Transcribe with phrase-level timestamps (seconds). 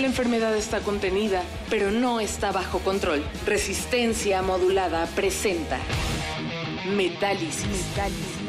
[0.00, 3.24] La enfermedad está contenida, pero no está bajo control.
[3.46, 5.78] Resistencia modulada presenta
[6.94, 7.86] Metálisis.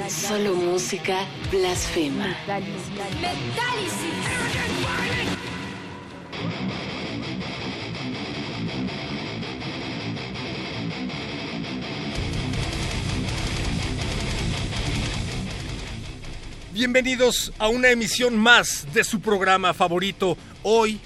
[0.09, 2.36] Solo música blasfema.
[16.73, 20.38] Bienvenidos a una emisión más de su programa favorito.
[20.61, 21.00] Hoy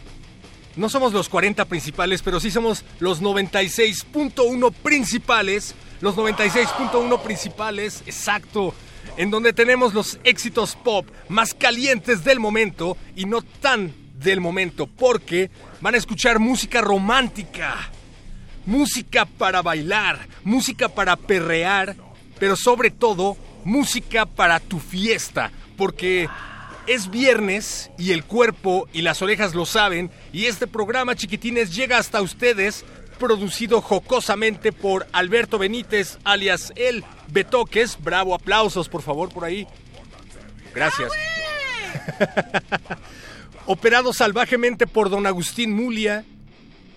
[0.75, 5.75] no somos los 40 principales, pero sí somos los 96.1 principales.
[6.00, 8.73] Los 96.1 principales, exacto.
[9.17, 14.87] En donde tenemos los éxitos pop más calientes del momento y no tan del momento,
[14.87, 17.89] porque van a escuchar música romántica,
[18.65, 21.95] música para bailar, música para perrear,
[22.39, 26.30] pero sobre todo música para tu fiesta, porque
[26.94, 31.98] es viernes y el cuerpo y las orejas lo saben y este programa chiquitines llega
[31.98, 32.84] hasta ustedes
[33.18, 37.98] producido jocosamente por Alberto Benítez alias El Betoques.
[38.02, 39.66] Bravo, aplausos por favor por ahí.
[40.76, 41.14] Gracias.
[43.68, 46.26] Operado salvajemente por don Agustín Mulia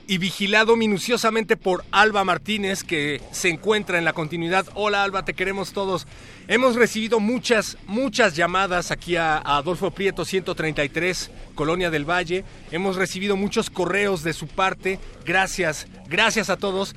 [0.06, 4.66] y vigilado minuciosamente por Alba Martínez, que se encuentra en la continuidad.
[4.74, 6.06] Hola Alba, te queremos todos.
[6.46, 12.44] Hemos recibido muchas, muchas llamadas aquí a, Adolfo Prieto 133, Colonia del Valle.
[12.70, 14.98] Hemos recibido muchos correos de su parte.
[15.24, 16.94] Gracias, gracias a todos.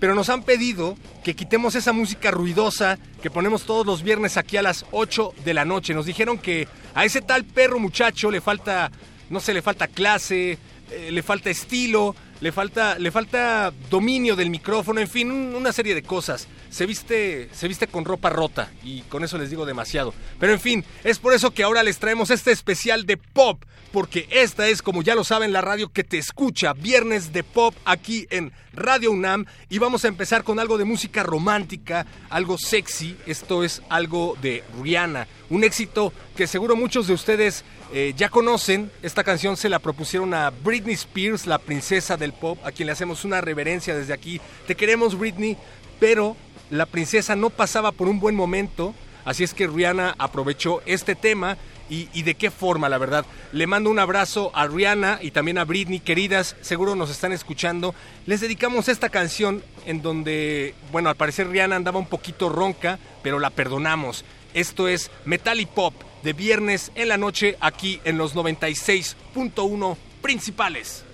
[0.00, 4.56] Pero nos han pedido que quitemos esa música ruidosa que ponemos todos los viernes aquí
[4.56, 5.94] a las 8 de la noche.
[5.94, 8.92] Nos dijeron que a ese tal perro muchacho le falta,
[9.28, 10.58] no sé, le falta clase,
[10.90, 15.94] eh, le falta estilo, le falta, le falta dominio del micrófono, en fin, una serie
[15.94, 16.48] de cosas.
[16.70, 20.14] Se viste, se viste con ropa rota y con eso les digo demasiado.
[20.38, 24.28] Pero en fin, es por eso que ahora les traemos este especial de pop, porque
[24.30, 28.26] esta es, como ya lo saben, la radio que te escucha, viernes de pop aquí
[28.30, 33.16] en Radio UNAM y vamos a empezar con algo de música romántica, algo sexy.
[33.26, 38.90] Esto es algo de Rihanna, un éxito que seguro muchos de ustedes eh, ya conocen.
[39.02, 42.92] Esta canción se la propusieron a Britney Spears, la princesa del pop, a quien le
[42.92, 44.40] hacemos una reverencia desde aquí.
[44.66, 45.56] Te queremos Britney,
[45.98, 46.36] pero
[46.70, 48.94] la princesa no pasaba por un buen momento,
[49.24, 51.56] así es que Rihanna aprovechó este tema
[51.88, 53.24] y, y, de qué forma, la verdad.
[53.52, 57.94] Le mando un abrazo a Rihanna y también a Britney, queridas, seguro nos están escuchando.
[58.26, 63.38] Les dedicamos esta canción en donde, bueno, al parecer Rihanna andaba un poquito ronca, pero
[63.38, 64.26] la perdonamos.
[64.52, 71.04] Esto es Metal y Pop de viernes en la noche aquí en los 96.1 principales.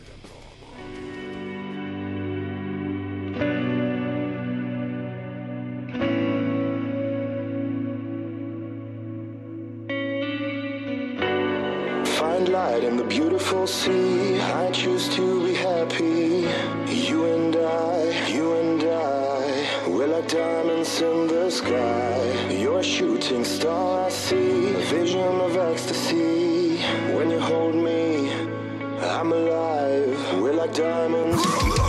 [12.19, 14.41] Find light in the beautiful sea.
[14.41, 16.49] I choose to be happy.
[16.89, 19.24] You and I, you and I.
[20.05, 22.51] We're like diamonds in the sky.
[22.51, 24.75] You're a shooting star, I see.
[24.75, 26.77] A vision of ecstasy.
[27.17, 28.31] When you hold me,
[29.01, 30.43] I'm alive.
[30.43, 31.84] We're like diamonds.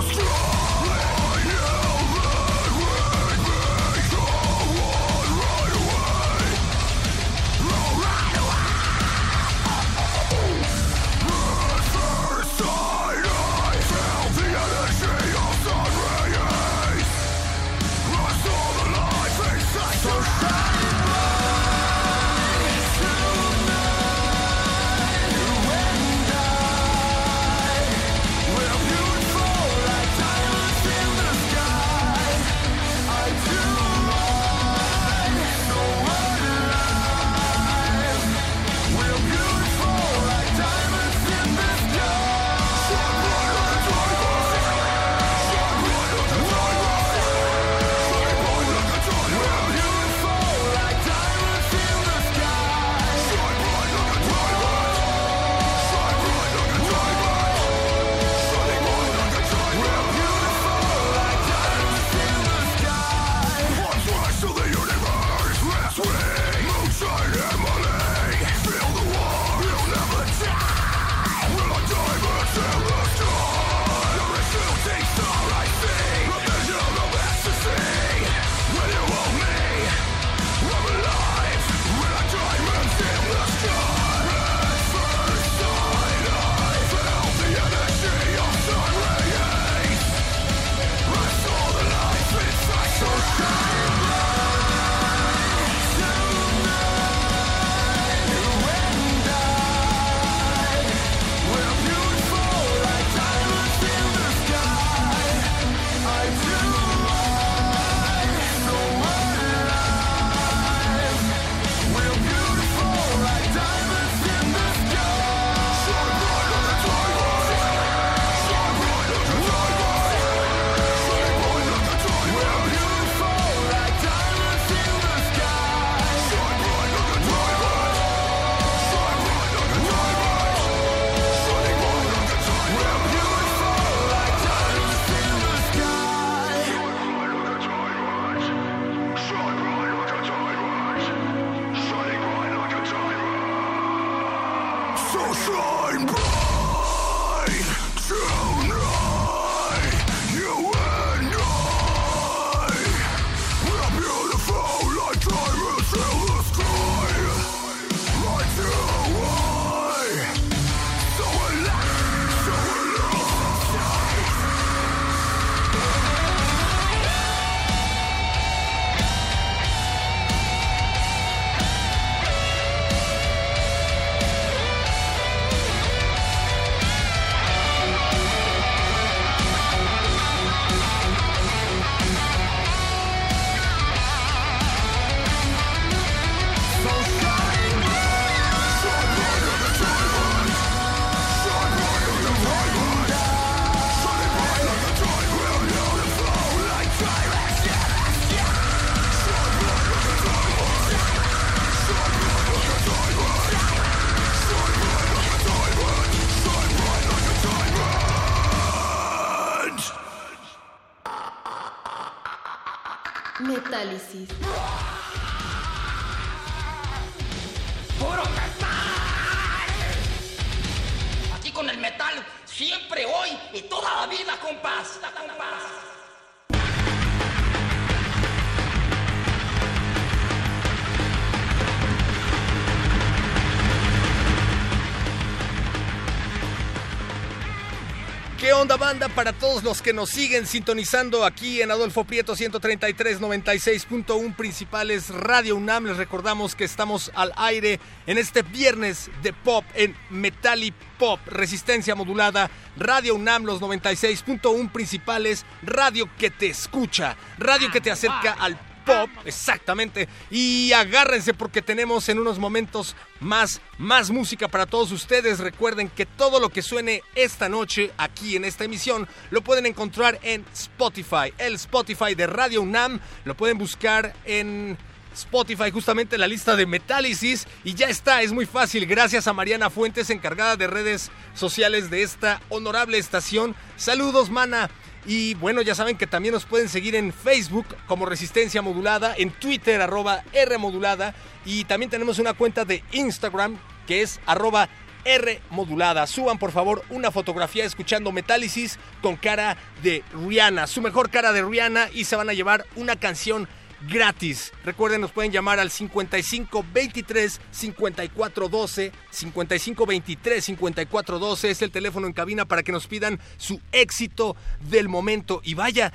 [239.15, 245.55] Para todos los que nos siguen sintonizando aquí en Adolfo Prieto 133 96.1 principales Radio
[245.55, 245.85] UNAM?
[245.85, 251.19] Les recordamos que estamos al aire en este viernes de pop en Metal y Pop,
[251.27, 258.33] resistencia modulada, Radio UNAM los 96.1 principales, radio que te escucha, radio que te acerca
[258.33, 260.07] al pop, exactamente.
[260.29, 265.39] Y agárrense porque tenemos en unos momentos más, más música para todos ustedes.
[265.39, 270.19] Recuerden que todo lo que suene esta noche aquí en esta emisión lo pueden encontrar
[270.23, 272.99] en Spotify, el Spotify de Radio UNAM.
[273.25, 274.77] Lo pueden buscar en
[275.13, 277.47] Spotify, justamente la lista de Metálisis.
[277.63, 278.85] Y ya está, es muy fácil.
[278.85, 283.55] Gracias a Mariana Fuentes, encargada de redes sociales de esta honorable estación.
[283.77, 284.69] Saludos, mana.
[285.05, 289.31] Y bueno, ya saben que también nos pueden seguir en Facebook como Resistencia Modulada, en
[289.31, 291.13] Twitter arroba R Modulada
[291.45, 294.67] y también tenemos una cuenta de Instagram que es arroba
[295.05, 296.07] R modulada.
[296.07, 301.43] Suban por favor una fotografía escuchando Metálisis con cara de Rihanna, su mejor cara de
[301.43, 303.47] Rihanna y se van a llevar una canción
[303.87, 304.51] gratis.
[304.63, 308.91] Recuerden, nos pueden llamar al 55 23 54 12.
[309.09, 314.35] 55 23 54 12 es el teléfono en cabina para que nos pidan su éxito
[314.69, 315.41] del momento.
[315.43, 315.93] Y vaya,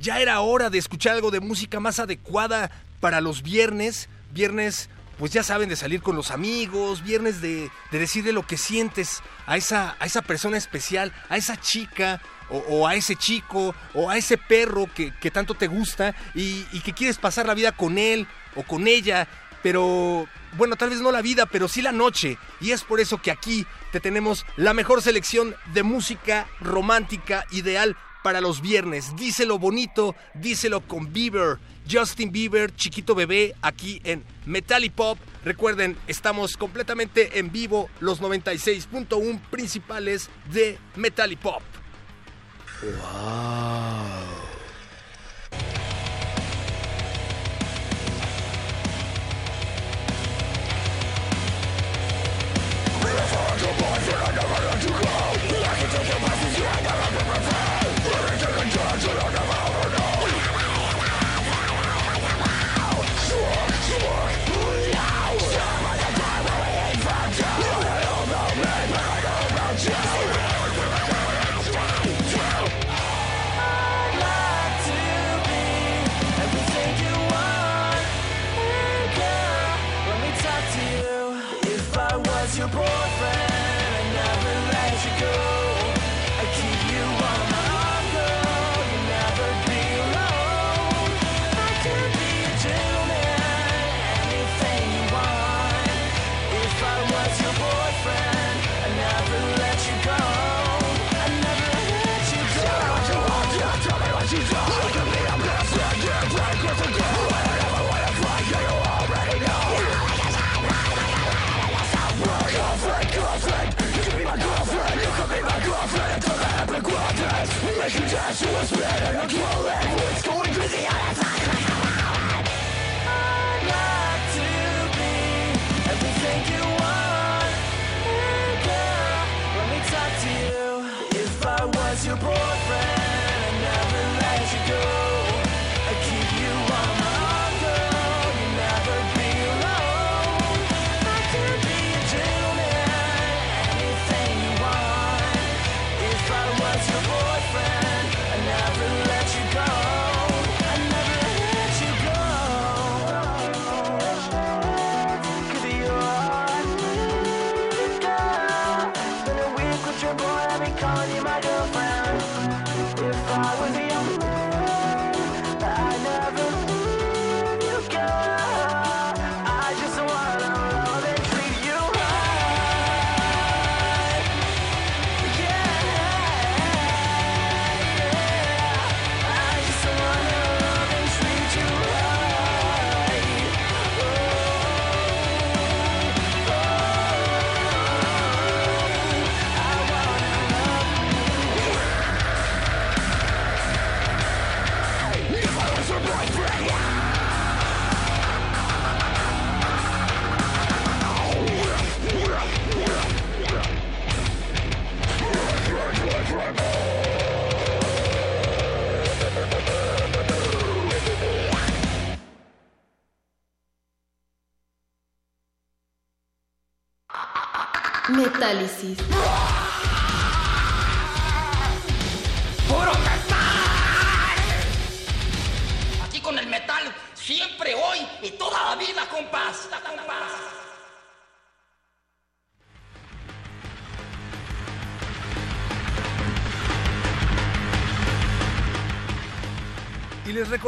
[0.00, 4.08] ya era hora de escuchar algo de música más adecuada para los viernes.
[4.32, 8.56] Viernes pues ya saben de salir con los amigos, viernes de, de decirle lo que
[8.56, 14.10] sientes a esa, a esa persona especial, a esa chica o, a ese chico o
[14.10, 18.26] a ese perro que, tanto te gusta y, que quieres pasar la vida con él
[18.56, 19.28] o con ella,
[19.62, 20.26] pero
[20.56, 22.38] bueno, tal vez no la vida, pero sí la noche.
[22.60, 27.96] Y es por eso que aquí te tenemos la mejor selección de música romántica ideal
[28.22, 29.14] para los viernes.
[29.16, 31.58] Díselo bonito, díselo con Bieber.
[31.90, 35.18] Justin Bieber, chiquito bebé, aquí en Metal y Pop.
[35.44, 41.32] Recuerden, estamos completamente en vivo los 96.1 principales de Metal
[42.80, 44.27] y Pop.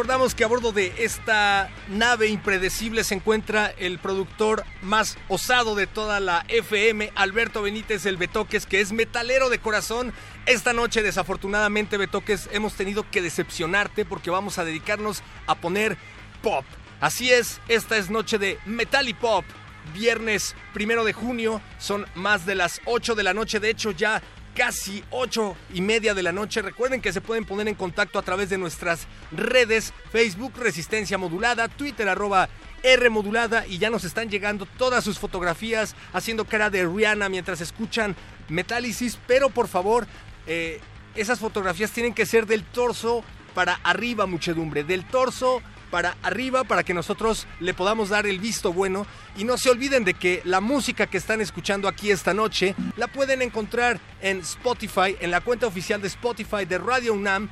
[0.00, 5.87] Recordamos que a bordo de esta nave impredecible se encuentra el productor más osado de
[5.87, 10.14] toda la FM, Alberto Benítez el Betoques, que es metalero de corazón.
[10.47, 15.99] Esta noche, desafortunadamente, Betoques, hemos tenido que decepcionarte porque vamos a dedicarnos a poner
[16.42, 16.64] pop.
[17.02, 19.45] Así es, esta es noche de Metal y Pop.
[19.92, 23.61] Viernes primero de junio, son más de las 8 de la noche.
[23.61, 24.23] De hecho, ya
[24.61, 26.61] casi 8 y media de la noche.
[26.61, 31.67] Recuerden que se pueden poner en contacto a través de nuestras redes, Facebook Resistencia Modulada,
[31.69, 32.50] Twitter arroba
[32.83, 37.62] R modulada y ya nos están llegando todas sus fotografías haciendo cara de Rihanna mientras
[37.62, 38.14] escuchan
[38.50, 40.07] Metálisis, pero por favor,
[40.47, 40.79] eh,
[41.14, 43.25] esas fotografías tienen que ser del torso
[43.55, 48.73] para arriba, muchedumbre, del torso para arriba para que nosotros le podamos dar el visto
[48.73, 49.06] bueno.
[49.37, 53.09] Y no se olviden de que la música que están escuchando aquí esta noche la
[53.09, 57.49] pueden encontrar en Spotify, en la cuenta oficial de Spotify de Radio UNAM.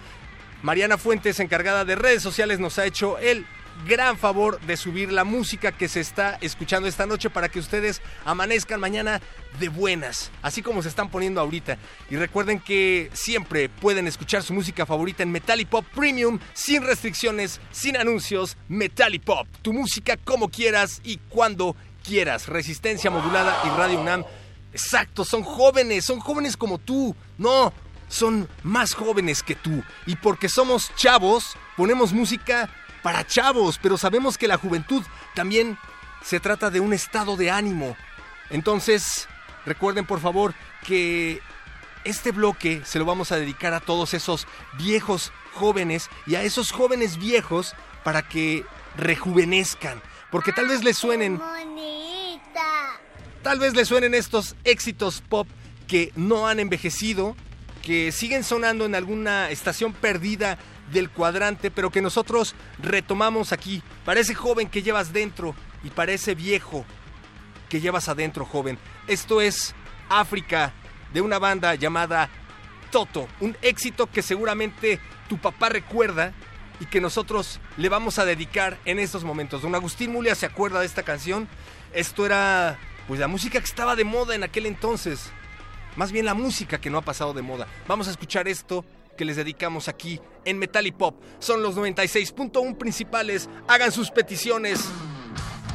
[0.62, 3.46] Mariana Fuentes, encargada de redes sociales, nos ha hecho el
[3.86, 8.00] gran favor de subir la música que se está escuchando esta noche para que ustedes
[8.24, 9.20] amanezcan mañana
[9.58, 11.78] de buenas, así como se están poniendo ahorita.
[12.10, 16.82] Y recuerden que siempre pueden escuchar su música favorita en Metal y Pop Premium, sin
[16.82, 18.56] restricciones, sin anuncios.
[18.68, 22.46] Metal y Pop, tu música como quieras y cuando quieras.
[22.48, 24.24] Resistencia modulada y Radio UNAM.
[24.72, 27.14] Exacto, son jóvenes, son jóvenes como tú.
[27.38, 27.72] No,
[28.08, 29.82] son más jóvenes que tú.
[30.06, 32.68] Y porque somos chavos, ponemos música
[33.02, 35.02] para chavos, pero sabemos que la juventud
[35.34, 35.78] también
[36.22, 37.96] se trata de un estado de ánimo.
[38.50, 39.28] Entonces,
[39.64, 40.54] recuerden por favor
[40.86, 41.40] que
[42.04, 44.46] este bloque se lo vamos a dedicar a todos esos
[44.78, 47.74] viejos jóvenes y a esos jóvenes viejos
[48.04, 48.64] para que
[48.96, 50.00] rejuvenezcan.
[50.30, 51.40] Porque tal vez les suenen...
[53.42, 55.46] Tal vez les suenen estos éxitos pop
[55.86, 57.36] que no han envejecido,
[57.82, 60.58] que siguen sonando en alguna estación perdida
[60.92, 63.82] del cuadrante, pero que nosotros retomamos aquí.
[64.04, 65.54] Parece joven que llevas dentro
[65.84, 66.84] y parece viejo
[67.68, 68.78] que llevas adentro, joven.
[69.06, 69.74] Esto es
[70.08, 70.72] África
[71.12, 72.28] de una banda llamada
[72.90, 76.32] Toto, un éxito que seguramente tu papá recuerda
[76.80, 79.62] y que nosotros le vamos a dedicar en estos momentos.
[79.62, 81.48] Don Agustín Mulia se acuerda de esta canción.
[81.92, 85.30] Esto era pues la música que estaba de moda en aquel entonces.
[85.96, 87.66] Más bien la música que no ha pasado de moda.
[87.86, 88.84] Vamos a escuchar esto
[89.18, 91.20] que les dedicamos aquí en Metal y Pop.
[91.40, 93.50] Son los 96.1 principales.
[93.66, 94.80] Hagan sus peticiones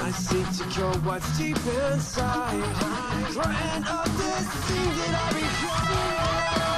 [0.00, 2.62] I seek to cure what's deep inside.
[3.32, 6.73] Dreading of this thing that I require.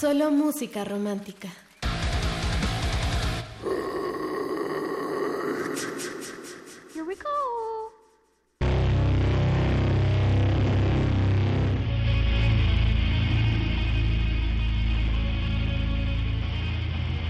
[0.00, 1.48] Solo música romántica.
[6.94, 7.28] Here we go.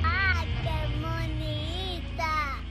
[0.04, 2.62] ¡Ay, qué bonita!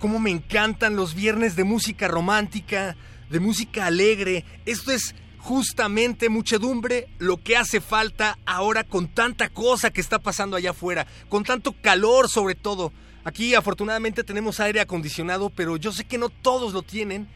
[0.00, 2.96] Cómo me encantan los viernes de música romántica,
[3.32, 4.44] de música alegre.
[4.66, 10.54] Esto es justamente muchedumbre lo que hace falta ahora con tanta cosa que está pasando
[10.54, 12.92] allá afuera, con tanto calor sobre todo.
[13.24, 17.26] Aquí afortunadamente tenemos aire acondicionado, pero yo sé que no todos lo tienen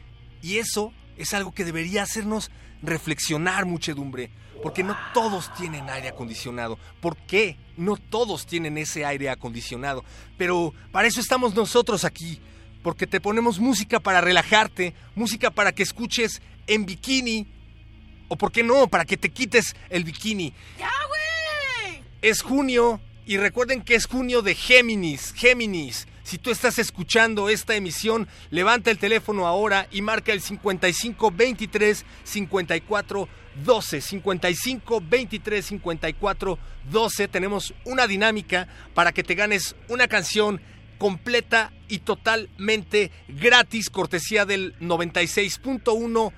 [0.42, 2.50] y eso es algo que debería hacernos
[2.82, 4.30] reflexionar muchedumbre,
[4.62, 6.78] porque no todos tienen aire acondicionado.
[7.00, 7.56] ¿Por qué?
[7.78, 10.04] No todos tienen ese aire acondicionado,
[10.36, 12.38] pero para eso estamos nosotros aquí,
[12.86, 17.44] porque te ponemos música para relajarte, música para que escuches en bikini,
[18.28, 20.52] o por qué no, para que te quites el bikini.
[20.78, 22.00] ¡Ya, güey!
[22.22, 25.32] Es junio y recuerden que es junio de Géminis.
[25.32, 31.32] Géminis, si tú estás escuchando esta emisión, levanta el teléfono ahora y marca el 55
[31.32, 33.28] 23 54
[33.64, 34.00] 12.
[34.00, 37.26] 55 23 54 12.
[37.26, 40.60] Tenemos una dinámica para que te ganes una canción
[40.98, 46.32] completa y totalmente gratis, cortesía del 96.1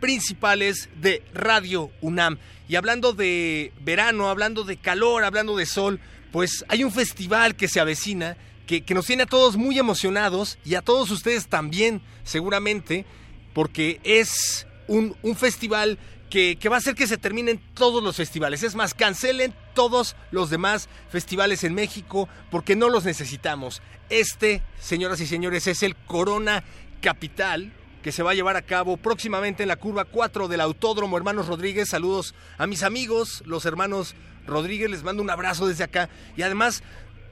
[0.00, 2.38] principales de Radio UNAM.
[2.68, 6.00] Y hablando de verano, hablando de calor, hablando de sol,
[6.32, 10.58] pues hay un festival que se avecina, que, que nos tiene a todos muy emocionados
[10.64, 13.06] y a todos ustedes también, seguramente,
[13.54, 15.98] porque es un, un festival
[16.28, 18.62] que, va a hacer que se terminen todos los festivales.
[18.62, 23.82] Es más, cancelen todos los demás festivales en México porque no los necesitamos.
[24.10, 26.64] Este, señoras y señores, es el Corona
[27.00, 31.16] Capital, que se va a llevar a cabo próximamente en la curva 4 del Autódromo
[31.16, 31.88] Hermanos Rodríguez.
[31.88, 34.14] Saludos a mis amigos, los hermanos
[34.46, 36.08] Rodríguez, les mando un abrazo desde acá.
[36.36, 36.82] Y además,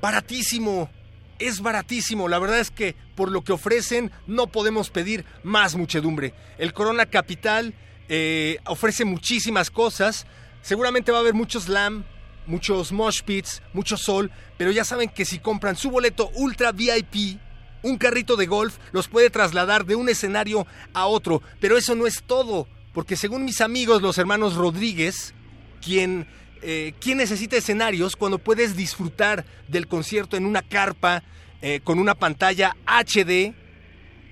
[0.00, 0.90] baratísimo,
[1.38, 2.28] es baratísimo.
[2.28, 6.34] La verdad es que por lo que ofrecen no podemos pedir más muchedumbre.
[6.58, 7.74] El Corona Capital
[8.08, 10.26] eh, ofrece muchísimas cosas.
[10.62, 12.04] Seguramente va a haber muchos slam,
[12.46, 17.38] muchos mosh pits, mucho sol, pero ya saben que si compran su boleto Ultra VIP,
[17.82, 21.42] un carrito de golf los puede trasladar de un escenario a otro.
[21.60, 25.34] Pero eso no es todo, porque según mis amigos, los hermanos Rodríguez,
[25.82, 26.26] quien,
[26.62, 31.22] eh, ¿quién necesita escenarios cuando puedes disfrutar del concierto en una carpa
[31.62, 33.54] eh, con una pantalla HD,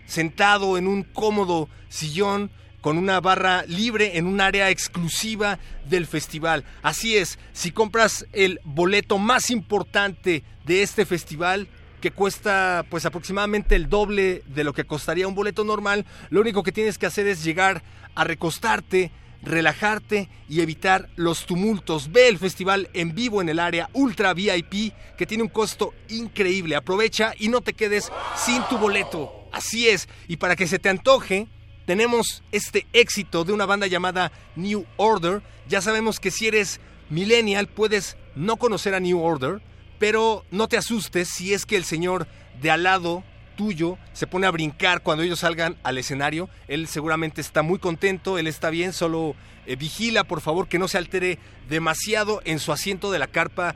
[0.07, 2.51] sentado en un cómodo sillón?
[2.85, 6.65] Con una barra libre en un área exclusiva del festival.
[6.83, 11.67] Así es, si compras el boleto más importante de este festival,
[12.03, 16.63] que cuesta pues aproximadamente el doble de lo que costaría un boleto normal, lo único
[16.63, 17.83] que tienes que hacer es llegar
[18.15, 22.13] a recostarte, relajarte y evitar los tumultos.
[22.13, 26.77] Ve el festival en vivo en el área Ultra VIP que tiene un costo increíble.
[26.77, 29.49] Aprovecha y no te quedes sin tu boleto.
[29.53, 31.47] Así es, y para que se te antoje,
[31.87, 35.43] tenemos este éxito de una banda llamada New Order.
[35.69, 39.61] Ya sabemos que si eres millennial puedes no conocer a New Order,
[39.99, 42.27] pero no te asustes si es que el señor
[42.61, 43.25] de al lado
[43.57, 46.49] tuyo se pone a brincar cuando ellos salgan al escenario.
[46.69, 49.35] Él seguramente está muy contento, él está bien, solo
[49.67, 53.75] eh, vigila por favor que no se altere demasiado en su asiento de la carpa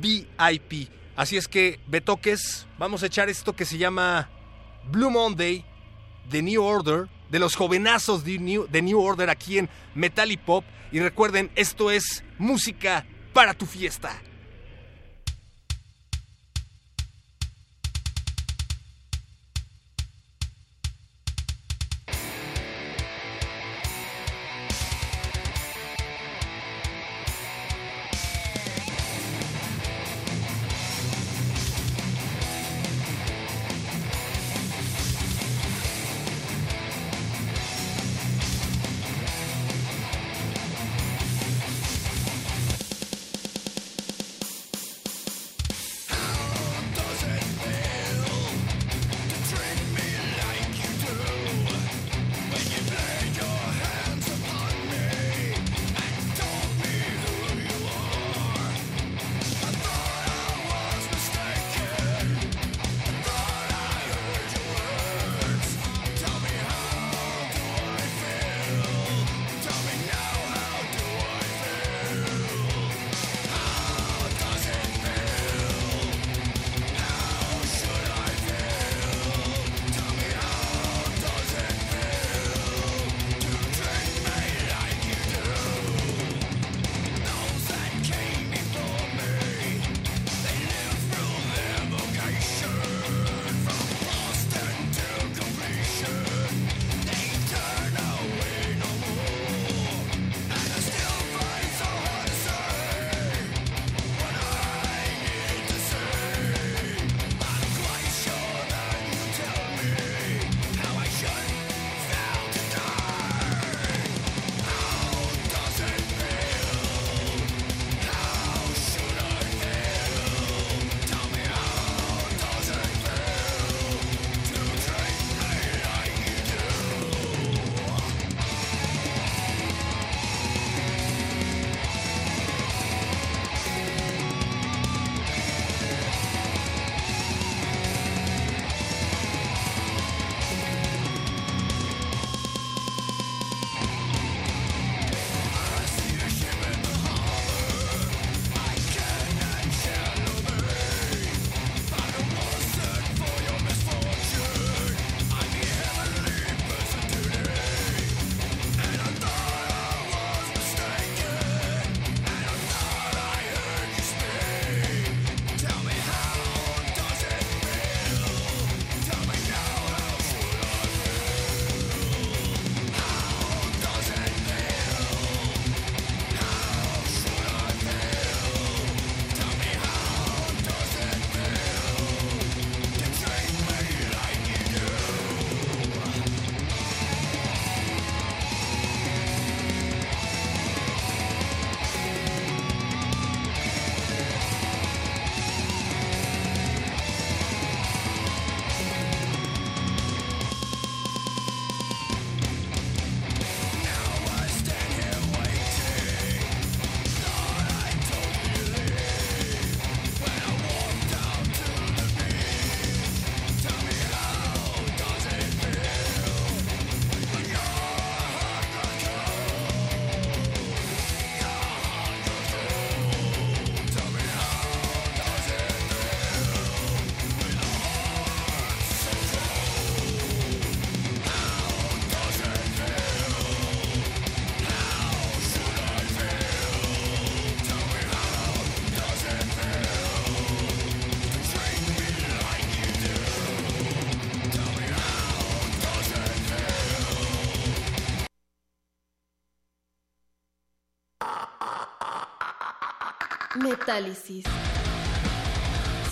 [0.00, 0.90] VIP.
[1.16, 4.30] Así es que, Betoques, vamos a echar esto que se llama
[4.90, 5.64] Blue Monday
[6.30, 10.36] de New Order, de los jovenazos de New, de New Order aquí en Metal y
[10.36, 10.64] Pop.
[10.92, 14.20] Y recuerden, esto es música para tu fiesta.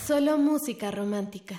[0.05, 1.55] Solo música romántica.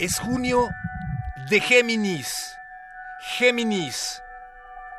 [0.00, 0.68] Es junio
[1.48, 2.56] de Géminis.
[3.38, 4.20] Géminis.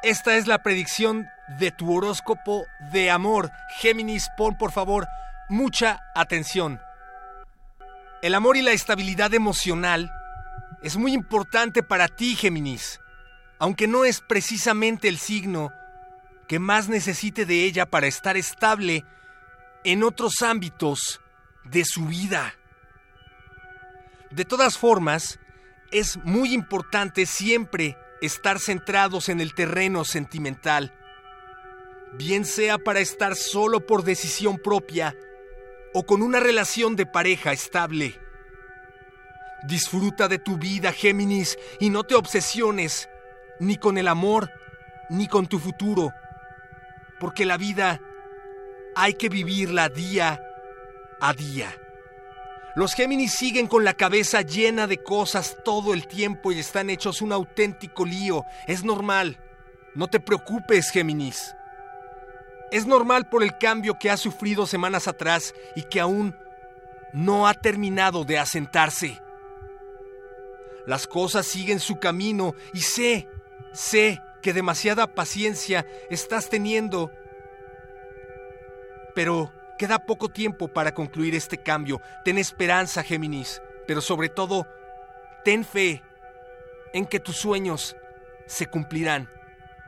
[0.02, 3.52] Esta es la predicción de tu horóscopo de amor.
[3.80, 5.08] Géminis, pon por favor
[5.50, 6.80] mucha atención.
[8.22, 10.12] El amor y la estabilidad emocional
[10.82, 13.00] es muy importante para ti, Géminis,
[13.60, 15.72] aunque no es precisamente el signo
[16.48, 19.04] que más necesite de ella para estar estable
[19.84, 21.22] en otros ámbitos
[21.64, 22.54] de su vida.
[24.32, 25.40] De todas formas,
[25.92, 30.94] es muy importante siempre estar centrados en el terreno sentimental,
[32.18, 35.16] bien sea para estar solo por decisión propia
[35.94, 38.20] o con una relación de pareja estable.
[39.64, 43.10] Disfruta de tu vida, Géminis, y no te obsesiones
[43.60, 44.52] ni con el amor
[45.10, 46.12] ni con tu futuro,
[47.20, 48.00] porque la vida
[48.96, 50.42] hay que vivirla día
[51.20, 51.76] a día.
[52.76, 57.22] Los Géminis siguen con la cabeza llena de cosas todo el tiempo y están hechos
[57.22, 58.44] un auténtico lío.
[58.68, 59.40] Es normal.
[59.94, 61.56] No te preocupes, Géminis.
[62.76, 66.36] Es normal por el cambio que ha sufrido semanas atrás y que aún
[67.14, 69.22] no ha terminado de asentarse.
[70.86, 73.30] Las cosas siguen su camino y sé,
[73.72, 77.14] sé que demasiada paciencia estás teniendo.
[79.14, 82.02] Pero queda poco tiempo para concluir este cambio.
[82.26, 84.68] Ten esperanza, Géminis, pero sobre todo,
[85.46, 86.04] ten fe
[86.92, 87.96] en que tus sueños
[88.48, 89.30] se cumplirán.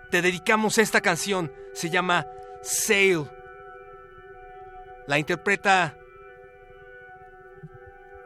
[0.09, 2.25] Te dedicamos esta canción, se llama
[2.61, 3.29] Sail.
[5.07, 5.95] La interpreta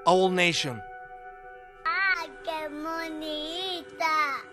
[0.06, 0.82] All Nation.
[1.86, 4.51] ¡Ay, qué bonita!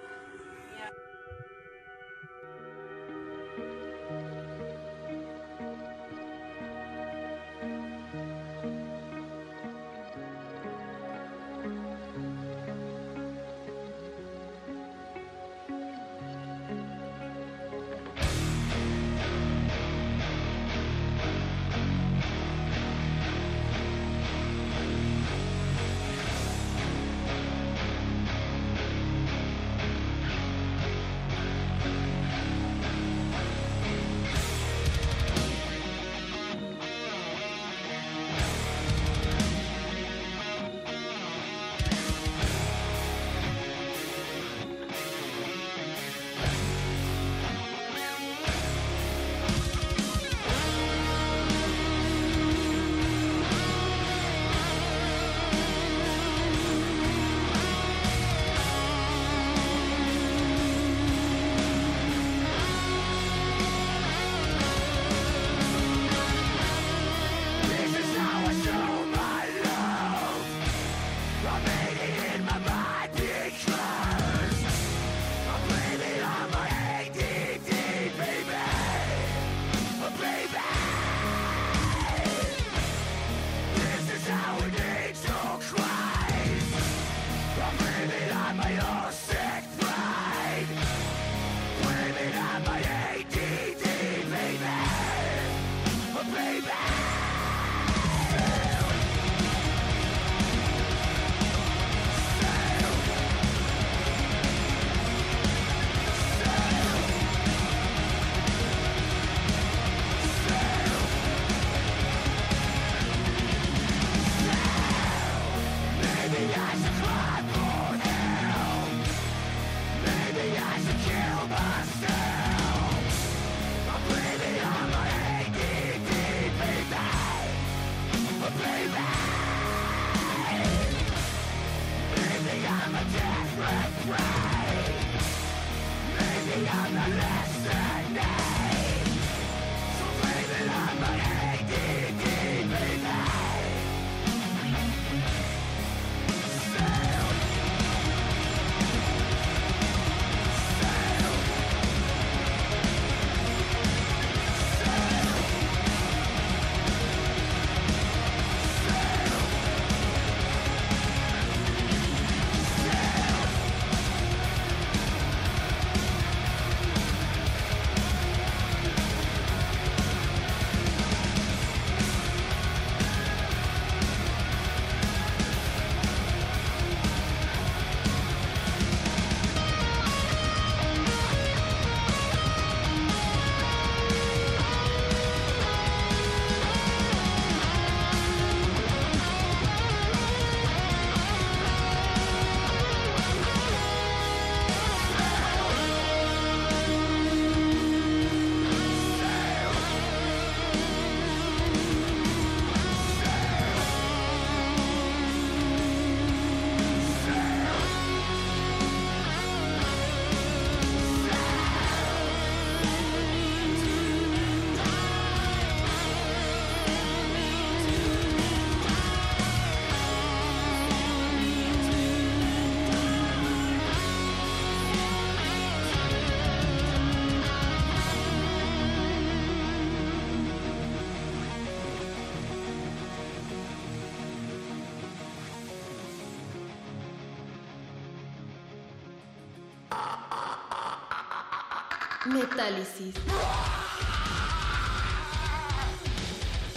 [242.59, 243.15] Metálisis.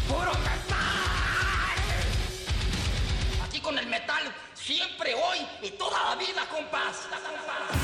[0.07, 0.77] ¡Puro metal!
[3.43, 7.07] Aquí con el metal, siempre, hoy y toda la vida, compás.
[7.09, 7.80] Metálisis.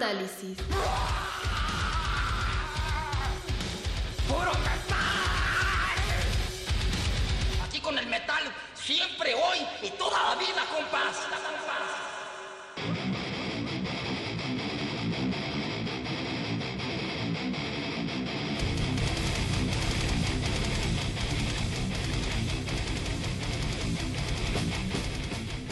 [0.00, 0.99] ¡Puro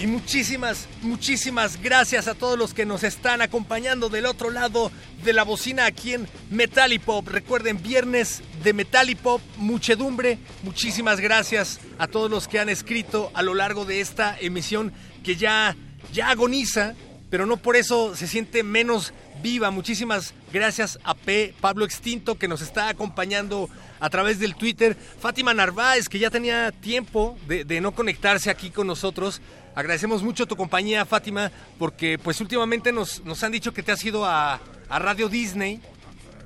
[0.00, 4.92] Y muchísimas, muchísimas gracias a todos los que nos están acompañando del otro lado
[5.24, 7.26] de la bocina aquí en Metalipop.
[7.26, 10.38] Recuerden, viernes de Metalipop, muchedumbre.
[10.62, 14.92] Muchísimas gracias a todos los que han escrito a lo largo de esta emisión
[15.24, 15.74] que ya,
[16.12, 16.94] ya agoniza,
[17.28, 19.72] pero no por eso se siente menos viva.
[19.72, 21.54] Muchísimas gracias a P.
[21.60, 23.68] Pablo Extinto que nos está acompañando
[23.98, 24.96] a través del Twitter.
[24.96, 29.40] Fátima Narváez que ya tenía tiempo de no conectarse aquí con nosotros.
[29.78, 34.04] Agradecemos mucho tu compañía, Fátima, porque pues últimamente nos, nos han dicho que te has
[34.04, 35.80] ido a, a Radio Disney,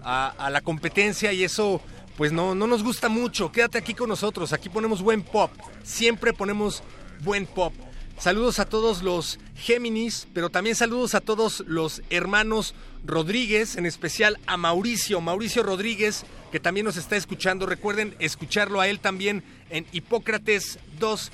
[0.05, 1.81] a, la competencia y eso
[2.19, 3.51] pues no, no nos gusta mucho.
[3.51, 5.51] Quédate aquí con nosotros, aquí ponemos buen pop,
[5.83, 6.83] siempre ponemos
[7.21, 7.73] buen pop.
[8.19, 12.75] Saludos a todos los Géminis, pero también saludos a todos los hermanos
[13.07, 17.65] Rodríguez, en especial a Mauricio, Mauricio Rodríguez, que también nos está escuchando.
[17.65, 21.33] Recuerden escucharlo a él también en Hipócrates 2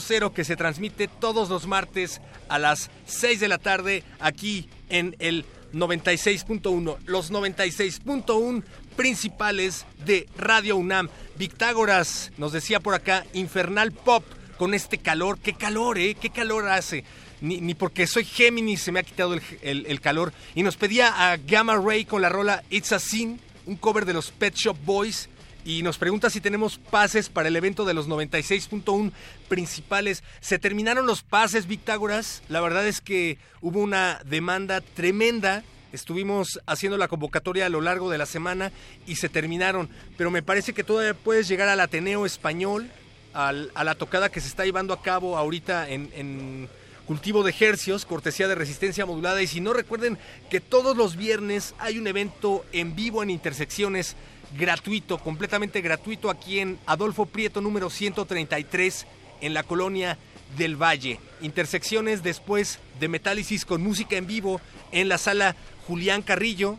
[0.00, 5.16] 0 que se transmite todos los martes a las 6 de la tarde aquí en
[5.18, 6.98] el 96.1.
[7.06, 8.62] Los 96.1
[8.96, 11.08] principales de Radio UNAM.
[11.36, 14.24] Victágoras nos decía por acá, Infernal Pop
[14.56, 15.38] con este calor.
[15.40, 16.14] ¿Qué calor, eh?
[16.14, 17.04] ¿Qué calor hace?
[17.40, 20.32] Ni, ni porque soy Géminis se me ha quitado el, el, el, calor.
[20.54, 24.14] Y nos pedía a Gamma Ray con la rola It's a Sin, un cover de
[24.14, 25.28] los Pet Shop Boys
[25.64, 29.12] y nos pregunta si tenemos pases para el evento de los 96.1
[29.48, 30.22] principales.
[30.40, 32.42] Se terminaron los pases, Victágoras.
[32.48, 35.64] La verdad es que hubo una demanda tremenda.
[35.92, 38.72] Estuvimos haciendo la convocatoria a lo largo de la semana
[39.06, 39.88] y se terminaron.
[40.18, 42.90] Pero me parece que todavía puedes llegar al Ateneo Español,
[43.32, 46.68] a la tocada que se está llevando a cabo ahorita en, en
[47.06, 49.40] cultivo de hercios, cortesía de resistencia modulada.
[49.40, 50.18] Y si no recuerden
[50.50, 54.14] que todos los viernes hay un evento en vivo en intersecciones
[54.56, 59.06] gratuito, completamente gratuito aquí en Adolfo Prieto número 133
[59.40, 60.18] en la colonia
[60.56, 61.20] del Valle.
[61.40, 64.60] Intersecciones después de Metálisis con música en vivo
[64.92, 66.78] en la sala Julián Carrillo.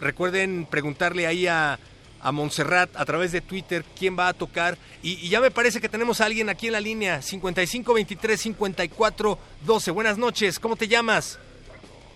[0.00, 1.78] Recuerden preguntarle ahí a,
[2.20, 4.78] a Montserrat a través de Twitter quién va a tocar.
[5.02, 9.92] Y, y, ya me parece que tenemos a alguien aquí en la línea, 5523-5412.
[9.92, 11.38] Buenas noches, ¿cómo te llamas?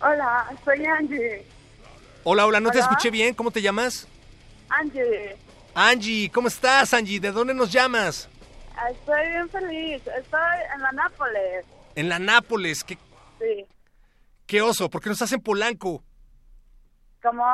[0.01, 1.45] Hola, soy Angie.
[2.25, 2.73] Hola, hola, no hola.
[2.73, 4.09] te escuché bien, ¿cómo te llamas?
[4.69, 5.37] Angie.
[5.75, 7.21] Angie, ¿cómo estás, Angie?
[7.21, 8.29] ¿De dónde nos llamas?
[8.91, 10.03] Estoy bien feliz.
[10.07, 11.64] Estoy en la Nápoles.
[11.95, 12.85] En la Nápoles.
[12.85, 12.99] ¿Qué,
[13.39, 13.67] sí.
[14.47, 14.91] qué oso?
[14.91, 16.03] ¿Por qué no estás en Polanco?
[17.23, 17.45] ¿Cómo?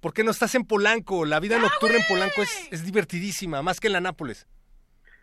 [0.00, 1.24] ¿Por qué no estás en Polanco?
[1.24, 4.46] La vida nocturna en Polanco es, es divertidísima, más que en la Nápoles.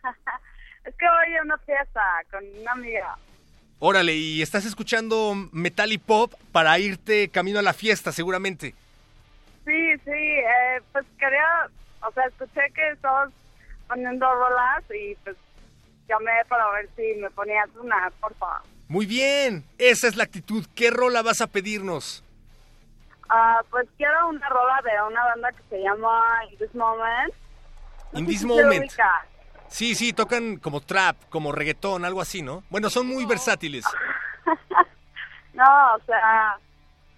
[0.84, 3.18] es que voy a una fiesta con una amiga.
[3.80, 8.74] Órale, y estás escuchando metal y pop para irte camino a la fiesta, seguramente.
[9.68, 11.68] Sí, sí, eh, pues quería,
[12.00, 13.30] o sea, escuché que estabas
[13.86, 15.36] poniendo rolas y pues
[16.08, 18.62] llamé para ver si me ponías una, por favor.
[18.88, 20.64] Muy bien, esa es la actitud.
[20.74, 22.24] ¿Qué rola vas a pedirnos?
[23.28, 27.34] Uh, pues quiero una rola de una banda que se llama In This Moment.
[28.12, 28.90] No In This Moment.
[29.68, 32.64] Sí, sí, tocan como trap, como reggaetón, algo así, ¿no?
[32.70, 33.84] Bueno, son muy versátiles.
[35.52, 36.58] no, o sea,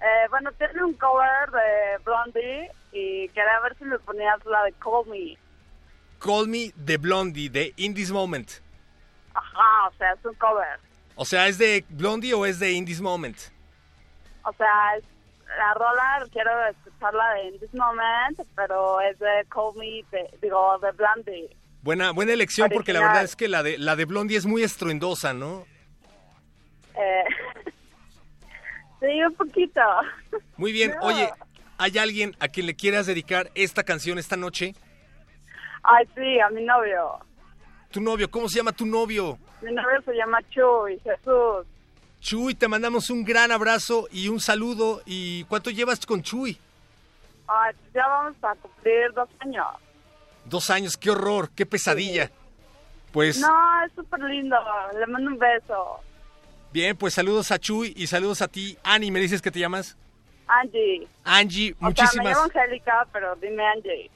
[0.00, 4.72] eh, bueno, tiene un cover de Blondie y quería ver si me ponías la de
[4.72, 5.36] Call Me.
[6.18, 8.50] Call Me de Blondie, de In This Moment.
[9.34, 10.80] Ajá, o sea, es un cover.
[11.16, 13.36] O sea, ¿es de Blondie o es de In This Moment?
[14.44, 15.04] O sea, es,
[15.58, 20.78] la rola quiero escucharla de In This Moment, pero es de Call Me, de, digo,
[20.78, 21.56] de Blondie.
[21.82, 22.78] Buena, buena elección Original.
[22.78, 25.66] porque la verdad es que la de, la de Blondie es muy estruendosa, ¿no?
[26.94, 27.24] Eh,
[29.00, 29.80] sí, un poquito.
[30.56, 31.06] Muy bien, no.
[31.06, 31.30] oye,
[31.78, 34.74] ¿hay alguien a quien le quieras dedicar esta canción esta noche?
[35.82, 37.18] Ay, sí, a mi novio.
[37.90, 38.30] ¿Tu novio?
[38.30, 39.38] ¿Cómo se llama tu novio?
[39.62, 41.66] Mi novio se llama Chuy, Jesús.
[42.20, 45.02] Chuy, te mandamos un gran abrazo y un saludo.
[45.06, 46.58] ¿Y cuánto llevas con Chuy?
[47.48, 49.66] Ay, ya vamos a cumplir dos años.
[50.44, 52.26] Dos años, qué horror, qué pesadilla.
[52.26, 52.32] Sí.
[53.12, 53.40] Pues.
[53.40, 54.56] No, es súper lindo.
[54.98, 56.00] Le mando un beso.
[56.72, 58.78] Bien, pues saludos a Chuy y saludos a ti.
[58.84, 59.96] Ani, ¿me dices que te llamas?
[60.46, 61.06] Angie.
[61.24, 62.12] Angie, o muchísimas.
[62.12, 64.10] Sea, me llamo Angélica, pero dime Angie.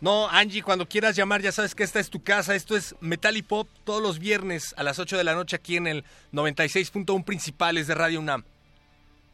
[0.00, 2.54] No, Angie, cuando quieras llamar, ya sabes que esta es tu casa.
[2.54, 5.76] Esto es Metal y Pop todos los viernes a las 8 de la noche aquí
[5.76, 8.44] en el 96.1 Principales de Radio UNAM.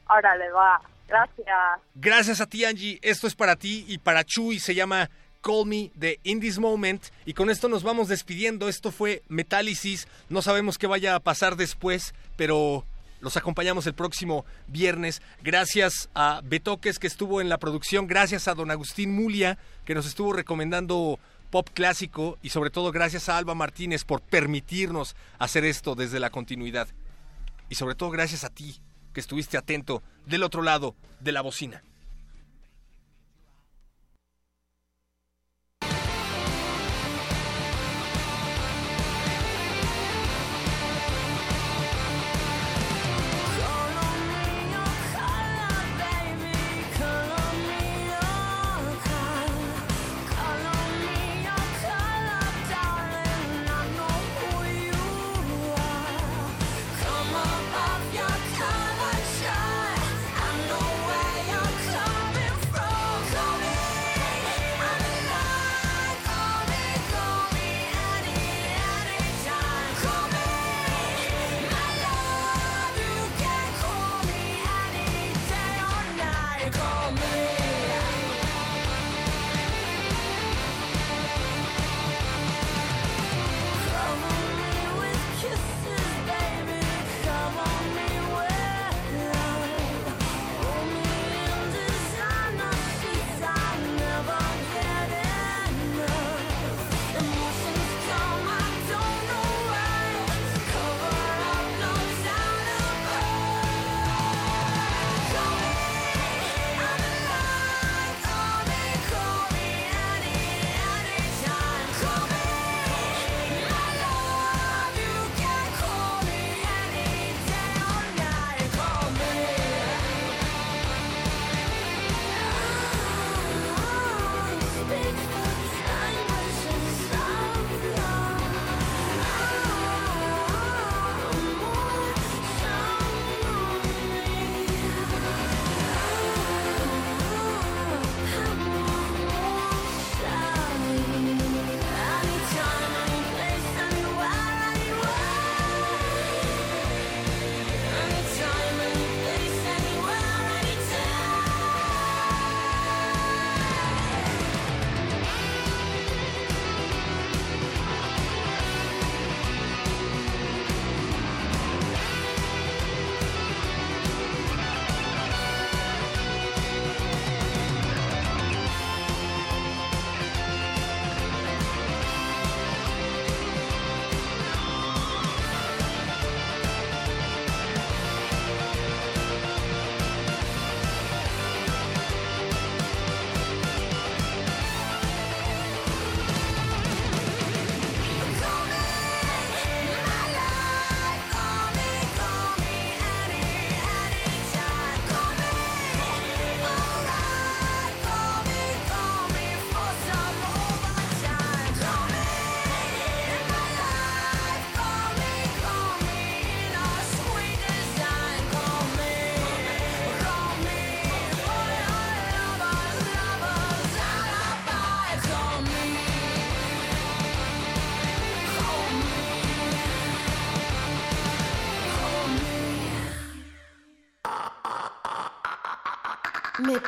[0.09, 0.81] Órale, va.
[1.09, 1.47] Gracias.
[1.95, 2.99] Gracias a ti, Angie.
[3.03, 4.61] Esto es para ti y para Chuy.
[4.61, 5.11] Se llama
[5.43, 7.05] Call Me de In This Moment.
[7.27, 8.69] Y con esto nos vamos despidiendo.
[8.69, 10.09] Esto fue Metálisis.
[10.29, 12.87] No sabemos qué vaya a pasar después, pero
[13.21, 15.21] los acompañamos el próximo viernes.
[15.43, 18.07] Gracias a Betoques que estuvo en la producción.
[18.07, 21.19] Gracias a don Agustín Mulia que nos estuvo recomendando
[21.51, 22.39] pop clásico.
[22.43, 26.89] Y sobre todo gracias a Alba Martínez por permitirnos hacer esto desde la continuidad.
[27.69, 28.81] Y sobre todo gracias a ti
[29.13, 31.83] que estuviste atento del otro lado de la bocina.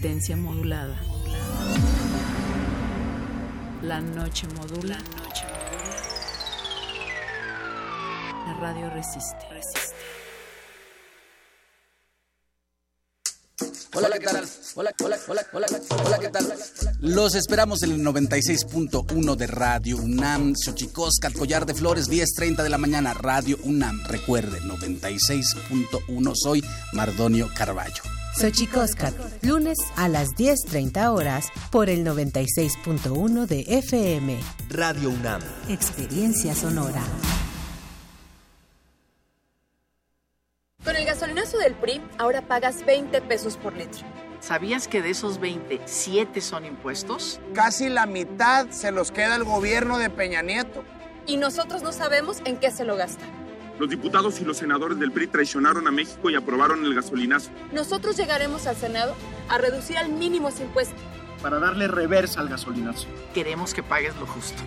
[0.00, 0.98] Resistencia modulada.
[3.82, 4.96] La noche modula.
[8.46, 9.36] La radio resiste.
[13.92, 14.48] Hola, ¿qué tal?
[14.74, 15.66] Hola, hola, hola, hola,
[16.06, 16.54] hola, ¿qué tal?
[17.00, 22.78] Los esperamos en el 96.1 de Radio UNAM, Xochicosca, Collar de Flores, 10.30 de la
[22.78, 24.02] mañana, Radio UNAM.
[24.04, 28.02] Recuerde, 96.1, soy Mardonio Carballo.
[28.38, 34.38] Xochicóscat, lunes a las 10.30 horas por el 96.1 de FM.
[34.68, 35.40] Radio UNAM.
[35.68, 37.02] Experiencia sonora.
[40.84, 44.06] Con el gasolinazo del PRI, ahora pagas 20 pesos por litro.
[44.40, 47.40] ¿Sabías que de esos 20, 7 son impuestos?
[47.54, 50.82] Casi la mitad se los queda el gobierno de Peña Nieto.
[51.26, 53.24] Y nosotros no sabemos en qué se lo gasta.
[53.80, 57.50] Los diputados y los senadores del PRI traicionaron a México y aprobaron el gasolinazo.
[57.72, 59.14] Nosotros llegaremos al Senado
[59.48, 60.96] a reducir al mínimo ese impuesto.
[61.40, 63.08] Para darle reversa al gasolinazo.
[63.32, 64.62] Queremos que pagues lo justo.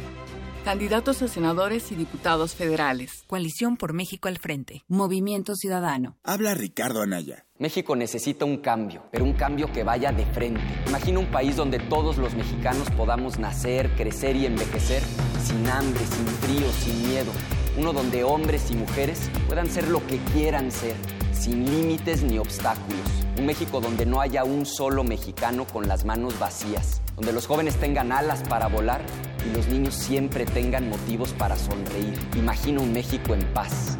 [0.65, 3.23] Candidatos a senadores y diputados federales.
[3.27, 4.83] Coalición por México al frente.
[4.87, 6.17] Movimiento Ciudadano.
[6.23, 7.45] Habla Ricardo Anaya.
[7.59, 10.63] México necesita un cambio, pero un cambio que vaya de frente.
[10.87, 15.03] Imagina un país donde todos los mexicanos podamos nacer, crecer y envejecer
[15.39, 17.31] sin hambre, sin frío, sin miedo.
[17.75, 20.95] Uno donde hombres y mujeres puedan ser lo que quieran ser,
[21.33, 22.99] sin límites ni obstáculos.
[23.37, 27.01] Un México donde no haya un solo mexicano con las manos vacías.
[27.15, 29.01] Donde los jóvenes tengan alas para volar
[29.47, 32.13] y los niños siempre tengan motivos para sonreír.
[32.35, 33.97] Imagina un México en paz.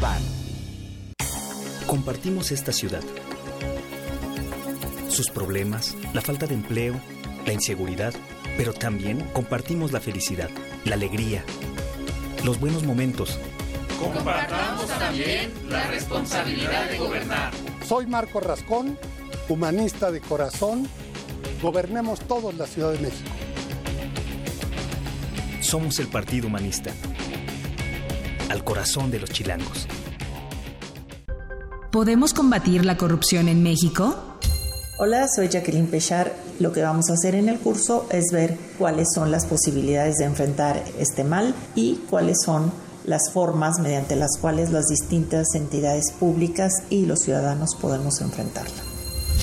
[0.00, 0.22] PAN.
[1.86, 3.02] Compartimos esta ciudad.
[5.08, 6.94] Sus problemas, la falta de empleo,
[7.46, 8.14] la inseguridad,
[8.56, 10.50] pero también compartimos la felicidad,
[10.84, 11.44] la alegría,
[12.46, 13.40] los buenos momentos.
[13.98, 17.52] Compartamos también la responsabilidad de gobernar.
[17.84, 18.96] Soy Marco Rascón,
[19.48, 20.88] humanista de corazón.
[21.60, 23.28] Gobernemos todos la Ciudad de México.
[25.60, 26.92] Somos el Partido Humanista.
[28.48, 29.88] Al corazón de los chilangos.
[31.90, 34.38] ¿Podemos combatir la corrupción en México?
[35.00, 36.45] Hola, soy Jacqueline Pechar.
[36.58, 40.24] Lo que vamos a hacer en el curso es ver cuáles son las posibilidades de
[40.24, 42.72] enfrentar este mal y cuáles son
[43.04, 48.95] las formas mediante las cuales las distintas entidades públicas y los ciudadanos podemos enfrentarla.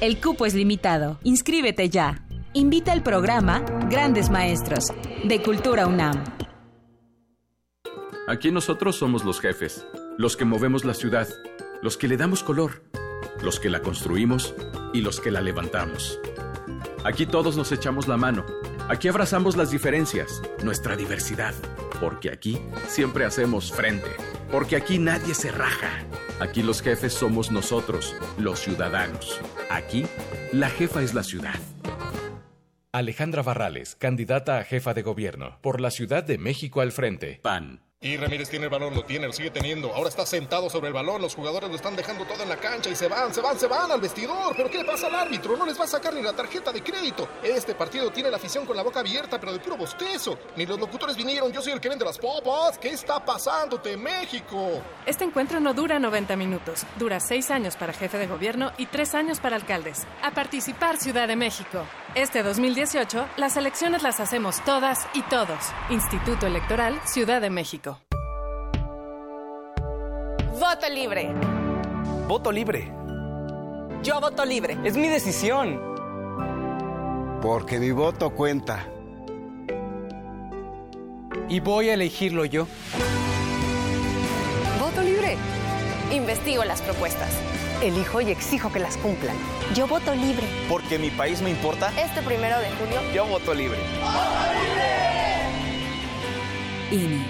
[0.00, 1.18] El cupo es limitado.
[1.22, 2.24] Inscríbete ya.
[2.54, 4.92] Invita al programa Grandes Maestros
[5.24, 6.22] de Cultura UNAM.
[8.32, 11.28] Aquí nosotros somos los jefes, los que movemos la ciudad,
[11.82, 12.82] los que le damos color,
[13.42, 14.54] los que la construimos
[14.94, 16.18] y los que la levantamos.
[17.04, 18.46] Aquí todos nos echamos la mano,
[18.88, 21.52] aquí abrazamos las diferencias, nuestra diversidad,
[22.00, 22.58] porque aquí
[22.88, 24.08] siempre hacemos frente,
[24.50, 25.90] porque aquí nadie se raja.
[26.40, 29.42] Aquí los jefes somos nosotros, los ciudadanos.
[29.68, 30.06] Aquí,
[30.54, 31.60] la jefa es la ciudad.
[32.92, 37.38] Alejandra Barrales, candidata a jefa de gobierno, por la Ciudad de México al frente.
[37.42, 37.91] PAN.
[38.04, 39.94] Y Ramírez tiene el balón, lo tiene, lo sigue teniendo.
[39.94, 41.22] Ahora está sentado sobre el balón.
[41.22, 43.68] Los jugadores lo están dejando todo en la cancha y se van, se van, se
[43.68, 44.56] van al vestidor.
[44.56, 45.56] ¿Pero qué le pasa al árbitro?
[45.56, 47.28] No les va a sacar ni la tarjeta de crédito.
[47.44, 50.36] Este partido tiene la afición con la boca abierta, pero de puro bostezo.
[50.56, 51.52] Ni los locutores vinieron.
[51.52, 52.76] Yo soy el que vende las popas.
[52.76, 54.82] ¿Qué está pasándote, México?
[55.06, 56.84] Este encuentro no dura 90 minutos.
[56.98, 60.08] Dura 6 años para jefe de gobierno y 3 años para alcaldes.
[60.24, 61.86] A participar, Ciudad de México.
[62.14, 65.58] Este 2018, las elecciones las hacemos todas y todos.
[65.88, 68.00] Instituto Electoral, Ciudad de México.
[70.60, 71.32] Voto libre.
[72.28, 72.92] Voto libre.
[74.02, 74.76] Yo voto libre.
[74.84, 75.80] Es mi decisión.
[77.40, 78.86] Porque mi voto cuenta.
[81.48, 82.66] Y voy a elegirlo yo.
[84.78, 85.38] Voto libre.
[86.12, 87.30] Investigo las propuestas.
[87.82, 89.36] Elijo y exijo que las cumplan.
[89.74, 90.46] Yo voto libre.
[90.68, 91.92] Porque mi país me importa.
[92.00, 93.00] Este primero de julio.
[93.12, 93.76] Yo voto libre.
[94.00, 95.02] ¡Voto libre!
[96.92, 97.26] INE.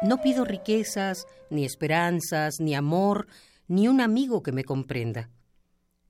[0.00, 3.26] No pido riquezas, ni esperanzas, ni amor,
[3.68, 5.28] ni un amigo que me comprenda.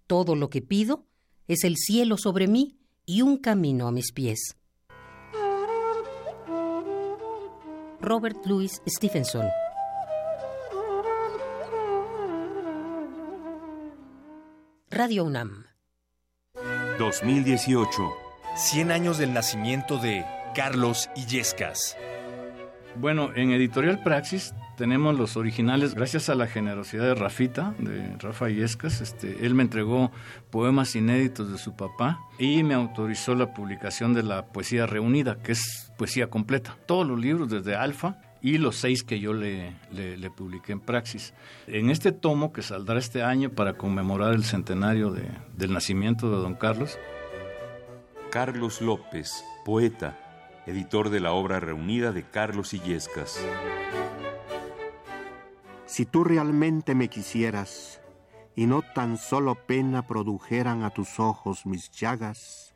[0.07, 1.05] Todo lo que pido
[1.49, 4.57] es el cielo sobre mí y un camino a mis pies.
[8.01, 9.47] Robert Louis Stevenson
[14.91, 15.65] Radio UNAM
[16.99, 18.13] 2018
[18.57, 20.25] 100 años del nacimiento de
[20.55, 21.97] Carlos Illescas.
[22.95, 28.51] Bueno, en Editorial Praxis tenemos los originales, gracias a la generosidad de Rafita, de Rafa
[28.51, 29.01] Illescas.
[29.01, 30.11] Este, él me entregó
[30.51, 35.53] poemas inéditos de su papá y me autorizó la publicación de la poesía reunida, que
[35.53, 36.77] es poesía completa.
[36.87, 41.33] Todos los libros, desde Alfa y los seis que yo le, le, publiqué en Praxis.
[41.66, 46.37] En este tomo que saldrá este año para conmemorar el centenario de, del nacimiento de
[46.37, 46.99] don Carlos.
[48.31, 50.18] Carlos López, poeta
[50.66, 53.39] editor de la obra reunida de Carlos Illescas.
[55.95, 58.01] Si tú realmente me quisieras,
[58.57, 62.75] y no tan solo pena produjeran a tus ojos mis llagas,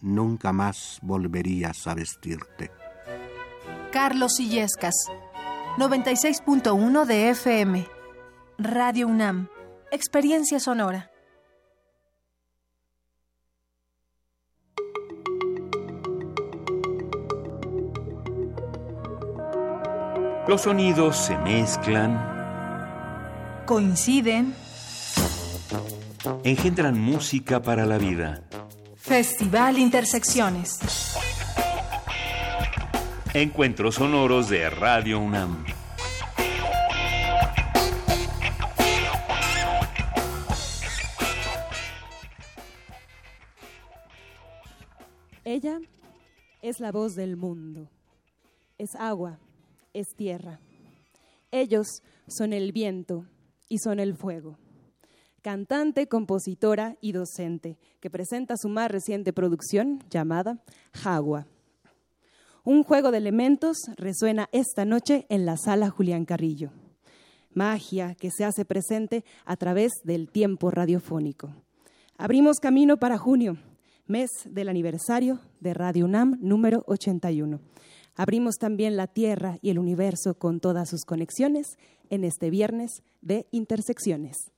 [0.00, 2.70] nunca más volverías a vestirte.
[3.92, 4.94] Carlos Illescas,
[5.76, 7.86] 96.1 de FM,
[8.56, 9.48] Radio UNAM,
[9.92, 11.10] Experiencia Sonora.
[20.46, 22.20] Los sonidos se mezclan,
[23.64, 24.54] coinciden,
[26.44, 28.42] engendran música para la vida.
[28.94, 31.16] Festival Intersecciones.
[33.32, 35.64] Encuentros sonoros de Radio UNAM.
[45.42, 45.80] Ella
[46.60, 47.88] es la voz del mundo.
[48.76, 49.38] Es agua
[49.94, 50.60] es tierra.
[51.50, 53.26] Ellos son el viento
[53.68, 54.58] y son el fuego.
[55.40, 61.46] Cantante, compositora y docente, que presenta su más reciente producción llamada Jagua.
[62.64, 66.70] Un juego de elementos resuena esta noche en la sala Julián Carrillo.
[67.52, 71.54] Magia que se hace presente a través del tiempo radiofónico.
[72.16, 73.58] Abrimos camino para junio,
[74.06, 77.60] mes del aniversario de Radio UNAM número 81.
[78.16, 81.78] Abrimos también la Tierra y el universo con todas sus conexiones
[82.10, 84.53] en este viernes de intersecciones.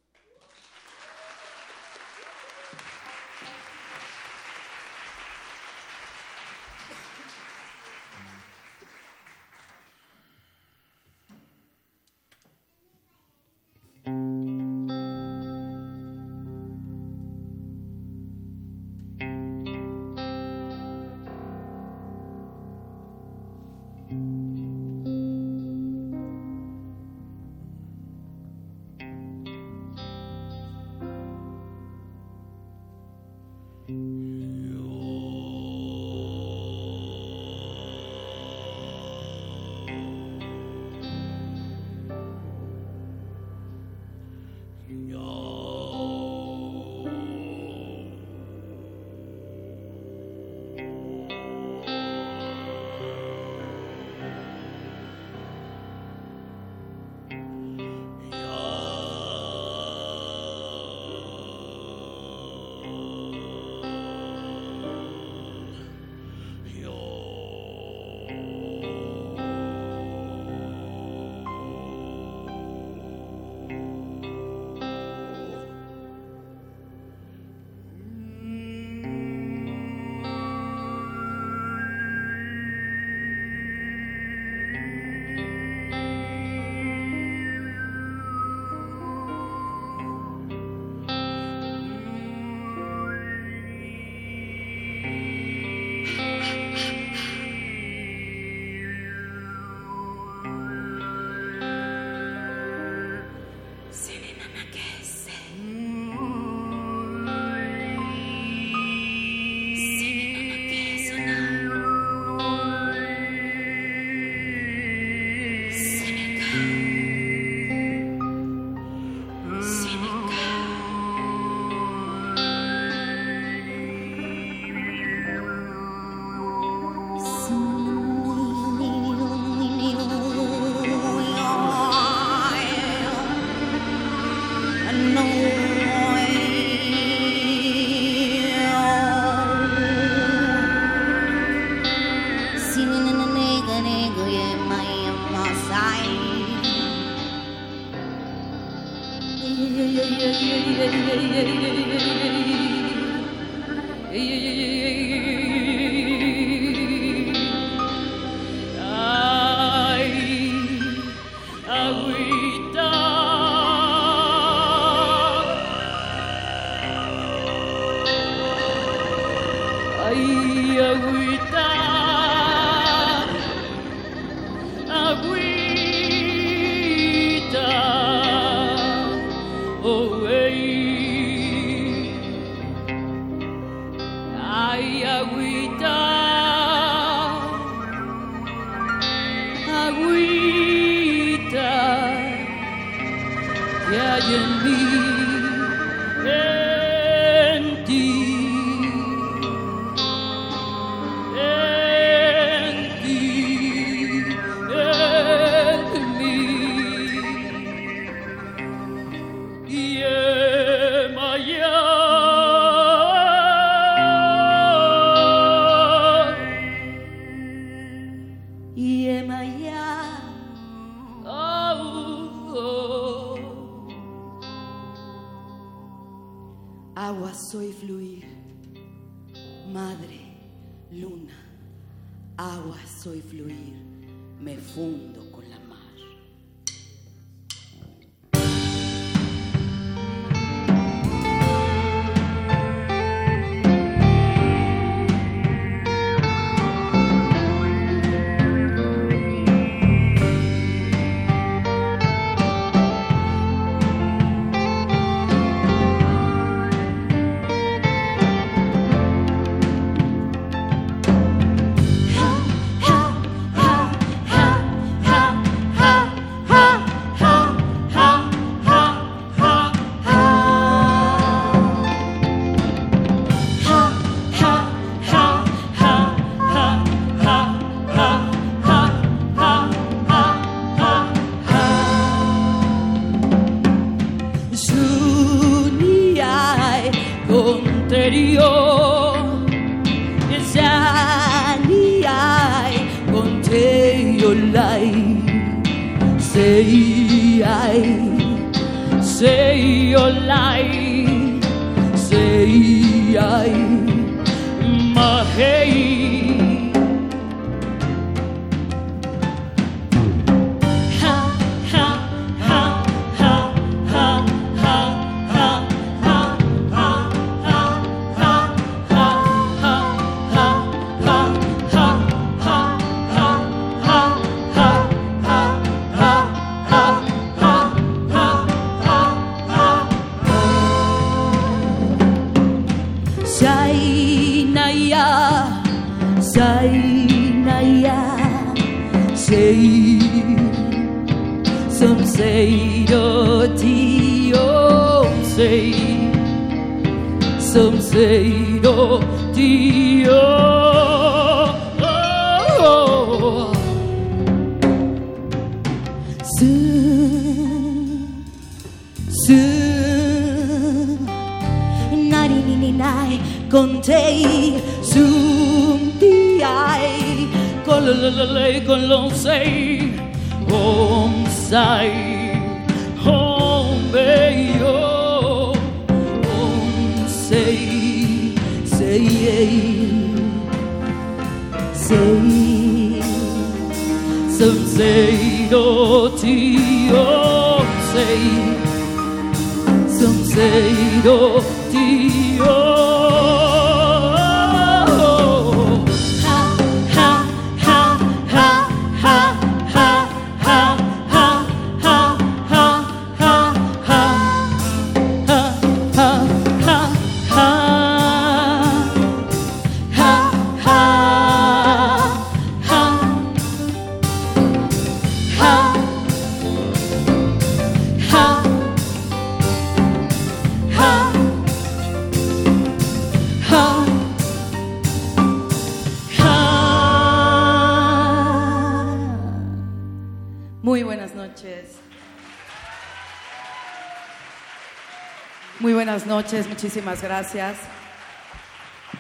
[436.57, 437.59] Muchísimas gracias.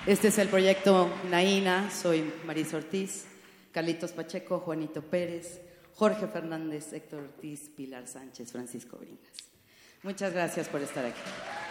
[0.04, 3.24] Este es el proyecto Naina, soy Marisa Ortiz,
[3.72, 5.62] Carlitos Pacheco, Juanito Pérez,
[5.94, 9.32] Jorge Fernández, Héctor Ortiz, Pilar Sánchez, Francisco Bringas.
[10.02, 11.65] Muchas gracias por estar aquí.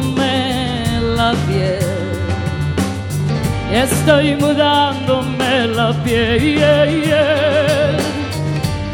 [0.00, 1.78] Mudándome la piel.
[3.72, 6.62] Estoy mudándome la piel.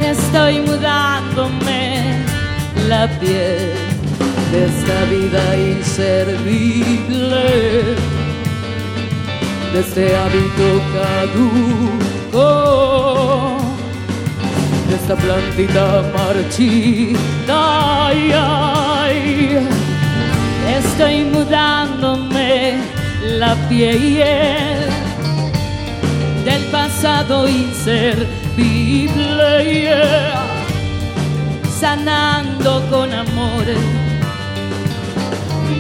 [0.03, 2.25] Estoy mudándome
[2.89, 3.73] la piel
[4.51, 7.45] de esta vida inservible,
[9.73, 10.69] de este hábito
[12.33, 12.49] caduco,
[14.89, 17.81] de esta plantita marchita.
[21.01, 22.77] Estoy mudándome
[23.39, 24.87] la piel
[26.45, 28.29] del pasado inservible,
[31.81, 33.65] sanando con amor.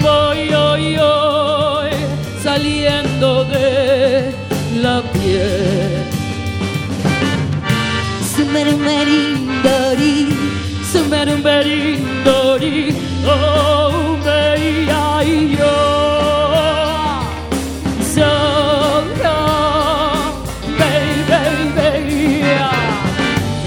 [0.01, 1.91] Voy, voy, voy,
[2.43, 4.33] saliendo de
[4.81, 6.03] la piel.
[8.35, 10.29] Sumermerindori,
[10.91, 14.00] sumermerindori, oh,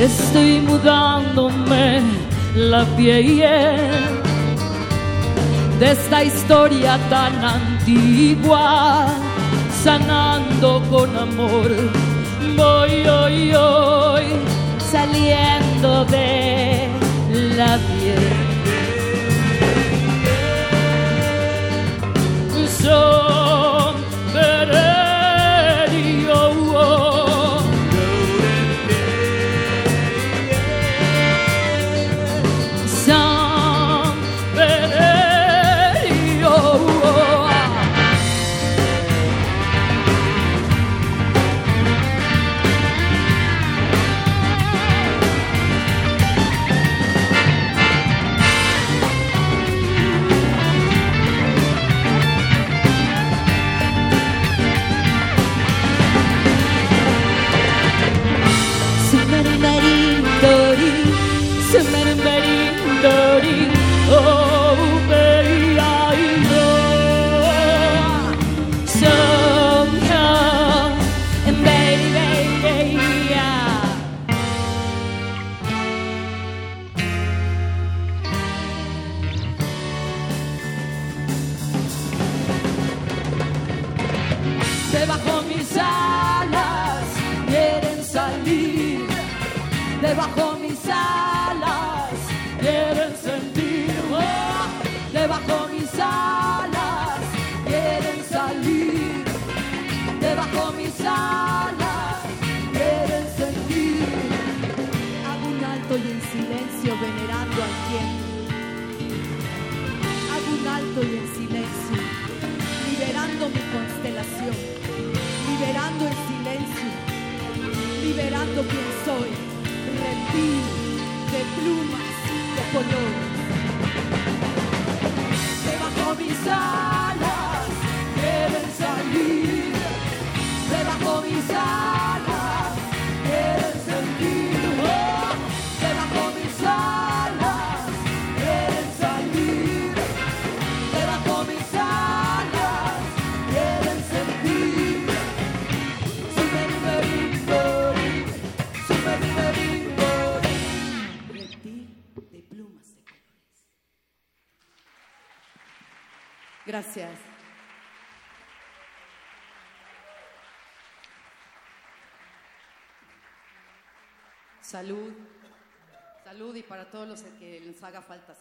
[0.03, 2.01] estoy mudándome
[2.55, 3.43] la piel
[5.79, 9.07] de esta historia tan antigua,
[9.83, 11.69] sanando con amor.
[12.57, 14.25] Voy, hoy, hoy,
[14.91, 16.89] saliendo de
[17.55, 17.77] la
[22.93, 23.22] piel.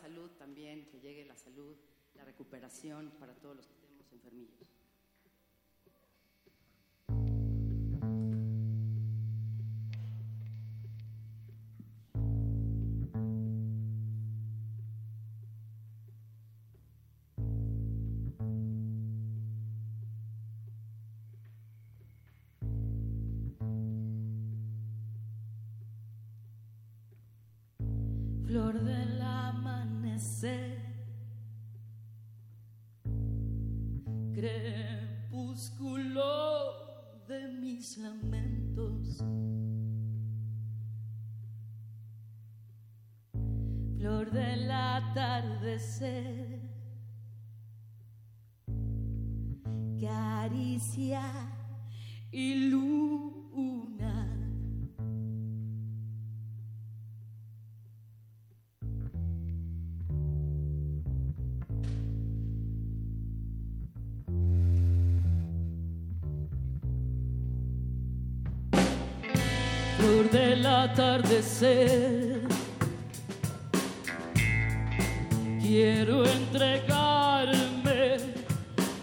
[0.02, 1.76] Salud también, que llegue la salud,
[2.14, 4.68] la recuperación para todos los que tenemos enfermillos.
[28.44, 29.22] flor del
[30.23, 30.78] amanecer,
[34.32, 35.82] crepúsculo
[37.27, 39.19] de mis lamentos,
[43.97, 46.61] flor del atardecer,
[50.01, 51.23] caricia
[52.31, 54.51] y luna.
[70.84, 72.42] atardecer.
[75.60, 78.18] Quiero entregarme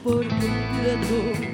[0.03, 1.48] por completo.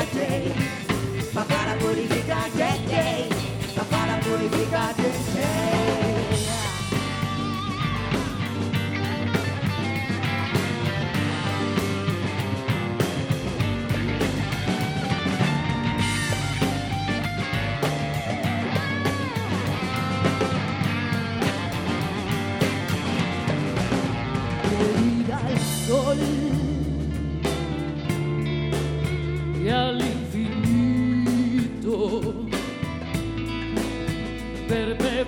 [0.00, 0.52] my day.
[1.34, 1.44] My
[1.82, 2.09] would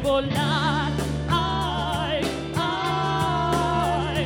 [0.03, 0.91] volar.
[1.29, 2.23] Ay,
[2.57, 4.24] ay,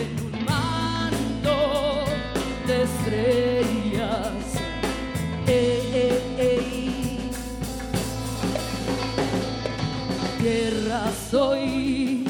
[0.00, 1.56] en un manto
[2.66, 4.44] de estrellas.
[5.46, 7.30] Eh, eh, ey.
[10.40, 12.24] Tierra soy,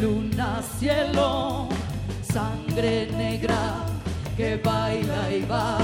[0.00, 1.68] luna, cielo,
[2.22, 3.84] sangre negra
[4.36, 5.83] que baila y va.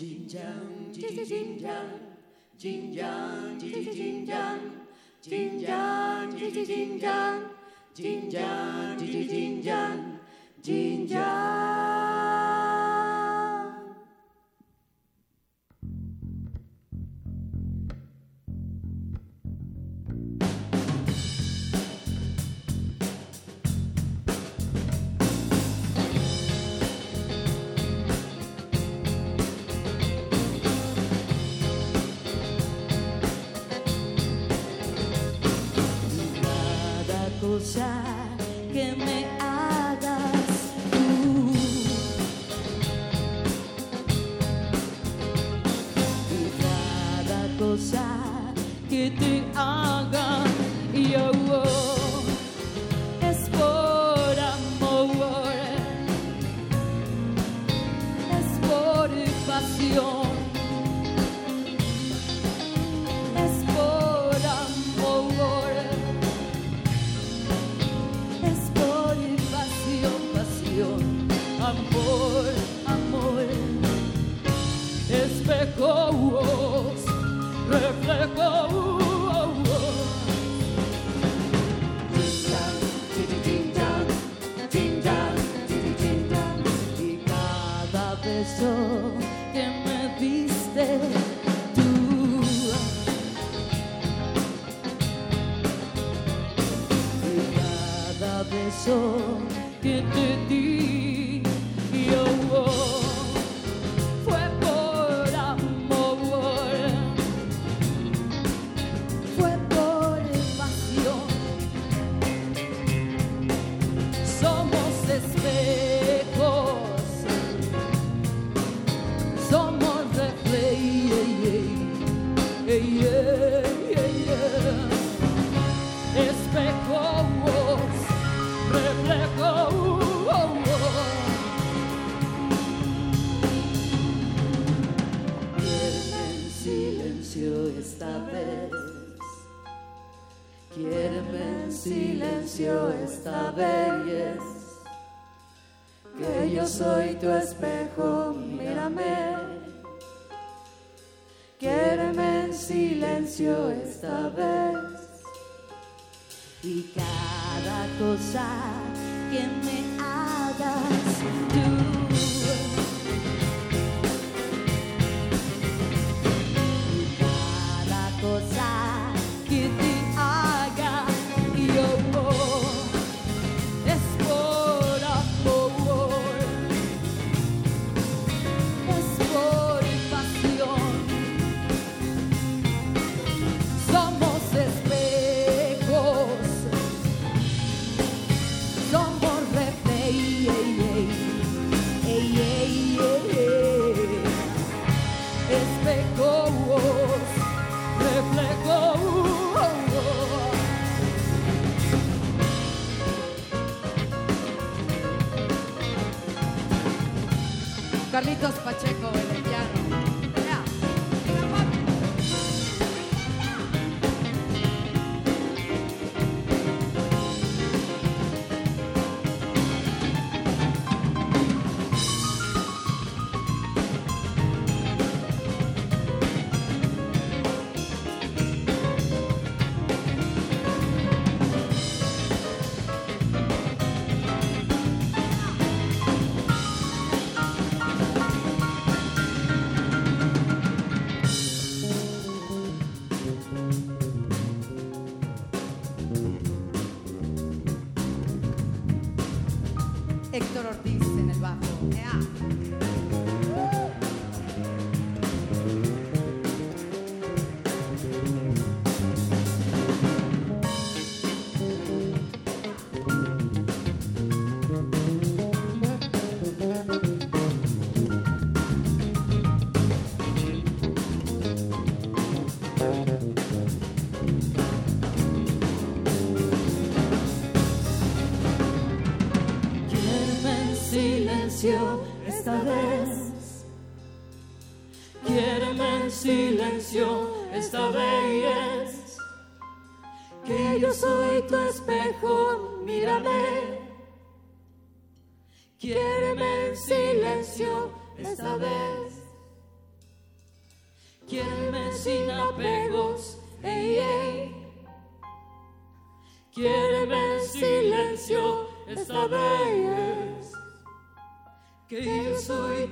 [0.00, 1.92] Jinjang, jinjang,
[2.56, 4.60] jinjang, jinjang,
[5.20, 6.32] jinjang,
[8.96, 10.00] jinjang,
[10.62, 11.79] jinjang.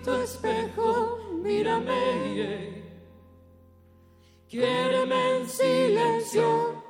[0.09, 2.83] Tu espejo, mírame,
[4.49, 6.83] quiéreme en silencio.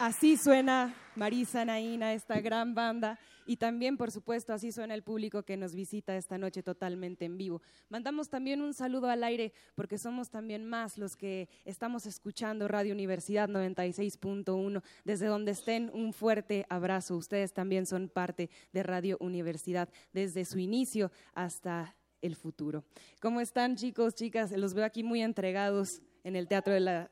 [0.00, 3.20] Así suena Marisa Naína, esta gran banda.
[3.46, 7.36] Y también, por supuesto, así suena el público que nos visita esta noche totalmente en
[7.36, 7.62] vivo.
[7.88, 12.94] Mandamos también un saludo al aire porque somos también más los que estamos escuchando Radio
[12.94, 14.82] Universidad 96.1.
[15.04, 17.16] Desde donde estén, un fuerte abrazo.
[17.16, 22.84] Ustedes también son parte de Radio Universidad desde su inicio hasta el futuro.
[23.20, 24.52] ¿Cómo están chicos, chicas?
[24.52, 27.10] Los veo aquí muy entregados en el Teatro de la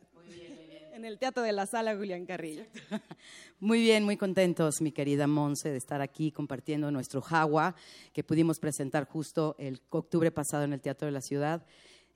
[0.92, 2.64] en el Teatro de la Sala Julián Carrillo.
[3.60, 7.74] Muy bien, muy contentos, mi querida Monse, de estar aquí compartiendo nuestro Jagua,
[8.12, 11.66] que pudimos presentar justo el octubre pasado en el Teatro de la Ciudad,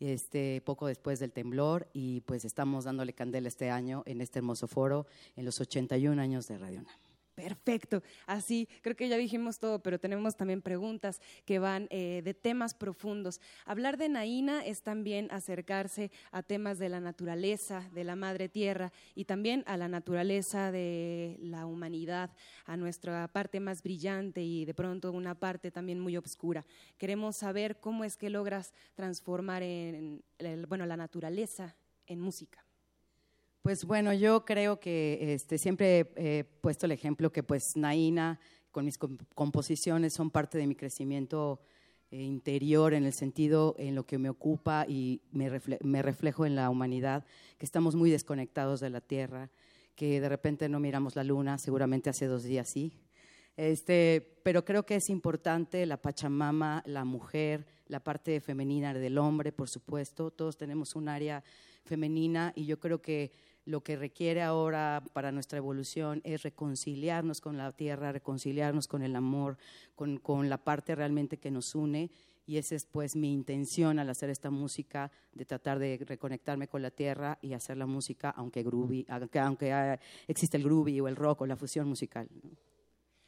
[0.01, 4.67] este, poco después del temblor, y pues estamos dándole candela este año en este hermoso
[4.67, 5.07] foro,
[5.37, 7.04] en los 81 años de Radio UNAM.
[7.35, 12.33] Perfecto, así creo que ya dijimos todo, pero tenemos también preguntas que van eh, de
[12.33, 13.41] temas profundos.
[13.67, 18.93] Hablar de Naína es también acercarse a temas de la naturaleza, de la madre tierra
[19.17, 22.31] y también a la naturaleza de la humanidad,
[22.67, 26.65] a nuestra parte más brillante y de pronto una parte también muy oscura.
[26.99, 31.75] Queremos saber cómo es que logras transformar en, el- bueno, la naturaleza
[32.07, 32.65] en música.
[33.65, 38.39] Pues bueno, yo creo que este, siempre he puesto el ejemplo que pues Naina
[38.71, 41.63] con mis com- composiciones son parte de mi crecimiento
[42.11, 46.45] eh, interior en el sentido en lo que me ocupa y me, refle- me reflejo
[46.45, 47.25] en la humanidad,
[47.57, 49.51] que estamos muy desconectados de la tierra,
[49.95, 52.93] que de repente no miramos la luna, seguramente hace dos días sí,
[53.57, 59.53] este, pero creo que es importante la Pachamama, la mujer, la parte femenina del hombre,
[59.53, 60.31] por supuesto.
[60.31, 61.43] Todos tenemos un área
[61.85, 63.33] femenina y yo creo que
[63.67, 69.17] lo que requiere ahora para nuestra evolución es reconciliarnos con la tierra, reconciliarnos con el
[69.17, 69.57] amor,
[69.95, 72.11] con, con la parte realmente que nos une.
[72.47, 76.83] Y esa es pues mi intención al hacer esta música, de tratar de reconectarme con
[76.83, 81.09] la tierra y hacer la música, aunque, groovy, aunque, aunque ah, existe el groovy o
[81.09, 82.29] el rock o la fusión musical.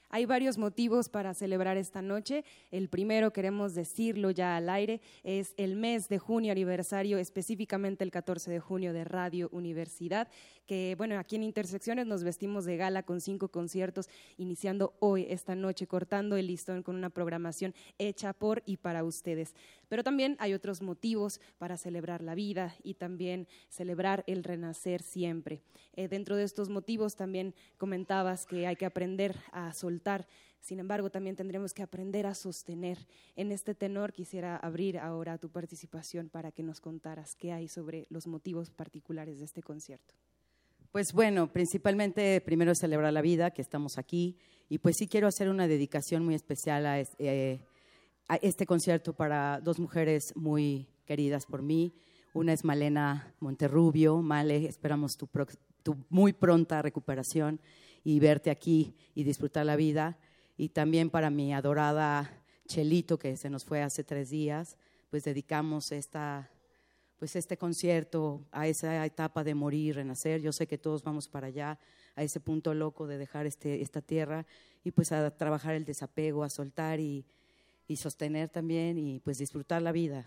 [0.09, 2.45] Hay varios motivos para celebrar esta noche.
[2.71, 8.11] El primero, queremos decirlo ya al aire, es el mes de junio aniversario, específicamente el
[8.11, 10.29] 14 de junio de Radio Universidad,
[10.67, 15.55] que bueno, aquí en Intersecciones nos vestimos de gala con cinco conciertos, iniciando hoy, esta
[15.55, 19.55] noche, cortando el listón con una programación hecha por y para ustedes.
[19.89, 25.63] Pero también hay otros motivos para celebrar la vida y también celebrar el renacer siempre.
[25.95, 30.27] Eh, dentro de estos motivos también comentabas que hay que aprender a soltar,
[30.61, 32.99] sin embargo también tendremos que aprender a sostener.
[33.37, 38.07] En este tenor quisiera abrir ahora tu participación para que nos contaras qué hay sobre
[38.11, 40.15] los motivos particulares de este concierto.
[40.97, 44.39] Pues bueno, principalmente primero celebrar la vida, que estamos aquí,
[44.71, 47.61] y pues sí quiero hacer una dedicación muy especial a, eh,
[48.29, 51.93] a este concierto para dos mujeres muy queridas por mí.
[52.33, 54.23] Una es Malena Monterrubio.
[54.23, 57.61] Male, esperamos tu, prox- tu muy pronta recuperación
[58.03, 60.19] y verte aquí y disfrutar la vida.
[60.57, 64.79] Y también para mi adorada Chelito, que se nos fue hace tres días,
[65.11, 66.49] pues dedicamos esta,
[67.19, 70.41] pues este concierto a esa etapa de morir, renacer.
[70.41, 71.79] Yo sé que todos vamos para allá,
[72.15, 74.47] a ese punto loco de dejar este, esta tierra
[74.85, 77.25] y pues a trabajar el desapego, a soltar y,
[77.89, 80.27] y sostener también y pues disfrutar la vida.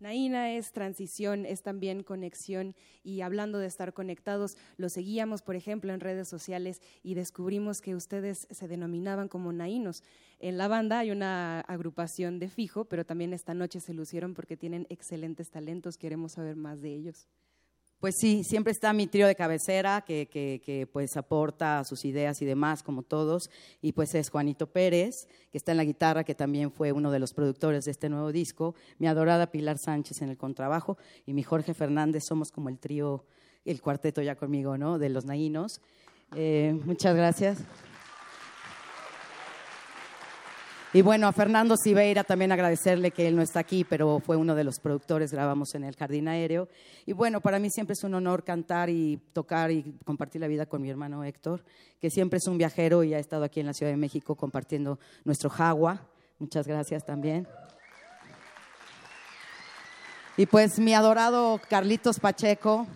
[0.00, 5.92] Naina es transición, es también conexión y hablando de estar conectados, lo seguíamos, por ejemplo,
[5.92, 10.02] en redes sociales y descubrimos que ustedes se denominaban como Nainos.
[10.38, 14.56] En la banda hay una agrupación de fijo, pero también esta noche se lucieron porque
[14.56, 17.28] tienen excelentes talentos, queremos saber más de ellos.
[18.00, 22.40] Pues sí, siempre está mi trío de cabecera que, que, que, pues aporta sus ideas
[22.40, 23.50] y demás, como todos,
[23.82, 27.18] y pues es Juanito Pérez, que está en la guitarra, que también fue uno de
[27.18, 30.96] los productores de este nuevo disco, mi adorada Pilar Sánchez en el contrabajo,
[31.26, 33.26] y mi Jorge Fernández, somos como el trío,
[33.66, 34.98] el cuarteto ya conmigo, ¿no?
[34.98, 35.82] De los Naínos.
[36.34, 37.58] Eh, muchas gracias.
[40.92, 44.56] Y bueno, a Fernando Siveira también agradecerle que él no está aquí, pero fue uno
[44.56, 46.68] de los productores, grabamos en el Jardín Aéreo.
[47.06, 50.66] Y bueno, para mí siempre es un honor cantar y tocar y compartir la vida
[50.66, 51.62] con mi hermano Héctor,
[52.00, 54.98] que siempre es un viajero y ha estado aquí en la Ciudad de México compartiendo
[55.24, 56.02] nuestro jagua.
[56.40, 57.46] Muchas gracias también.
[60.36, 62.88] Y pues mi adorado Carlitos Pacheco,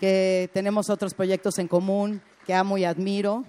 [0.00, 3.44] que tenemos otros proyectos en común, que amo y admiro.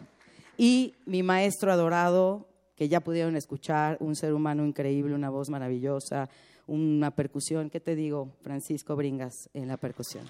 [0.57, 2.46] Y mi maestro adorado,
[2.77, 6.29] que ya pudieron escuchar, un ser humano increíble, una voz maravillosa,
[6.67, 7.69] una percusión.
[7.69, 10.25] ¿Qué te digo, Francisco Bringas, en la percusión?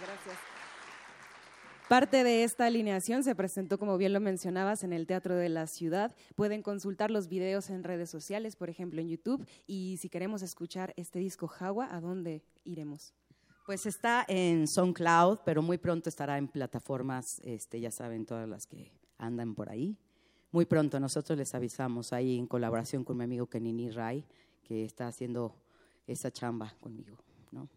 [0.00, 0.38] Gracias.
[1.88, 5.66] Parte de esta alineación se presentó, como bien lo mencionabas, en el Teatro de la
[5.66, 6.14] Ciudad.
[6.34, 9.46] Pueden consultar los videos en redes sociales, por ejemplo en YouTube.
[9.66, 13.12] Y si queremos escuchar este disco Jagua, ¿a dónde iremos?
[13.64, 18.66] Pues está en SoundCloud, pero muy pronto estará en plataformas, este, ya saben, todas las
[18.66, 19.96] que andan por ahí.
[20.50, 24.24] Muy pronto nosotros les avisamos ahí en colaboración con mi amigo Kenini Ray,
[24.64, 25.54] que está haciendo
[26.08, 27.16] esa chamba conmigo.
[27.52, 27.68] ¿no?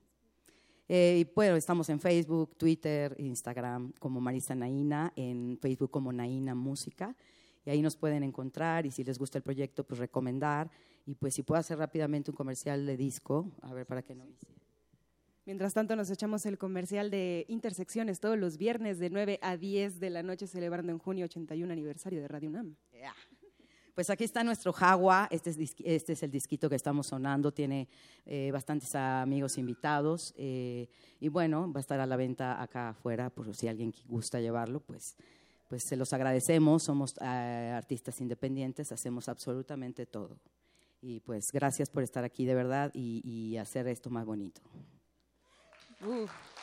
[0.89, 6.55] Eh, y bueno, estamos en Facebook, Twitter, Instagram como Marisa Naina, en Facebook como Naina
[6.55, 7.15] Música.
[7.63, 10.71] Y ahí nos pueden encontrar y si les gusta el proyecto, pues recomendar.
[11.05, 14.25] Y pues si puedo hacer rápidamente un comercial de disco, a ver, para que no
[15.45, 19.99] Mientras tanto, nos echamos el comercial de Intersecciones todos los viernes de 9 a 10
[19.99, 22.75] de la noche, celebrando en junio 81 aniversario de Radio UNAM.
[23.93, 27.87] Pues aquí está nuestro Jagua, este es, este es el disquito que estamos sonando, tiene
[28.25, 30.89] eh, bastantes amigos invitados eh,
[31.21, 34.81] y bueno, va a estar a la venta acá afuera por si alguien gusta llevarlo,
[34.81, 35.15] pues,
[35.69, 40.39] pues se los agradecemos, somos eh, artistas independientes, hacemos absolutamente todo.
[41.01, 44.59] Y pues gracias por estar aquí de verdad y, y hacer esto más bonito.
[46.05, 46.54] Uf.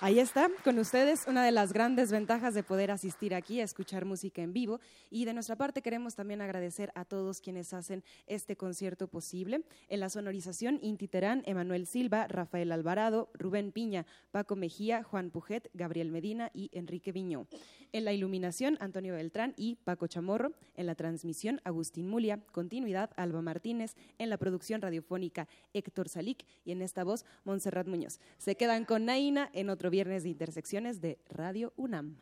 [0.00, 4.04] Ahí está, con ustedes, una de las grandes ventajas de poder asistir aquí a escuchar
[4.04, 4.78] música en vivo.
[5.10, 9.64] Y de nuestra parte queremos también agradecer a todos quienes hacen este concierto posible.
[9.88, 15.68] En la sonorización, Inti Terán, Emanuel Silva, Rafael Alvarado, Rubén Piña, Paco Mejía, Juan Pujet,
[15.74, 17.48] Gabriel Medina y Enrique Viñó.
[17.90, 20.52] En la iluminación, Antonio Beltrán y Paco Chamorro.
[20.76, 22.38] En la transmisión, Agustín Mulia.
[22.52, 23.96] Continuidad, Alba Martínez.
[24.18, 26.44] En la producción radiofónica, Héctor Salic.
[26.64, 28.20] Y en esta voz, Montserrat Muñoz.
[28.36, 32.16] Se quedan con Naina en otro viernes de intersecciones de Radio UNAM.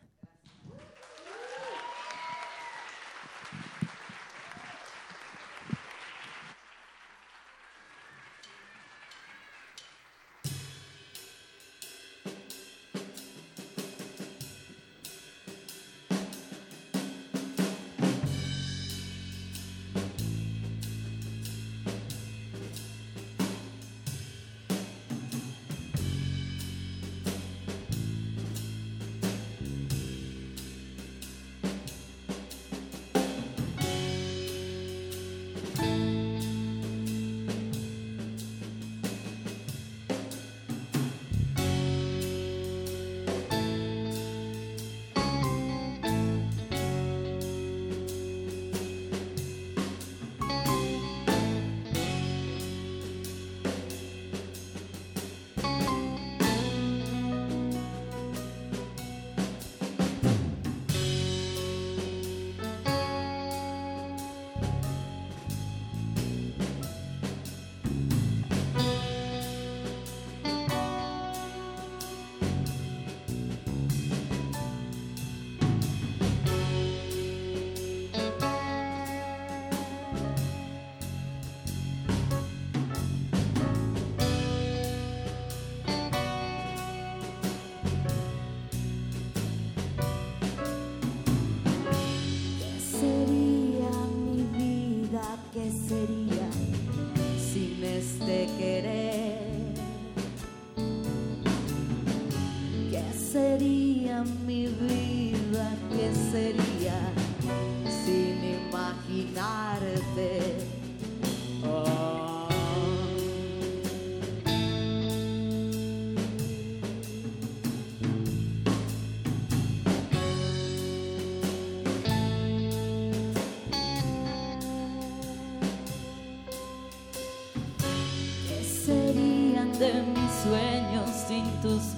[95.86, 96.15] Vida?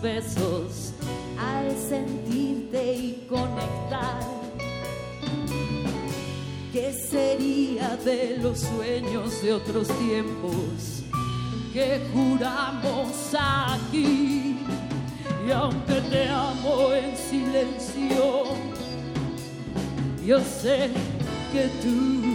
[0.09, 0.93] Besos
[1.39, 4.21] al sentirte y conectar?
[6.73, 11.03] ¿Qué sería de los sueños de otros tiempos
[11.75, 14.57] que juramos aquí?
[15.47, 18.45] Y aunque te amo en silencio,
[20.25, 20.91] yo sé
[21.53, 22.28] que tú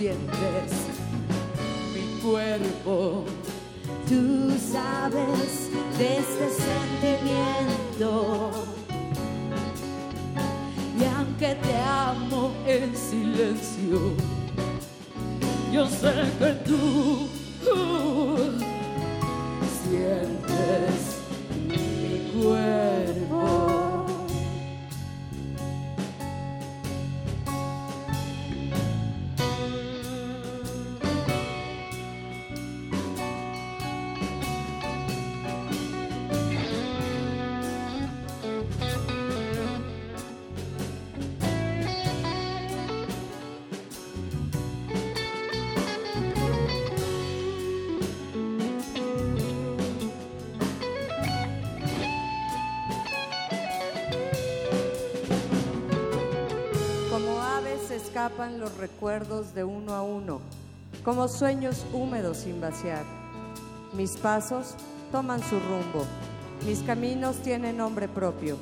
[0.00, 0.72] sientes
[1.92, 3.26] mi cuerpo.
[4.08, 5.68] Tú sabes
[5.98, 8.08] de este sentimiento.
[10.98, 14.14] Y aunque que te amo en silencio.
[15.70, 16.59] Yo sé que
[58.80, 60.40] recuerdos de uno a uno,
[61.04, 63.04] como sueños húmedos sin vaciar.
[63.92, 64.74] Mis pasos
[65.12, 66.06] toman su rumbo,
[66.66, 68.56] mis caminos tienen nombre propio.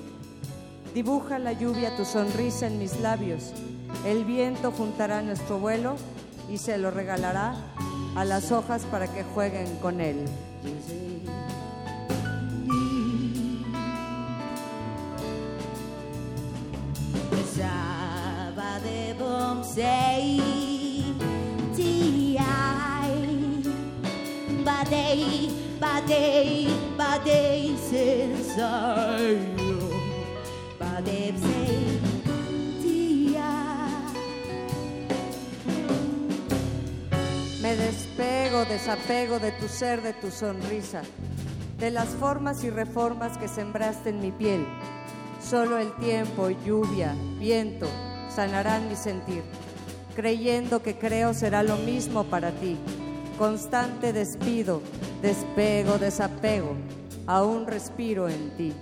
[0.93, 3.53] Dibuja la lluvia tu sonrisa en mis labios,
[4.05, 5.95] el viento juntará nuestro vuelo
[6.51, 7.55] y se lo regalará
[8.16, 10.24] a las hojas para que jueguen con él.
[37.60, 41.02] Me despego, desapego de tu ser, de tu sonrisa,
[41.78, 44.66] de las formas y reformas que sembraste en mi piel.
[45.43, 47.86] Solo el tiempo, lluvia, viento
[48.35, 49.43] sanarán mi sentir,
[50.16, 52.78] creyendo que creo será lo mismo para ti.
[53.39, 54.82] Constante despido,
[55.23, 56.74] despego, desapego,
[57.28, 58.73] aún respiro en ti.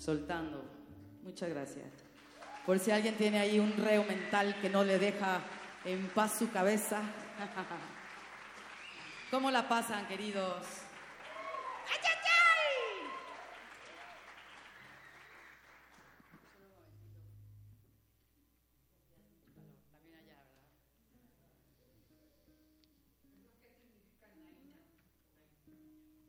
[0.00, 0.64] Soltando.
[1.22, 1.86] Muchas gracias.
[2.64, 5.42] Por si alguien tiene ahí un reo mental que no le deja
[5.84, 7.02] en paz su cabeza.
[9.30, 10.66] ¿Cómo la pasan, queridos?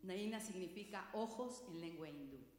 [0.04, 2.52] Naina significa ojos en lengua hindú.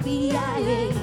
[0.00, 0.92] How be I?
[0.94, 0.99] How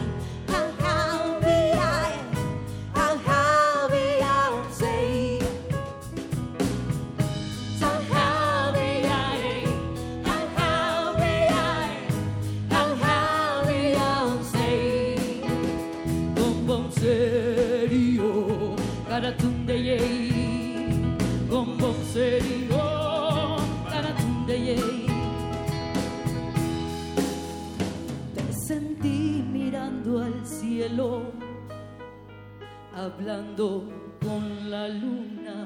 [33.07, 33.83] hablando
[34.21, 35.65] con la luna.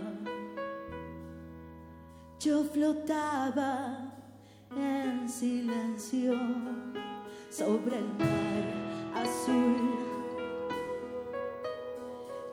[2.39, 3.97] Yo flotaba
[4.75, 6.33] en silencio
[7.49, 9.75] sobre el mar azul.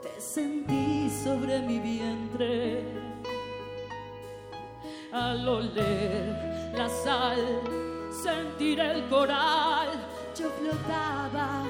[0.03, 2.83] Te sentí sobre mi vientre
[5.13, 7.61] al oler la sal,
[8.11, 9.89] sentir el coral.
[10.35, 11.65] Yo flotaba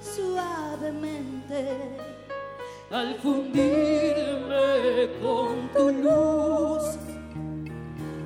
[0.00, 2.13] suavemente
[2.94, 6.96] al fundirme con tu luz,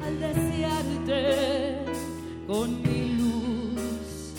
[0.04, 1.78] al desearte
[2.46, 4.34] con mi luz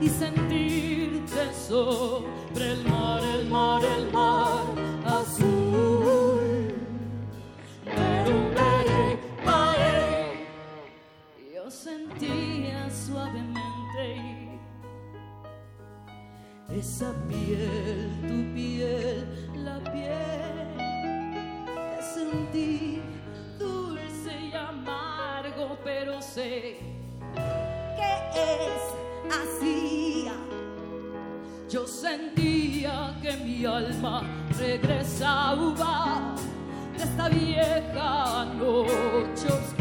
[0.00, 4.62] y sentirte sobre el mar, el mar, el mar
[5.06, 6.72] azul.
[7.84, 10.34] Pero, pero, pero,
[11.52, 14.60] Yo sentía suavemente
[16.70, 19.43] esa piel, tu piel.
[26.34, 26.78] Sé
[27.36, 28.84] que es
[29.40, 30.26] así.
[31.70, 34.22] Yo sentía que mi alma
[34.58, 36.34] regresaba
[36.96, 39.73] de esta vieja noche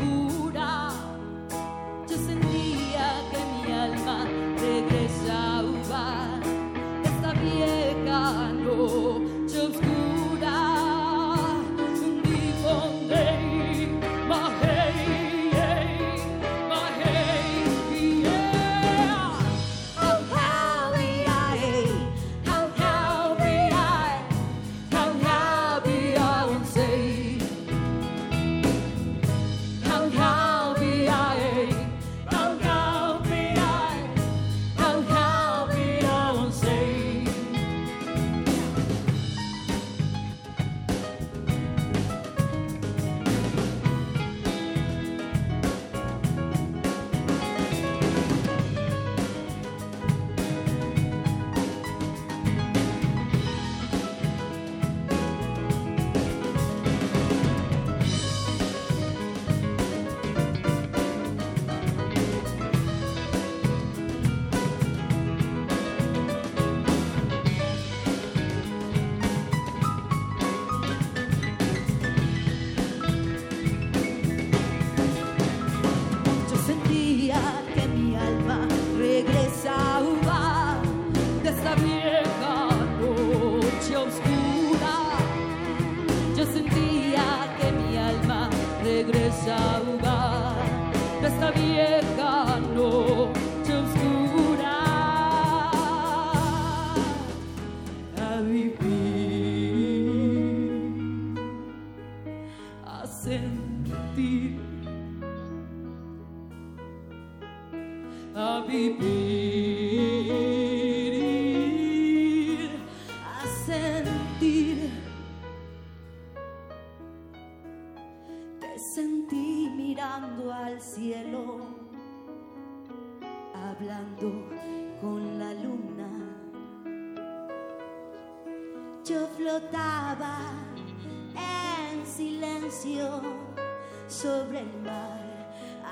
[134.54, 135.20] sobre el mar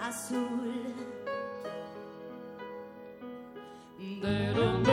[0.03, 0.95] azul.
[3.97, 4.91] de donde.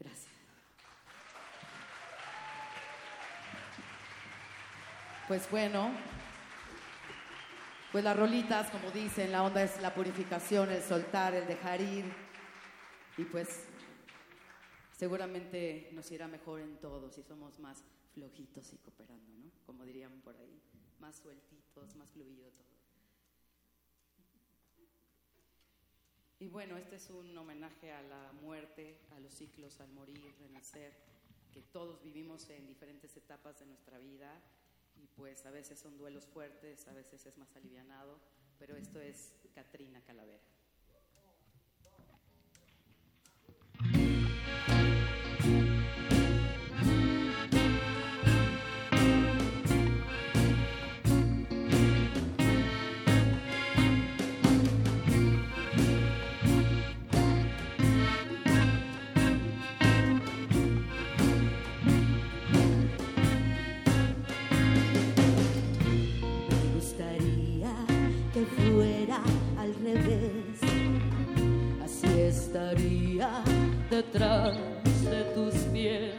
[0.00, 0.32] Gracias.
[5.28, 5.90] Pues bueno,
[7.92, 12.25] pues las rolitas, como dicen, la onda es la purificación, el soltar, el dejar ir.
[13.18, 13.64] Y pues
[14.96, 17.82] seguramente nos irá mejor en todo si somos más
[18.12, 19.50] flojitos y cooperando, ¿no?
[19.64, 20.60] Como dirían por ahí,
[21.00, 22.66] más sueltitos, más fluido todo.
[26.38, 30.92] Y bueno, este es un homenaje a la muerte, a los ciclos, al morir, renacer,
[31.52, 34.30] que todos vivimos en diferentes etapas de nuestra vida
[34.94, 38.20] y pues a veces son duelos fuertes, a veces es más alivianado,
[38.58, 40.55] pero esto es Catrina Calavera.
[72.66, 73.28] gustaría
[73.90, 74.56] detrás
[75.04, 76.14] de tus pies.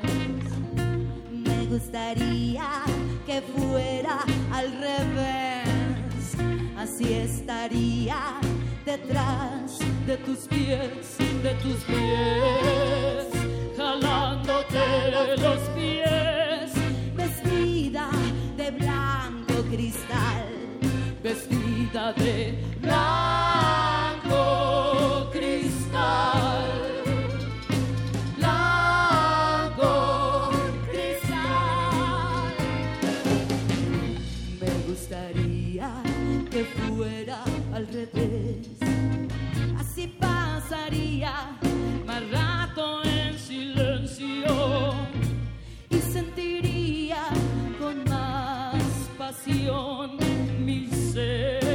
[1.30, 2.84] Me gustaría
[3.26, 4.20] que fuera
[4.52, 6.36] al revés.
[6.78, 8.40] Así estaría
[8.86, 13.28] detrás de tus pies, de tus pies,
[13.76, 15.12] jalándote
[15.42, 16.72] los pies.
[17.16, 18.10] Vestida
[18.56, 20.48] de blanco cristal,
[21.22, 23.77] vestida de blanco.
[49.48, 50.12] canción,
[50.66, 51.67] mi ser.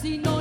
[0.00, 0.37] si no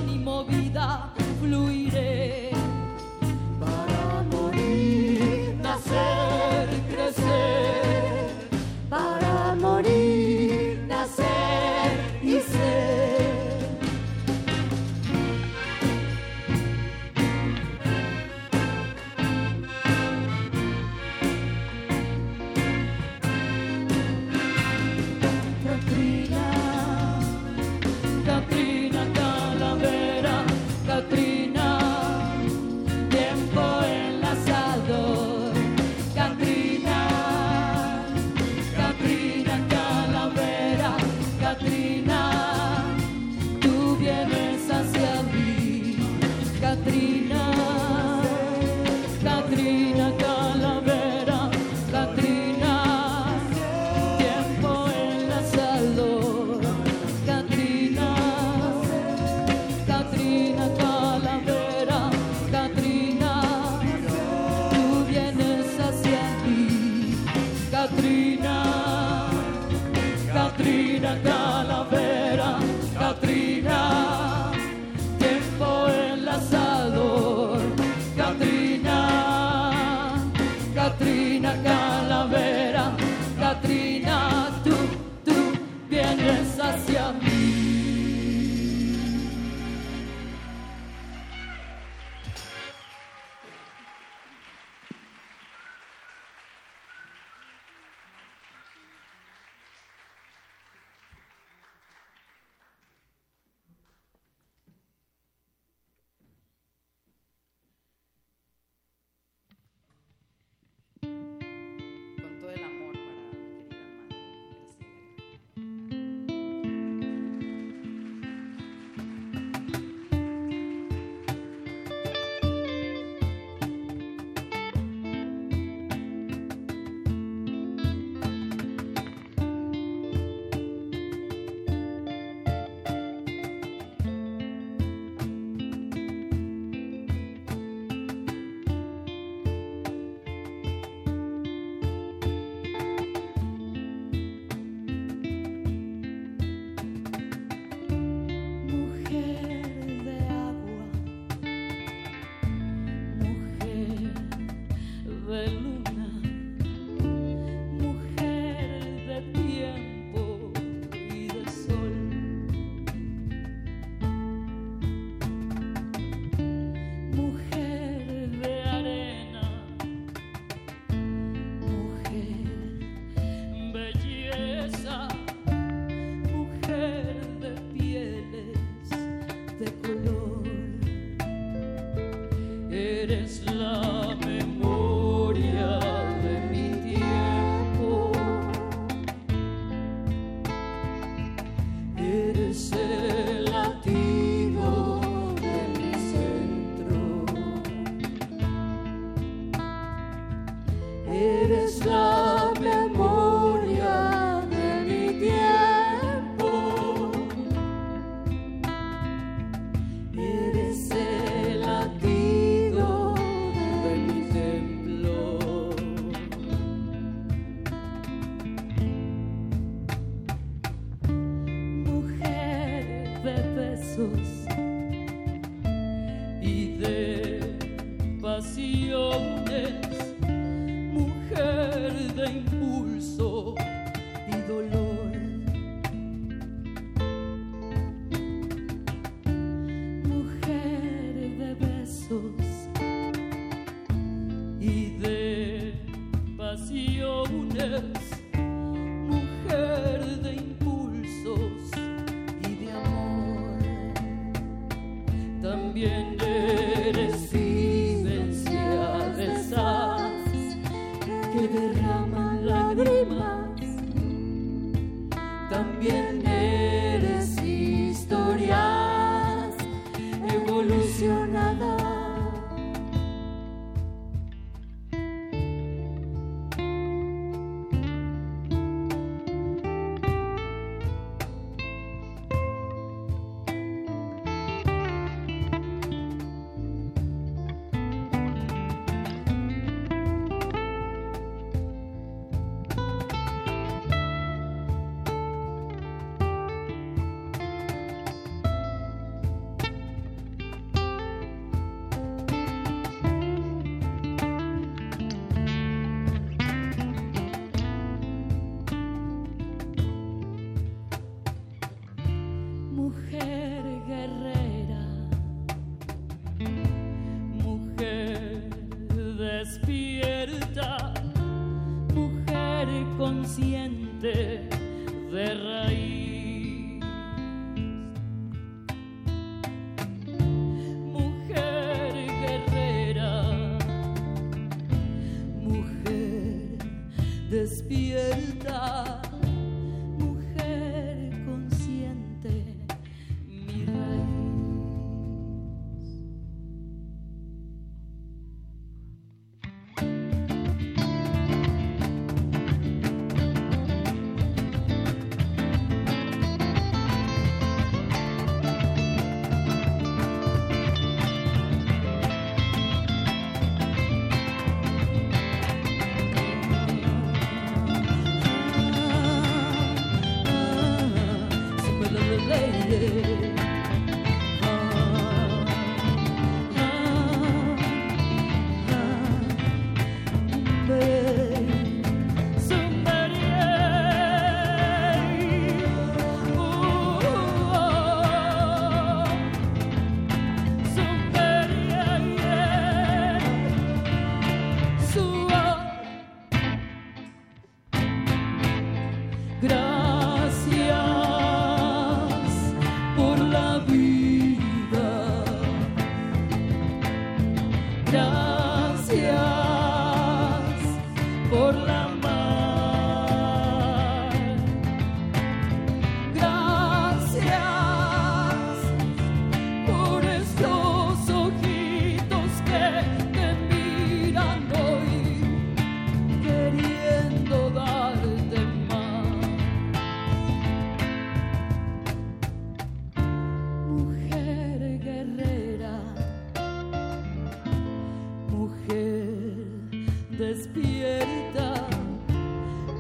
[440.18, 441.54] despierta,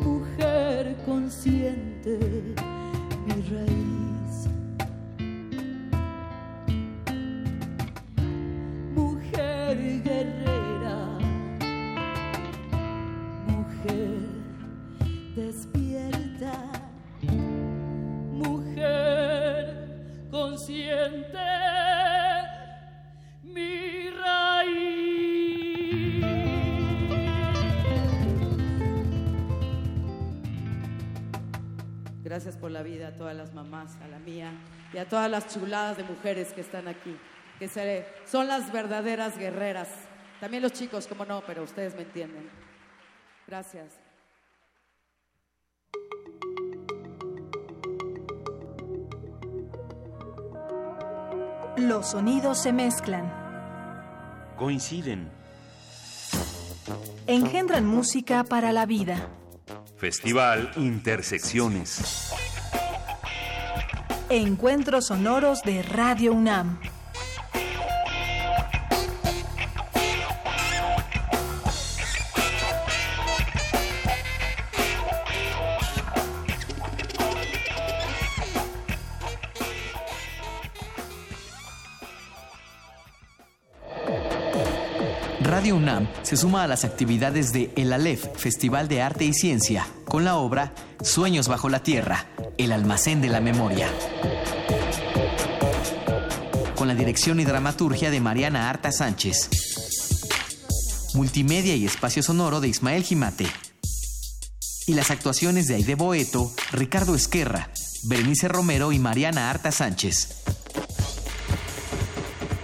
[0.03, 2.17] mujer consciente,
[3.25, 4.16] mi raíz.
[32.77, 34.51] La vida a todas las mamás, a la mía
[34.93, 37.17] y a todas las chuladas de mujeres que están aquí,
[37.57, 39.89] que se- son las verdaderas guerreras.
[40.39, 42.47] También los chicos, como no, pero ustedes me entienden.
[43.47, 43.93] Gracias.
[51.77, 53.31] Los sonidos se mezclan.
[54.57, 55.29] Coinciden.
[57.27, 59.27] Engendran música para la vida.
[59.97, 62.31] Festival Intersecciones.
[64.29, 66.79] Encuentros sonoros de Radio UNAM.
[85.39, 89.87] Radio UNAM se suma a las actividades de El Aleph, Festival de Arte y Ciencia,
[90.03, 92.25] con la obra Sueños bajo la Tierra,
[92.57, 93.87] el almacén de la memoria.
[96.75, 99.49] Con la dirección y dramaturgia de Mariana Arta Sánchez.
[101.13, 103.47] Multimedia y espacio sonoro de Ismael Jimate.
[104.87, 107.69] Y las actuaciones de Aide Boeto, Ricardo Esquerra,
[108.03, 110.43] Berenice Romero y Mariana Arta Sánchez.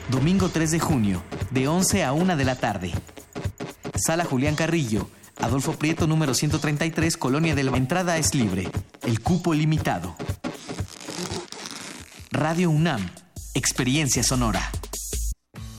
[0.09, 2.91] Domingo 3 de junio, de 11 a 1 de la tarde.
[3.95, 5.07] Sala Julián Carrillo,
[5.41, 8.69] Adolfo Prieto número 133, Colonia de la Entrada es libre.
[9.01, 10.15] El cupo limitado.
[12.31, 13.09] Radio UNAM,
[13.53, 14.71] Experiencia Sonora.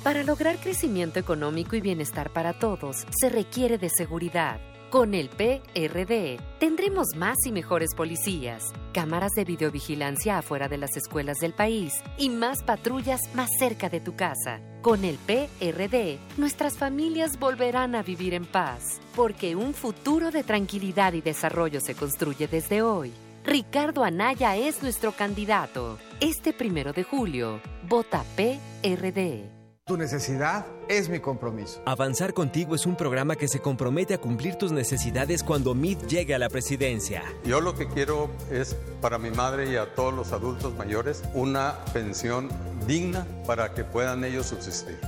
[0.03, 4.61] Para lograr crecimiento económico y bienestar para todos, se requiere de seguridad.
[4.95, 11.39] Con el PRD tendremos más y mejores policías, cámaras de videovigilancia afuera de las escuelas
[11.39, 14.61] del país y más patrullas más cerca de tu casa.
[14.83, 21.13] Con el PRD, nuestras familias volverán a vivir en paz, porque un futuro de tranquilidad
[21.15, 23.13] y desarrollo se construye desde hoy.
[23.45, 25.99] Ricardo Anaya es nuestro candidato.
[26.21, 29.64] Este primero de julio, vota PRD.
[29.87, 31.83] Tu necesidad es mi compromiso.
[31.85, 36.35] Avanzar contigo es un programa que se compromete a cumplir tus necesidades cuando MIT llegue
[36.35, 37.23] a la presidencia.
[37.45, 41.85] Yo lo que quiero es para mi madre y a todos los adultos mayores una
[41.93, 42.49] pensión
[42.87, 44.99] digna para que puedan ellos subsistir.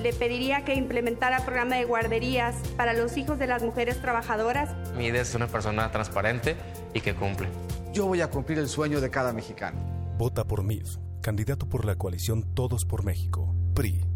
[0.00, 4.70] Le pediría que implementara programa de guarderías para los hijos de las mujeres trabajadoras.
[4.96, 6.54] MIT es una persona transparente
[6.94, 7.48] y que cumple.
[7.92, 9.80] Yo voy a cumplir el sueño de cada mexicano.
[10.18, 10.86] Vota por MIT,
[11.20, 14.09] candidato por la coalición Todos por México, PRI.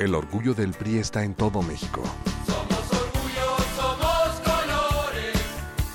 [0.00, 2.02] El orgullo del PRI está en todo México.
[2.46, 5.36] Somos orgullo, somos colores,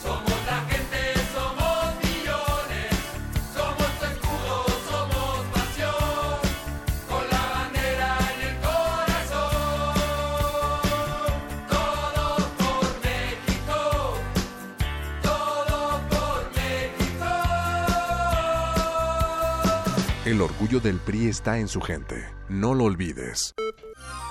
[0.04, 2.94] somos la gente, somos millones,
[3.56, 6.38] somos tu escudo, somos pasión,
[7.10, 9.98] con la bandera en el corazón.
[11.68, 12.24] Todo
[12.60, 13.80] por México,
[15.24, 17.26] todo por México.
[20.26, 22.24] El orgullo del PRI está en su gente.
[22.50, 23.56] No lo olvides.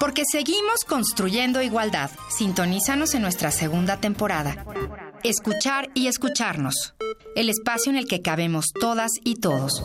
[0.01, 2.11] Porque seguimos construyendo igualdad.
[2.29, 4.65] Sintonízanos en nuestra segunda temporada.
[5.23, 6.95] Escuchar y escucharnos.
[7.37, 9.83] El espacio en el que cabemos todas y todos.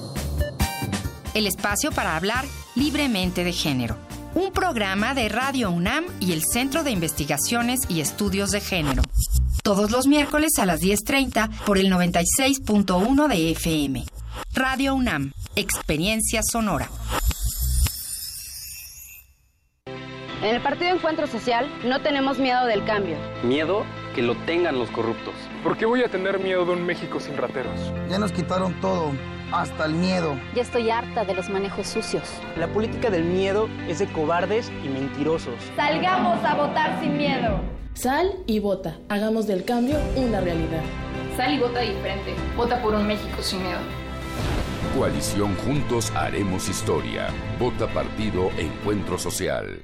[1.33, 2.45] El espacio para hablar
[2.75, 3.97] libremente de género.
[4.35, 9.03] Un programa de Radio UNAM y el Centro de Investigaciones y Estudios de Género.
[9.63, 14.05] Todos los miércoles a las 10.30 por el 96.1 de FM.
[14.53, 15.33] Radio UNAM.
[15.55, 16.89] Experiencia sonora.
[20.41, 23.17] En el Partido Encuentro Social no tenemos miedo del cambio.
[23.43, 23.83] Miedo
[24.15, 25.33] que lo tengan los corruptos.
[25.63, 27.77] ¿Por qué voy a tener miedo de un México sin rateros?
[28.09, 29.11] Ya nos quitaron todo,
[29.51, 30.39] hasta el miedo.
[30.55, 32.23] Ya estoy harta de los manejos sucios.
[32.55, 35.55] La política del miedo es de cobardes y mentirosos.
[35.75, 37.59] Salgamos a votar sin miedo.
[37.93, 38.97] Sal y vota.
[39.09, 40.83] Hagamos del cambio una realidad.
[41.35, 42.33] Sal y vota diferente.
[42.55, 43.79] Vota por un México sin miedo.
[44.97, 47.27] Coalición Juntos Haremos Historia.
[47.59, 49.83] Vota Partido Encuentro Social.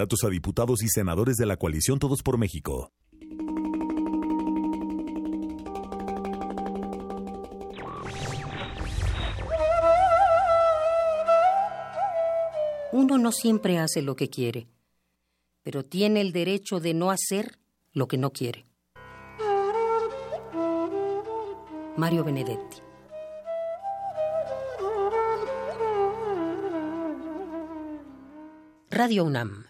[0.00, 2.90] Candidatos a diputados y senadores de la coalición Todos por México.
[12.92, 14.68] Uno no siempre hace lo que quiere,
[15.62, 17.58] pero tiene el derecho de no hacer
[17.92, 18.64] lo que no quiere.
[21.98, 22.78] Mario Benedetti.
[28.88, 29.69] Radio UNAM.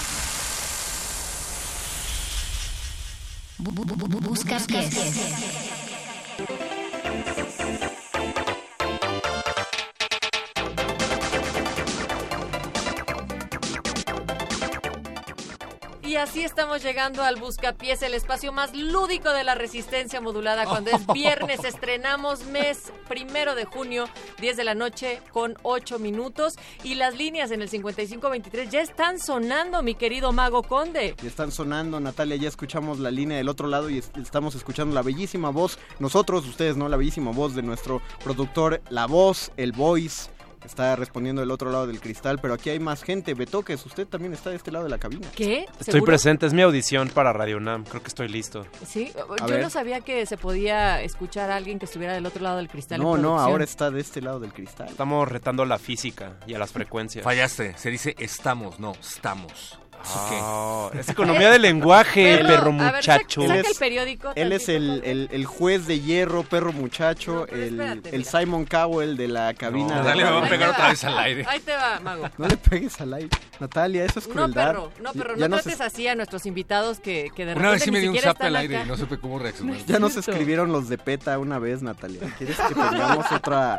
[3.61, 6.70] Busca pies.
[16.21, 20.65] Así estamos llegando al Buscapiés, el espacio más lúdico de la resistencia modulada.
[20.65, 24.05] Cuando es viernes, estrenamos mes primero de junio,
[24.39, 26.55] 10 de la noche, con 8 minutos.
[26.83, 31.15] Y las líneas en el 5523 ya están sonando, mi querido Mago Conde.
[31.21, 32.35] Ya están sonando, Natalia.
[32.37, 36.45] Ya escuchamos la línea del otro lado y est- estamos escuchando la bellísima voz, nosotros,
[36.47, 36.87] ustedes, ¿no?
[36.89, 40.29] La bellísima voz de nuestro productor, la voz, el voice.
[40.65, 43.33] Está respondiendo del otro lado del cristal, pero aquí hay más gente.
[43.33, 45.27] Betoques, usted también está de este lado de la cabina.
[45.35, 45.65] ¿Qué?
[45.79, 47.83] Estoy presente, Es mi audición para Radio UNAM.
[47.83, 48.65] Creo que estoy listo.
[48.85, 49.61] Sí, A yo ver.
[49.61, 53.01] no sabía que se podía escuchar a alguien que estuviera del otro lado del cristal.
[53.01, 54.87] No, no, ahora está de este lado del cristal.
[54.89, 57.23] Estamos retando a la física y a las frecuencias.
[57.23, 57.77] Fallaste.
[57.77, 59.80] Se dice estamos, no, estamos.
[60.03, 63.41] Ah, es economía del lenguaje, Perro, perro a ver, muchacho.
[63.41, 64.31] saca- saca el periódico.
[64.35, 69.15] Él es el, el- el juez de hierro, perro muchacho, el, espérate, el Simon Cowell
[69.17, 69.87] de la cabina.
[69.87, 71.45] No, de Natalia, me va a pegar otra vez al aire.
[71.47, 72.29] Ahí te va, Mago.
[72.37, 73.29] No le pegues al aire.
[73.59, 74.67] Natalia, eso es No, crueldad.
[74.67, 77.71] perro, no, perro, Ya no nos trates así a nuestros invitados que, que de Una
[77.71, 78.85] vez repente sí ni me dio un zap al aire acá.
[78.85, 79.77] y no supe cómo reaccionar.
[79.85, 82.21] Ya nos escribieron los de PETA una vez, Natalia.
[82.37, 83.77] ¿Quieres que tengamos otra,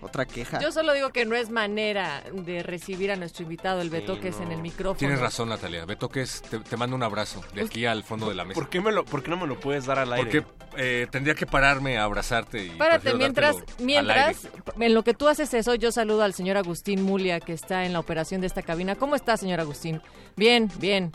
[0.00, 0.58] otra queja?
[0.60, 4.28] Yo solo digo que no es manera de recibir a nuestro invitado, el Beto, que
[4.28, 4.98] es en el micrófono.
[4.98, 5.84] Tienes razón, Natalia.
[5.84, 8.58] Beto, que es, te, te mando un abrazo de aquí al fondo de la mesa.
[8.58, 10.42] ¿Por qué, me lo, ¿Por qué no me lo puedes dar al aire?
[10.42, 14.48] Porque eh, tendría que pararme a abrazarte y Párate, mientras, mientras,
[14.78, 17.92] en lo que tú haces eso, yo saludo al señor Agustín Mulia, que está en
[17.92, 18.94] la operación de esta cabina.
[18.94, 20.00] ¿Cómo está, señor Agustín?
[20.36, 21.12] Bien, bien.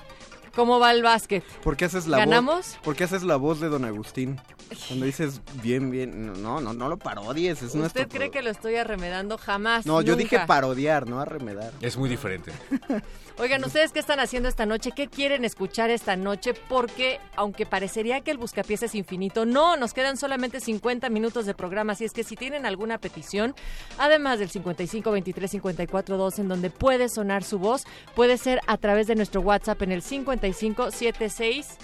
[0.56, 1.44] ¿Cómo va el básquet?
[1.64, 2.56] ¿Por qué haces la ¿Ganamos?
[2.56, 2.78] voz?
[2.84, 4.40] ¿Por qué haces la voz de Don Agustín?
[4.88, 8.04] Cuando dices bien, bien, no, no, no lo parodies, es nuestro.
[8.04, 9.38] ¿Usted cree que lo estoy arremedando?
[9.38, 9.86] Jamás.
[9.86, 10.24] No, yo nunca.
[10.24, 11.72] dije parodiar, no arremedar.
[11.82, 12.52] Es muy diferente.
[13.40, 14.92] Oigan, ¿ustedes qué están haciendo esta noche?
[14.96, 16.54] ¿Qué quieren escuchar esta noche?
[16.70, 21.56] Porque, aunque parecería que el Buscapiés es infinito, no, nos quedan solamente 50 minutos de
[21.56, 21.94] programa.
[21.94, 23.56] Así es que si tienen alguna petición,
[23.98, 27.86] además del 55 23 54 2, en donde puede sonar su voz,
[28.16, 31.78] puede ser a través de nuestro WhatsApp en el 55 76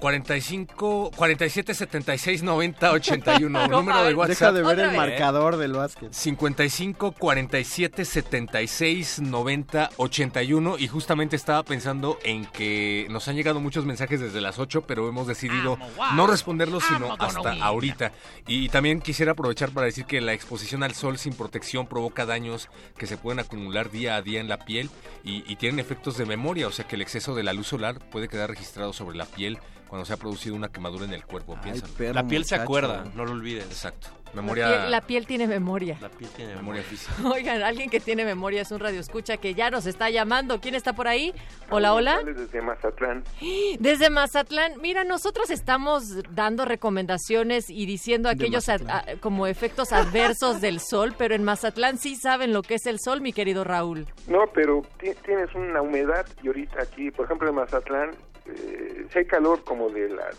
[0.00, 3.68] 45, 47, 76, 90, 81.
[3.68, 4.54] No, número de Deja WhatsApp.
[4.54, 6.12] de ver el marcador del básquet.
[6.12, 10.78] 55, 47, 76, 90, 81.
[10.78, 15.06] Y justamente estaba pensando en que nos han llegado muchos mensajes desde las 8, pero
[15.08, 15.78] hemos decidido
[16.14, 18.12] no responderlos sino hasta ahorita.
[18.46, 22.68] Y también quisiera aprovechar para decir que la exposición al sol sin protección provoca daños
[22.96, 24.88] que se pueden acumular día a día en la piel
[25.24, 27.98] y, y tienen efectos de memoria, o sea que el exceso de la luz solar
[28.10, 29.58] puede quedar registrado sobre la piel
[29.90, 31.60] cuando se ha producido una quemadura en el cuerpo.
[31.60, 31.92] Piénsalo.
[31.94, 33.64] perro La piel se acuerda, no lo olvides.
[33.64, 34.08] Exacto.
[34.32, 35.96] La piel, la piel tiene memoria.
[36.00, 37.12] La piel tiene memoria física.
[37.28, 40.60] Oigan, alguien que tiene memoria es un radio escucha que ya nos está llamando.
[40.60, 41.34] ¿Quién está por ahí?
[41.70, 42.20] Hola, hola.
[42.24, 43.24] Desde Mazatlán.
[43.80, 48.80] Desde Mazatlán, mira, nosotros estamos dando recomendaciones y diciendo aquellos a-
[49.20, 53.20] como efectos adversos del sol, pero en Mazatlán sí saben lo que es el sol,
[53.20, 54.06] mi querido Raúl.
[54.28, 58.10] No, pero ti- tienes una humedad y ahorita aquí, por ejemplo, en Mazatlán,
[58.46, 60.36] eh, si hay calor como de las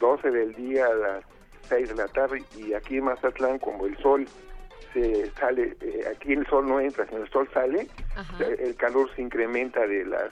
[0.00, 1.24] 12 del día a las
[1.68, 4.26] 6 de la tarde y aquí en Mazatlán como el sol
[4.92, 7.86] se sale, eh, aquí el sol no entra, sino el sol sale,
[8.16, 8.44] Ajá.
[8.46, 10.30] el calor se incrementa de las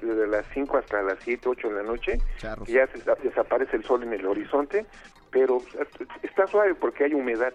[0.00, 2.18] de las 5 hasta las 7, 8 de la noche,
[2.66, 4.86] y ya se- desaparece el sol en el horizonte,
[5.30, 5.86] pero eh,
[6.22, 7.52] está suave porque hay humedad.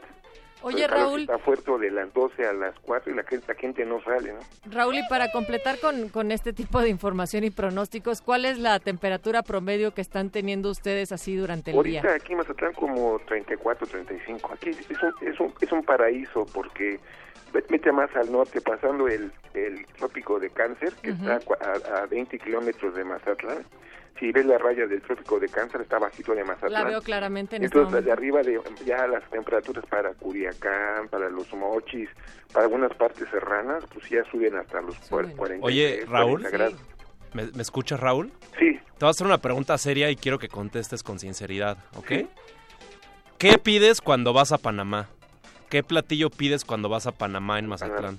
[0.63, 1.21] Oye, Raúl.
[1.21, 4.33] Está fuerte de las 12 a las 4 y la gente, la gente no sale,
[4.33, 4.39] ¿no?
[4.71, 8.79] Raúl, y para completar con, con este tipo de información y pronósticos, ¿cuál es la
[8.79, 12.15] temperatura promedio que están teniendo ustedes así durante el Ahorita día?
[12.15, 14.53] aquí en Mazatlán como 34, 35.
[14.53, 16.99] Aquí es un, es un, es un paraíso porque
[17.69, 21.21] mete más al norte, pasando el, el trópico de Cáncer, que Ujú.
[21.21, 23.63] está a cua- a, a 20 kilómetros de Mazatlán.
[24.19, 26.71] Si ves la raya del trópico de Cáncer, está bajito de Mazatlán.
[26.71, 28.39] La veo claramente en este Entonces, de momento.
[28.39, 32.09] arriba de ya las temperaturas para Culiacán, para los Mochis,
[32.51, 35.65] para algunas partes serranas, pues ya suben hasta los cuar- 40.
[35.65, 36.41] Oye, Raúl.
[36.41, 36.79] 40 grados.
[37.33, 38.31] ¿Me, me escuchas, Raúl?
[38.57, 38.73] Sí.
[38.73, 42.27] Te voy a hacer una pregunta seria y quiero que contestes con sinceridad, ¿ok?
[43.37, 45.09] ¿Qué pides cuando vas a Panamá?
[45.69, 48.17] ¿Qué platillo pides cuando vas a Panamá en Mazatlán?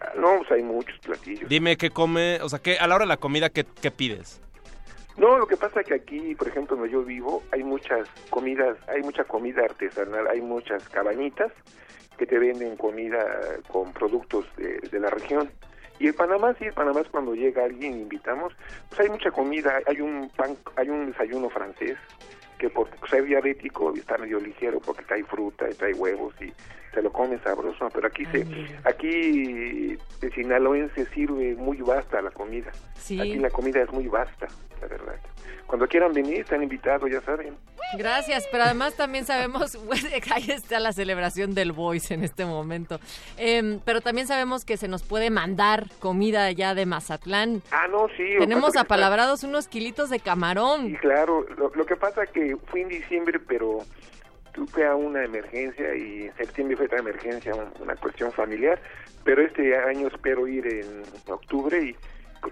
[0.00, 1.48] Ah, No, pues hay muchos platillos.
[1.48, 4.40] Dime qué come, o sea, ¿qué, a la hora de la comida, ¿qué, qué pides?
[5.18, 8.76] No, lo que pasa es que aquí, por ejemplo, donde yo vivo, hay muchas comidas,
[8.88, 11.52] hay mucha comida artesanal, hay muchas cabañitas
[12.16, 13.24] que te venden comida
[13.68, 15.50] con productos de, de la región.
[15.98, 18.54] Y en Panamá, sí, en Panamá es cuando llega alguien invitamos,
[18.88, 21.98] pues hay mucha comida, hay un pan, hay un desayuno francés
[22.58, 26.52] que por ser diabético está medio ligero porque trae fruta y trae huevos y
[26.94, 28.46] se lo come sabroso, pero aquí se,
[28.84, 32.72] aquí de sinaloense sirve muy vasta la comida.
[32.96, 33.20] Sí.
[33.20, 34.48] Aquí la comida es muy vasta,
[34.80, 35.14] la verdad.
[35.66, 37.54] Cuando quieran venir, están invitados, ya saben.
[37.98, 43.00] Gracias, pero además también sabemos, pues, ahí está la celebración del Voice en este momento.
[43.36, 47.62] Em, pero también sabemos que se nos puede mandar comida allá de Mazatlán.
[47.70, 48.24] Ah, no, sí.
[48.38, 50.86] Tenemos apalabrados unos kilitos de camarón.
[50.86, 53.86] está- Claro, lo, lo que pasa que fui en diciembre, pero
[54.52, 58.80] tuve a una emergencia y en septiembre fue otra emergencia, un- una cuestión familiar,
[59.24, 61.96] pero este año espero ir en octubre y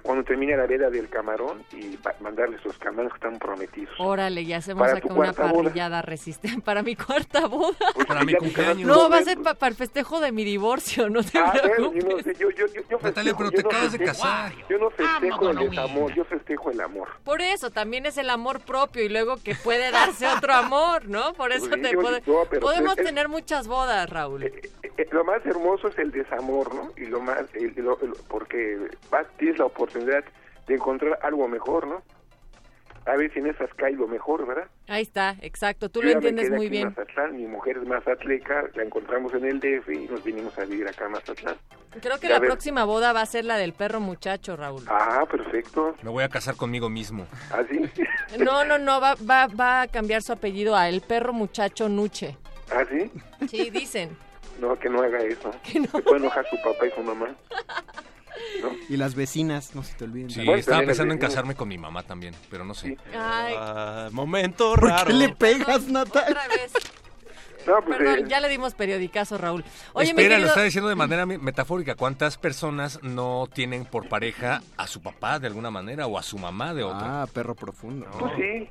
[0.03, 3.95] cuando termine la veda del camarón y mandarles los camarones que están prometidos.
[3.99, 5.63] Órale, ya hacemos Para acá tu una cuarta boda.
[5.65, 7.77] parrillada resistente para mi cuarta boda.
[8.07, 8.87] Para mi cumpleaños.
[8.89, 11.91] No, va a ser pa- para el festejo de mi divorcio, no te Ah, bueno,
[11.91, 12.05] preocupes.
[12.05, 14.53] yo no sé, yo, yo, yo, yo Natalia, festejo- pero te no acabas de casar.
[14.69, 15.71] Yo no festejo el Halloween.
[15.71, 17.09] desamor, yo festejo el amor.
[17.25, 21.33] Por eso, también es el amor propio y luego que puede darse otro amor, ¿no?
[21.35, 24.45] Por eso Sí, te yo- puede- no, podemos es- tener muchas bodas, Raúl.
[24.45, 26.91] Eh, lo más hermoso es el desamor, ¿no?
[26.97, 28.79] Y lo más, el- lo- lo- porque
[29.11, 32.03] vas, tienes la oportunidad de encontrar algo mejor, ¿no?
[33.07, 34.67] A ver si en esas cae lo mejor, ¿verdad?
[34.89, 36.89] Ahí está, exacto, tú Yo lo entiendes muy en bien.
[36.89, 40.89] Mazatlán, mi mujer es mazatleca, la encontramos en el DF y nos vinimos a vivir
[40.89, 41.55] acá a Mazatlán.
[42.03, 42.49] Creo que Ya la ves.
[42.51, 44.83] próxima boda va a ser la del perro muchacho, Raúl.
[44.89, 45.95] Ah, perfecto.
[46.03, 47.27] Me voy a casar conmigo mismo.
[47.53, 47.81] ¿Ah, sí?
[48.41, 52.37] No, no, no, va, va, va a cambiar su apellido a el perro muchacho Nuche.
[52.75, 53.09] ¿Ah, sí?
[53.49, 54.17] Sí, dicen.
[54.61, 55.53] No, que no haga eso.
[55.65, 57.37] Se puede enojar su papá y su mamá.
[58.89, 60.31] Y las vecinas, no se te olviden.
[60.31, 60.59] Sí, también.
[60.59, 62.97] estaba pensando en casarme con mi mamá también, pero no sé.
[63.19, 65.07] Ay, Ah, momento ¿Por raro.
[65.07, 66.31] qué le pegas, Natalia?
[66.31, 66.73] otra vez.
[67.67, 69.65] No, pues, Perdón, eh, ya le dimos periodicazo, Raúl.
[69.93, 71.97] Oye, Espera, querido- lo está diciendo de manera me- metafórica.
[71.97, 76.39] ¿Cuántas personas no tienen por pareja a su papá de alguna manera o a su
[76.39, 77.23] mamá de otra?
[77.23, 78.07] Ah, perro profundo.
[78.21, 78.69] pues sí.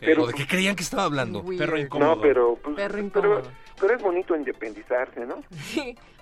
[0.00, 1.44] ¿Pero de qué creían que estaba hablando?
[1.44, 2.16] Perro incómodo.
[2.16, 3.42] No, pero, pues, Perro pero, incómodo.
[3.80, 5.42] pero es bonito independizarse, ¿no?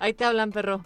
[0.01, 0.85] Ahí te hablan, perro.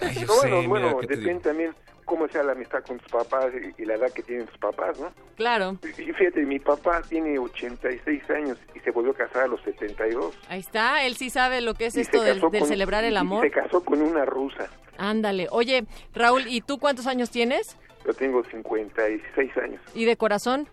[0.00, 1.74] Ay, yo No, sé, bueno, mira, bueno, ¿qué te depende también
[2.04, 3.46] cómo sea la amistad con tus papás
[3.78, 5.10] y, y la edad que tienen tus papás, ¿no?
[5.36, 9.60] Claro, Y fíjate, mi papá tiene 86 años y se volvió a casar a los
[9.62, 10.34] 72.
[10.48, 11.04] ahí está.
[11.06, 13.16] Él sí sabe lo que es Y esto del, del con- celebrar y- el y
[13.16, 13.42] amor.
[13.44, 14.68] se casó con una rusa.
[14.98, 15.48] Ándale.
[15.50, 15.84] Oye,
[16.14, 17.76] Raúl, ¿y tú cuántos años tienes?
[18.06, 19.80] Yo tengo 56 años.
[19.94, 20.68] ¿Y de corazón?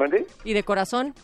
[0.00, 0.26] ¿Mande?
[0.44, 1.14] ¿Y de corazón?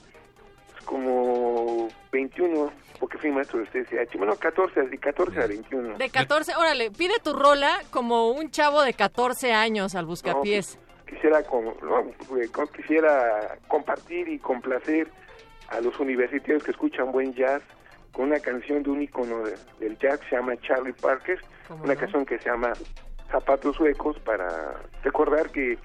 [0.85, 2.71] Como 21,
[3.01, 4.19] porque fui maestro de CSH.
[4.19, 5.97] Bueno, 14, de 14 a 21.
[5.97, 10.79] De 14, órale, pide tu rola como un chavo de 14 años al buscapiés.
[11.09, 15.09] Quisiera, con- no, pues, quisiera compartir y complacer
[15.69, 17.63] a los universitarios que escuchan buen jazz
[18.13, 21.85] con una canción de un ícono de- del jazz que se llama Charlie Parker, ¿Cómo
[21.85, 22.01] una no?
[22.01, 22.73] canción que se llama
[23.31, 25.79] Zapatos Suecos para recordar que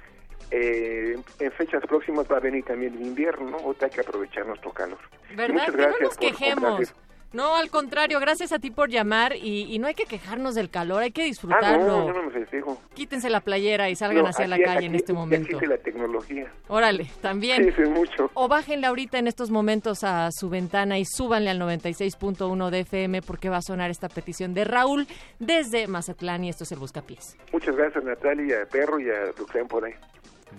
[0.49, 3.57] eh, en fechas próximas va a venir también el invierno, ¿no?
[3.57, 4.97] Ahorita hay que aprovechar nuestro calor.
[5.35, 5.53] ¿Verdad?
[5.53, 6.93] muchas Que no gracias nos quejemos.
[7.33, 10.69] No, al contrario, gracias a ti por llamar y, y no hay que quejarnos del
[10.69, 11.87] calor, hay que Ah, disfrutarlo.
[11.87, 12.77] no, yo no me festejo.
[12.93, 15.45] Quítense la playera y salgan No, hacia la aquí- calle en este momento.
[15.45, 16.51] existe la tecnología.
[16.67, 17.73] Órale, también.
[17.73, 18.29] Sí, mucho.
[18.33, 23.21] O bájenle ahorita en estos momentos a su ventana y súbanle al 96.1 de FM
[23.21, 25.07] porque va a sonar esta petición de Raúl
[25.39, 27.37] desde Mazatlán y esto es el Buscapiés.
[27.53, 29.93] Muchas gracias Natalia, a Perro y a ven por ahí.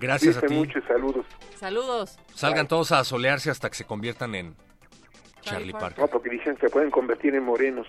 [0.01, 0.55] Gracias a Cuídense ti.
[0.55, 1.27] mucho y saludos.
[1.57, 2.19] Saludos.
[2.35, 4.57] Salgan todos a solearse hasta que se conviertan en
[5.43, 5.99] Charlie Parker.
[6.01, 7.87] No, porque dicen que se pueden convertir en morenos.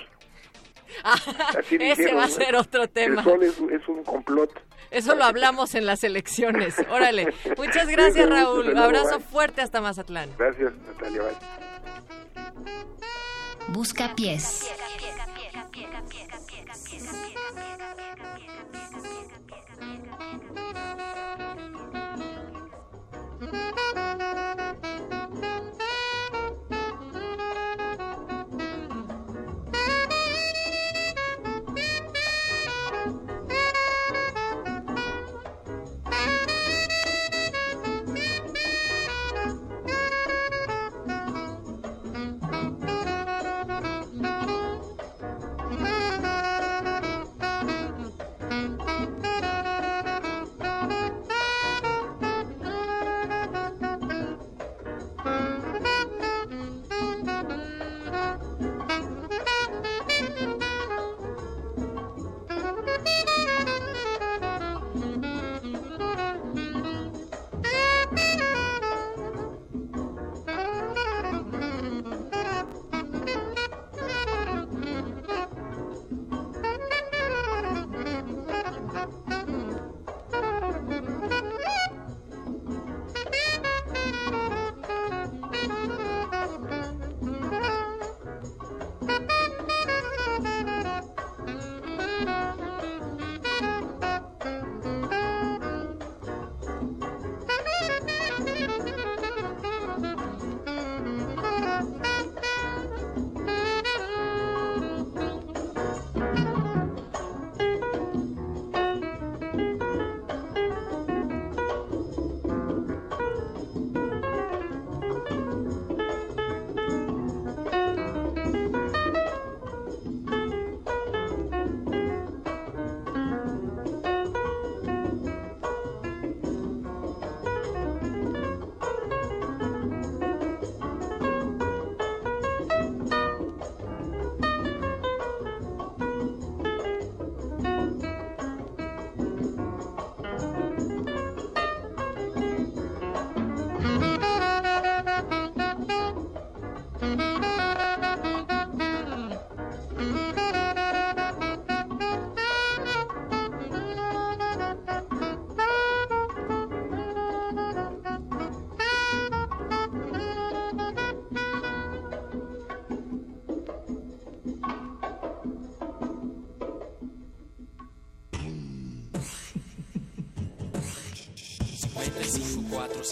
[1.03, 3.21] Así Ese dijeron, va a ser otro tema.
[3.21, 4.51] El sol es, es un complot.
[4.91, 6.75] Eso lo hablamos en las elecciones.
[6.91, 7.33] Órale.
[7.57, 8.69] Muchas gracias, Raúl.
[8.69, 9.27] Un abrazo bye.
[9.27, 10.29] fuerte hasta Mazatlán.
[10.37, 11.21] Gracias Natalia.
[11.23, 12.73] Bye.
[13.69, 14.69] Busca pies.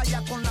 [0.05, 0.42] Falla con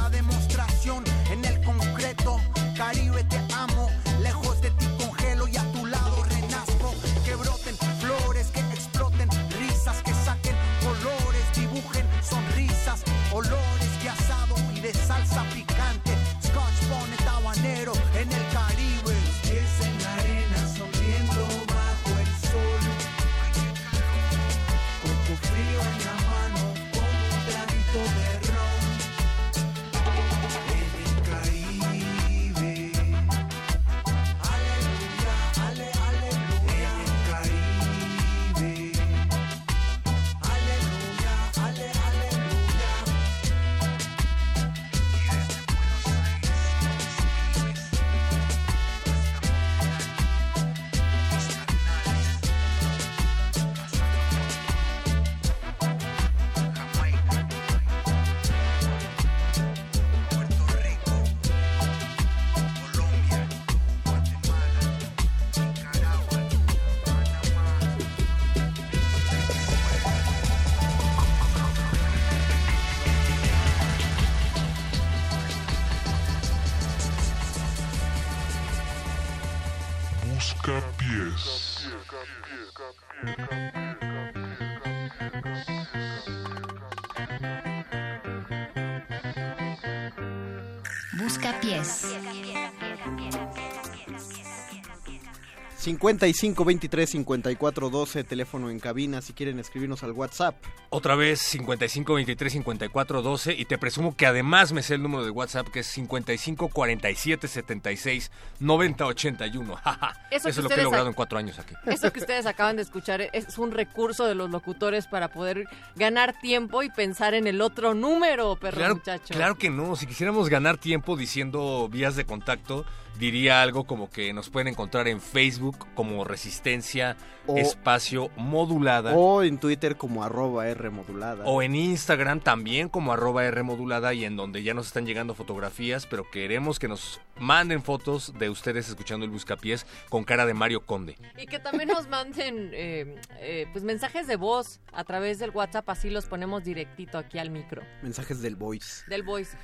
[95.97, 100.55] 55 23 54 12, teléfono en cabina si quieren escribirnos al WhatsApp.
[100.89, 105.25] Otra vez 55 23 54 12 y te presumo que además me sé el número
[105.25, 109.75] de WhatsApp que es 55 47 76 90 81.
[109.75, 111.75] Jaja, Eso Eso, es lo que he logrado en cuatro años aquí.
[111.85, 116.39] Eso que ustedes acaban de escuchar es un recurso de los locutores para poder ganar
[116.39, 119.33] tiempo y pensar en el otro número, perro Claro, muchacho.
[119.33, 119.97] claro que no.
[119.97, 122.85] Si quisiéramos ganar tiempo diciendo vías de contacto,
[123.19, 127.17] diría algo como que nos pueden encontrar en Facebook como Resistencia
[127.47, 129.13] O- Espacio Modulada.
[129.15, 131.43] O en Twitter como arroba R modulada.
[131.45, 135.35] O en Instagram también como arroba R modulada y en donde ya nos están llegando
[135.35, 140.53] fotografías, pero queremos que nos manden fotos de ustedes escuchando el Buscapiés con cara de
[140.53, 141.15] Mario Conde.
[141.37, 145.87] Y que también nos manden eh, eh, pues mensajes de voz a través del WhatsApp,
[145.89, 149.03] así los ponemos directito aquí al micro Mensajes del voice.
[149.07, 149.57] del voice.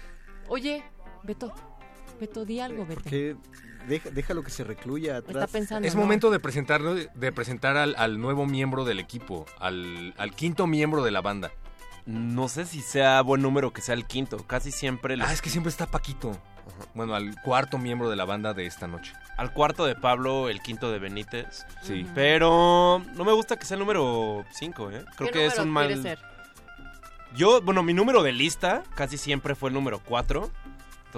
[0.50, 0.84] Oye,
[1.24, 1.53] Beto,
[2.46, 3.10] Di algo, Beto.
[3.88, 5.36] Deja, déjalo que se recluya atrás.
[5.36, 5.88] Está pensando.
[5.88, 6.02] Es ¿no?
[6.02, 11.04] momento de presentarlo, de presentar al, al nuevo miembro del equipo, al, al quinto miembro
[11.04, 11.52] de la banda.
[12.06, 14.38] No sé si sea buen número que sea el quinto.
[14.48, 15.16] Casi siempre.
[15.22, 16.38] Ah, es que siempre está Paquito.
[16.94, 19.14] Bueno, al cuarto miembro de la banda de esta noche.
[19.38, 21.66] Al cuarto de Pablo, el quinto de Benítez.
[21.82, 22.06] Sí.
[22.14, 25.06] Pero no me gusta que sea el número 5, ¿eh?
[25.16, 26.02] Creo ¿Qué que es un mal.
[26.02, 26.20] ser?
[27.36, 30.50] Yo, bueno, mi número de lista casi siempre fue el número 4.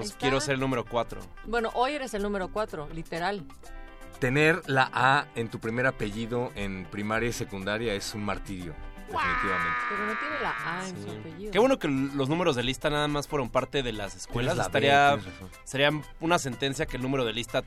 [0.02, 1.20] Entonces quiero ser el número 4.
[1.46, 3.44] Bueno, hoy eres el número 4, literal.
[4.20, 8.74] Tener la A en tu primer apellido en primaria y secundaria es un martirio,
[9.08, 9.78] definitivamente.
[9.90, 11.52] Pero no tiene la A en su apellido.
[11.52, 14.58] Qué bueno que los números de lista nada más fueron parte de las escuelas.
[14.58, 15.32] La B, Estaría, razón.
[15.64, 17.64] sería una sentencia que el número de lista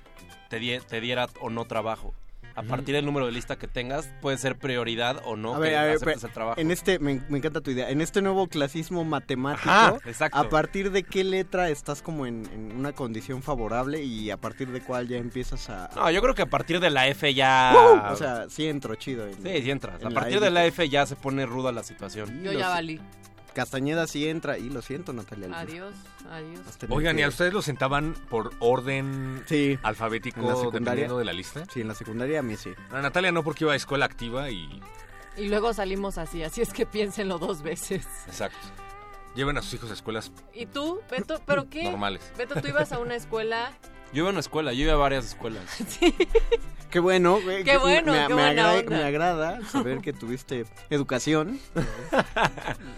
[0.50, 2.12] te, die- te diera o no trabajo.
[2.54, 5.62] A partir del número de lista que tengas, puede ser prioridad o no a que
[5.62, 6.60] ver, a ver, aceptes pero el trabajo.
[6.60, 7.90] en este, me, me encanta tu idea.
[7.90, 10.38] En este nuevo clasismo matemático, Ajá, exacto.
[10.38, 14.70] ¿a partir de qué letra estás como en, en una condición favorable y a partir
[14.70, 15.90] de cuál ya empiezas a...
[15.96, 17.74] No, yo creo que a partir de la F ya...
[18.10, 19.26] O sea, sí entro chido.
[19.26, 20.02] en- sí, sí entras.
[20.04, 20.64] A partir de la.
[20.66, 22.42] F ya se pone ruda la situación.
[22.42, 23.00] Yo ya valí.
[23.54, 25.48] Castañeda sí entra y lo siento, Natalia.
[25.58, 25.94] Adiós,
[26.30, 26.60] adiós.
[26.88, 29.78] Oigan, ¿y que- a ustedes los sentaban por orden Sí.
[29.82, 30.80] alfabético En la secundaria.
[30.80, 31.64] dependiendo de la lista?
[31.72, 32.70] Sí, en la secundaria a mí sí.
[32.90, 34.80] A Natalia no, porque iba a escuela activa y...
[35.36, 38.06] Y luego salimos así, así es que piénsenlo dos veces.
[38.26, 38.58] Exacto.
[39.34, 41.40] Lleven a sus hijos a escuelas ¿Y tú, Beto?
[41.46, 41.84] ¿Pero qué?
[41.84, 42.30] normales.
[42.36, 43.72] Beto, tú ibas a una escuela.
[44.12, 45.64] Yo iba a una escuela, yo iba a varias escuelas.
[46.90, 48.96] Qué bueno, güey, Qué que bueno, me, qué me buena agrada, onda.
[48.98, 51.58] me agrada saber que tuviste educación.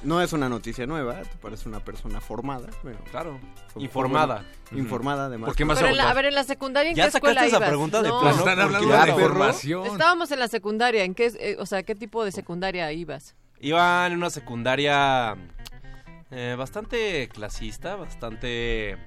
[0.03, 2.67] no es una noticia nueva, te parece una persona formada.
[2.83, 3.39] Bueno, claro,
[3.77, 4.43] informada.
[4.71, 5.47] bueno, Informada, además.
[5.47, 7.35] ¿Por qué más Pero en la- a ver, en la secundaria, ¿en ¿Ya qué escuela
[7.43, 7.69] sacaste esa ibas?
[7.69, 8.21] pregunta de No.
[8.21, 8.37] plano?
[8.37, 9.87] Están hablando de formación.
[9.87, 11.05] Estábamos en la secundaria.
[11.05, 13.37] ¿En qué, eh, o sea, qué tipo de secundaria ibas?
[13.61, 15.37] Iba en una secundaria
[16.33, 18.99] eh, bastante clasista, bastante,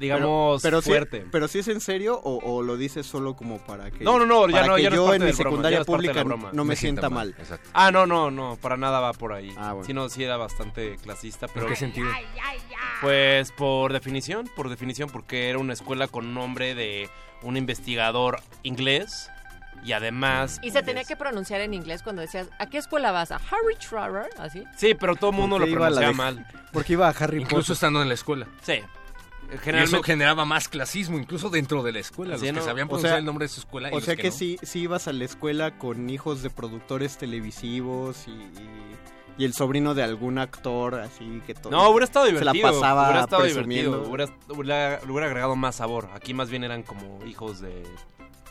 [0.00, 1.26] digamos, pero, sí- fuerte.
[1.30, 4.26] pero si es en serio o, o lo dices solo como para que No, no,
[4.26, 6.50] no, ya no, que ya no yo parte en mi broma, secundaria no pública broma.
[6.52, 7.34] no me, Me sienta, sienta mal.
[7.72, 9.54] Ah, no, no, no, para nada va por ahí.
[9.56, 9.86] Ah, bueno.
[9.86, 11.66] Sí, no, sí era bastante clasista, pero...
[11.66, 12.08] qué sentido?
[13.00, 17.08] Pues por definición, por definición, porque era una escuela con un nombre de
[17.42, 19.30] un investigador inglés
[19.82, 20.58] y además...
[20.62, 23.32] Y se tenía que pronunciar en inglés cuando decías, ¿a qué escuela vas?
[23.32, 24.28] ¿A Harry Trower?
[24.38, 24.64] ¿Así?
[24.76, 26.46] Sí, pero todo el mundo lo pronunciaba de- mal.
[26.72, 27.72] Porque iba a Harry Incluso Potter.
[27.74, 28.46] estando en la escuela.
[28.62, 28.80] Sí.
[29.50, 30.06] Y eso Generalmente...
[30.06, 32.32] generaba más clasismo, incluso dentro de la escuela.
[32.34, 34.22] Los que sabían O pronunciar sea- el nombre de su escuela y O sea que,
[34.22, 34.34] que, no.
[34.34, 38.96] sí, sí ibas a la escuela con hijos de productores televisivos y, y-
[39.38, 41.70] y el sobrino de algún actor, así que todo.
[41.72, 42.66] No, hubiera estado Se divertido.
[42.66, 43.90] la pasaba hubiera estado presumiendo.
[44.04, 44.14] divertido.
[44.14, 46.10] Hubiera, hubiera- le hubiera agregado más sabor.
[46.14, 47.82] Aquí más bien eran como hijos de,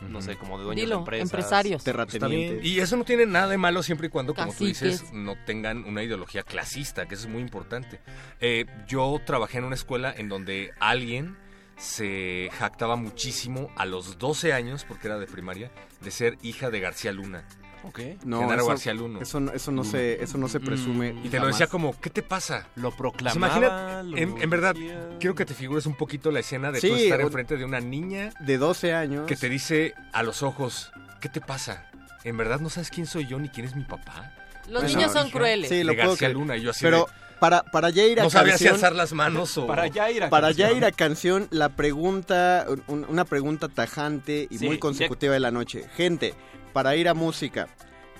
[0.08, 1.30] no sé, como de dueños Dilo, de empresas.
[1.30, 1.84] empresarios.
[1.84, 2.64] Terratenientes.
[2.64, 4.80] Y eso no tiene nada de malo siempre y cuando, como tú Caciques.
[5.02, 8.00] dices, no tengan una ideología clasista, que eso es muy importante.
[8.40, 11.36] Eh, yo trabajé en una escuela en donde alguien
[11.76, 15.70] se jactaba muchísimo a los 12 años, porque era de primaria,
[16.02, 17.46] de ser hija de García Luna.
[17.82, 17.98] Ok.
[18.24, 19.20] No, Genaro eso, García Luna.
[19.22, 21.14] eso, no- eso no se, eso no se presume.
[21.24, 22.66] Y te lo decía como, ¿qué te pasa?
[22.76, 23.46] Lo Pues proclamaba.
[23.60, 24.74] imagina, lo en, en verdad,
[25.18, 27.80] quiero que te figures un poquito la escena de Sí, tú estar enfrente de una
[27.80, 29.26] niña de 12 años.
[29.26, 31.86] que te dice a los ojos, ¿qué te pasa?
[32.24, 34.34] ¿En verdad no sabes quién soy yo ni quién es mi papá?
[34.68, 35.68] Los Bueno, niños son hija, crueles.
[35.70, 36.36] Sí, lo de puedo García creer.
[36.36, 38.74] Luna y yo así Pero de- para, para ya ir a no sabía si canción,
[38.74, 39.66] alzar las manos o...
[39.66, 40.68] Para ya ir a para canción.
[40.70, 45.40] ya ir a canción, la pregunta, un- una pregunta tajante y Sí, muy consecutiva de
[45.40, 45.86] la noche.
[45.96, 46.34] Gente,
[46.72, 47.68] para ir a música,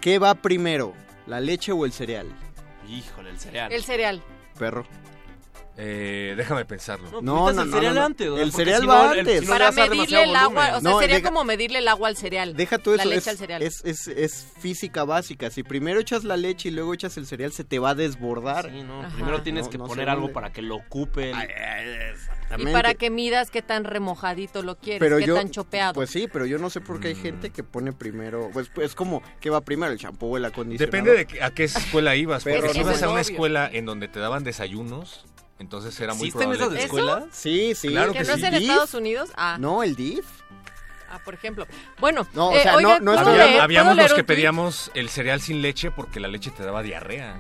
[0.01, 0.95] ¿qué va primero?
[1.27, 2.27] ¿La leche o el cereal?
[2.89, 3.73] Híjole, el cereal.
[3.73, 4.23] El cereal.
[4.59, 4.85] Perro.
[5.83, 7.09] Eh, déjame pensarlo.
[7.11, 8.07] No, No, no, el cereal no, no.
[8.07, 8.37] antes, ¿no?
[8.39, 9.41] El cereal si va no, el- antes.
[9.41, 10.75] si Para medirle el agua, volumen.
[10.75, 12.55] o sea, No, sería deja- como medirle el agua al cereal.
[12.55, 13.63] Deja tú La eso, leche es, al cereal.
[13.63, 15.49] es, es, es física básica.
[15.49, 18.71] Si primero echas la leche y luego echas el cereal, se te va a desbordar.
[18.71, 19.15] Sí, no, Ajá.
[19.15, 21.31] primero tienes No, que no poner algo para que lo ocupe.
[21.31, 22.15] el-
[22.59, 25.95] Y para que midas qué tan remojadito lo quieres, pero qué yo, tan chopeado.
[25.95, 28.51] Pues sí, pero yo no sé por qué hay gente que pone primero.
[28.53, 29.93] Pues es como, ¿qué va primero?
[29.93, 30.93] ¿El champú o el acondicionador?
[30.93, 32.43] Depende de que- a qué escuela ibas.
[32.45, 35.25] Pero Porque si no ibas a una escuela en donde te daban desayunos,
[35.61, 36.65] entonces era muy ¿Existen probable...
[36.81, 36.99] esas ¿Eso?
[36.99, 37.25] escuelas?
[37.31, 37.89] Sí, sí.
[37.89, 38.63] Claro ¿Que que no es en ¿DIF?
[38.71, 39.31] Estados Unidos?
[39.37, 40.27] Ah, No, el DIF.
[41.11, 41.67] ah, por ejemplo.
[42.01, 43.61] Bueno, No, o eh, sea, no- no ¿puedo estoy- Había- leer?
[43.61, 46.83] habíamos ¿Puedo leer los que pedíamos el cereal sin leche porque la leche te daba
[46.83, 47.35] diarrea.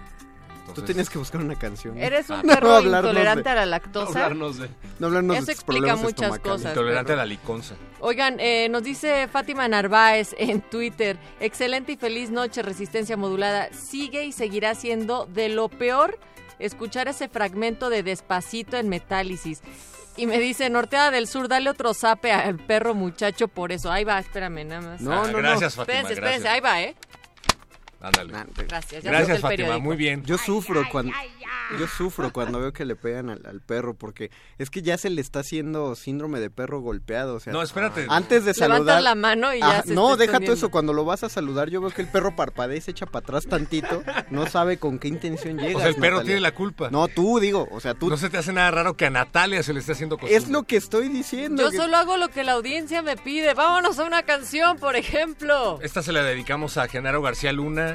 [0.67, 1.97] Tú Entonces, tienes que buscar una canción.
[1.97, 2.01] ¿no?
[2.01, 4.07] Eres un Ah, No perro intolerante de- a la lactosa.
[4.11, 4.69] Hablarnos de...
[5.01, 6.71] No hablarnos Eso de explica muchas cosas.
[6.71, 7.75] Intolerante a la liconza.
[7.99, 13.73] Oigan, eh, nos dice Fátima Narváez en Twitter, excelente y feliz noche, resistencia modulada.
[13.73, 16.21] Sigue y seguirá siendo de lo peor
[16.61, 19.61] escuchar ese fragmento de Despacito en Metálisis.
[20.17, 23.91] Y me dice, Norteada del Sur, dale otro zape al perro muchacho por eso.
[23.91, 25.01] Ahí va, espérame, nada más.
[25.01, 25.39] No, Ah, no, no.
[25.39, 25.95] gracias, Fátima.
[26.01, 26.95] espérense, espérense, ahí va, ¿eh?
[28.01, 28.33] Ándale.
[28.35, 29.49] Ah, Gracias, ya Gracias, Fátima.
[29.49, 29.81] periódico.
[29.81, 30.25] Muy bien.
[30.25, 31.13] Yo sufro cuando
[31.79, 35.11] yo sufro cuando veo que le pegan al, al perro porque es que ya se
[35.11, 38.07] le está haciendo síndrome de perro golpeado, o sea, No, espérate.
[38.09, 40.53] antes de Levantas saludar la mano y ya se no, deja tú escondiendo.
[40.55, 43.07] eso, cuando lo vas a saludar yo veo que el perro parpadea y se echa
[43.07, 45.77] para atrás tantito, no sabe con qué intención llega.
[45.77, 46.89] O sea, el perro tiene la culpa.
[46.91, 49.63] No, tú digo, o sea, tú No se te hace nada raro que a Natalia
[49.63, 50.37] se le esté haciendo costumbre.
[50.37, 51.63] es lo que estoy diciendo.
[51.63, 53.55] Yo que- solo hago lo que la audiencia me pide.
[53.55, 55.79] Vámonos a una canción, por ejemplo.
[55.83, 57.90] Esta se la dedicamos a Genaro García Luna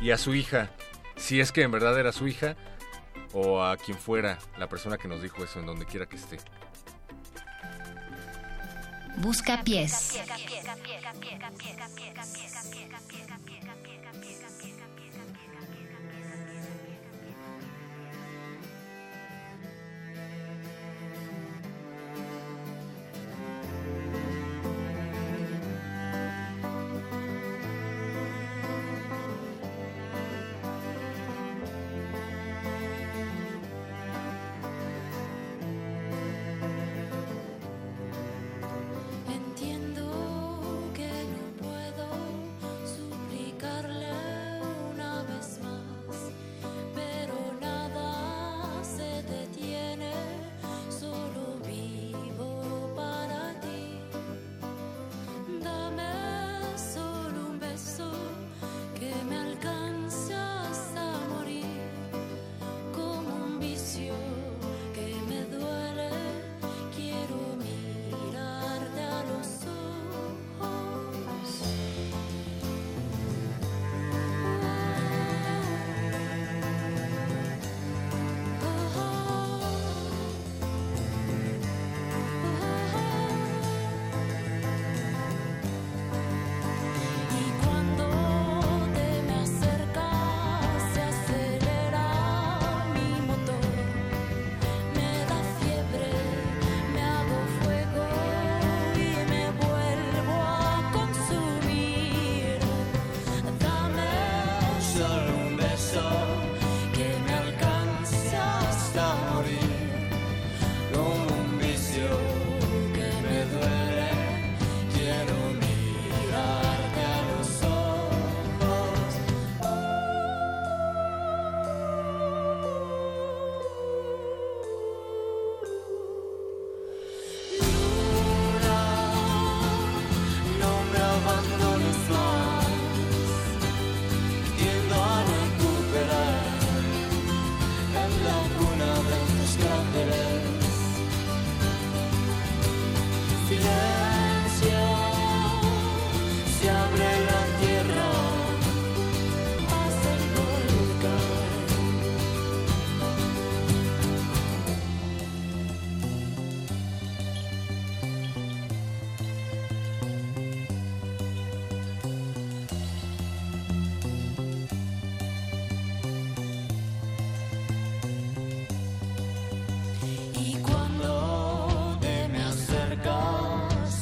[0.00, 0.70] y a su hija.
[1.16, 2.56] Si es que en verdad era su hija.
[3.34, 6.38] O a quien fuera la persona que nos dijo eso, en donde quiera que esté.
[9.18, 10.18] Busca pies.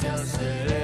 [0.07, 0.76] Just say.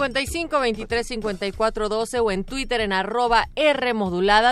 [0.02, 3.94] 55 23 54 12 o en Twitter en arroba R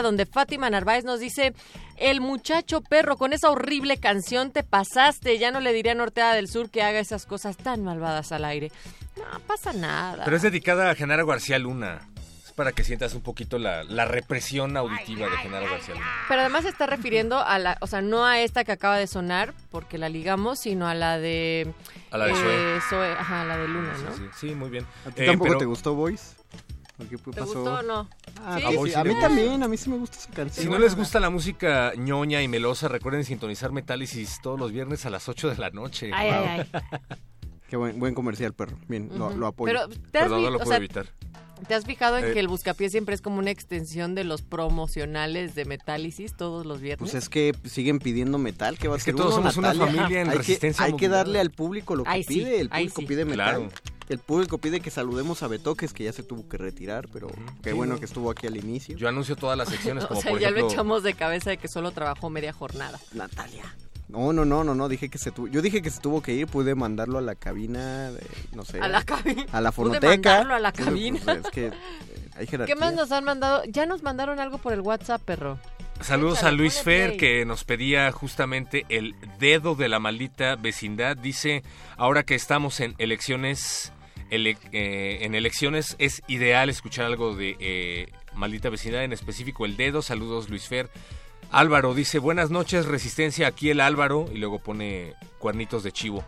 [0.03, 1.55] donde Fátima Narváez nos dice:
[1.97, 5.39] El muchacho perro, con esa horrible canción te pasaste.
[5.39, 8.45] Ya no le diré a Norteada del Sur que haga esas cosas tan malvadas al
[8.45, 8.71] aire.
[9.17, 10.23] No pasa nada.
[10.23, 11.99] Pero es dedicada a Genaro García Luna.
[12.59, 16.05] Para que sientas un poquito la, la represión auditiva de Genaro García Luna.
[16.27, 19.07] Pero además se está refiriendo a la, o sea, no a esta que acaba de
[19.07, 21.73] sonar, porque la ligamos, sino a la de...
[22.11, 24.13] A la de eh, Zoe, ajá, la de Luna, ¿no?
[24.13, 24.85] Sí, sí, muy bien.
[25.05, 26.35] ¿A ti Eh, tampoco pero te gustó Voice?
[26.97, 27.45] ¿O ¿Qué ¿Te pasó?
[27.45, 28.09] gustó o no?
[28.43, 28.61] Ah, ¿Sí?
[28.67, 30.65] sí, A Voice a sí mí le también, a mí sí me gusta esa canción.
[30.65, 35.05] Si no les gusta la música ñoña y melosa, recuerden sintonizar Metálisis todos los viernes
[35.05, 36.11] a las 8 de la noche.
[36.13, 36.99] Ay, ay, ay.
[37.69, 38.77] Qué buen, buen comercial, perro.
[38.88, 39.38] Bien, lo, Ujú.
[39.38, 39.71] lo apoyo.
[39.71, 41.05] Pero, ¿te has Perdón, no lo puedo sea, evitar.
[41.67, 42.33] ¿Te has fijado en Eh.
[42.33, 46.81] que el buscapié siempre es como una extensión de los promocionales de Metálisis todos los
[46.81, 46.99] viernes?
[47.11, 49.73] Pues es que siguen pidiendo metal, que va a Es que ser todos somos una
[49.73, 52.61] familia en hay resistencia Que, hay que darle al público lo que Ay, sí, pide.
[52.61, 53.07] El ay, público sí.
[53.07, 53.55] pide metal.
[53.55, 53.69] Claro.
[54.09, 57.27] El público pide que saludemos a Betoques, que ya se tuvo que retirar, pero
[57.61, 57.99] qué Sí, bueno ¿no?
[57.99, 58.97] que estuvo aquí al inicio.
[58.97, 60.65] Yo anuncio todas las secciones, como o sea, por ya ejemplo...
[60.67, 62.99] lo echamos de cabeza de que solo trabajó media jornada.
[63.13, 63.75] Natalia.
[64.09, 66.33] No, no, no, no, no, dije que se tuvo, yo dije que se tuvo que
[66.33, 68.79] ir, pude mandarlo a la cabina, de, no sé.
[68.81, 69.45] A la cabina.
[69.51, 70.09] A la Pude fonoteca.
[70.09, 71.19] mandarlo a la Sí, cabina.
[71.23, 71.71] pues, es que eh,
[72.35, 72.75] hay ¿Qué jerarquía.
[72.75, 73.61] más nos han mandado?
[73.67, 75.59] Ya nos mandaron algo por el WhatsApp, perro.
[76.01, 81.15] Saludos Échale, a Luis Fer que nos pedía justamente el dedo de la maldita vecindad.
[81.17, 81.61] Dice,
[81.97, 83.91] ahora que estamos en elecciones,
[84.31, 89.75] ele- eh, en elecciones es ideal escuchar algo de eh, maldita vecindad, en específico el
[89.77, 90.01] dedo.
[90.01, 90.89] Saludos Luis Fer.
[91.51, 96.23] Álvaro dice, buenas noches, resistencia, aquí el Álvaro, y luego pone cuernitos de chivo.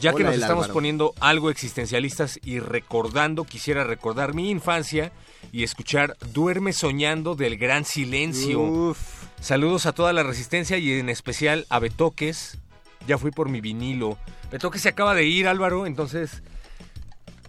[0.00, 0.74] Ya que nos estamos Álvaro.
[0.74, 5.12] poniendo algo existencialistas y recordando, quisiera recordar mi infancia
[5.52, 8.60] y escuchar Duerme soñando del gran silencio.
[8.60, 8.98] Uf.
[9.40, 12.58] Saludos a toda la resistencia y en especial a Betoques.
[13.06, 14.18] Ya fui por mi vinilo.
[14.50, 16.42] Betoques se acaba de ir, Álvaro, entonces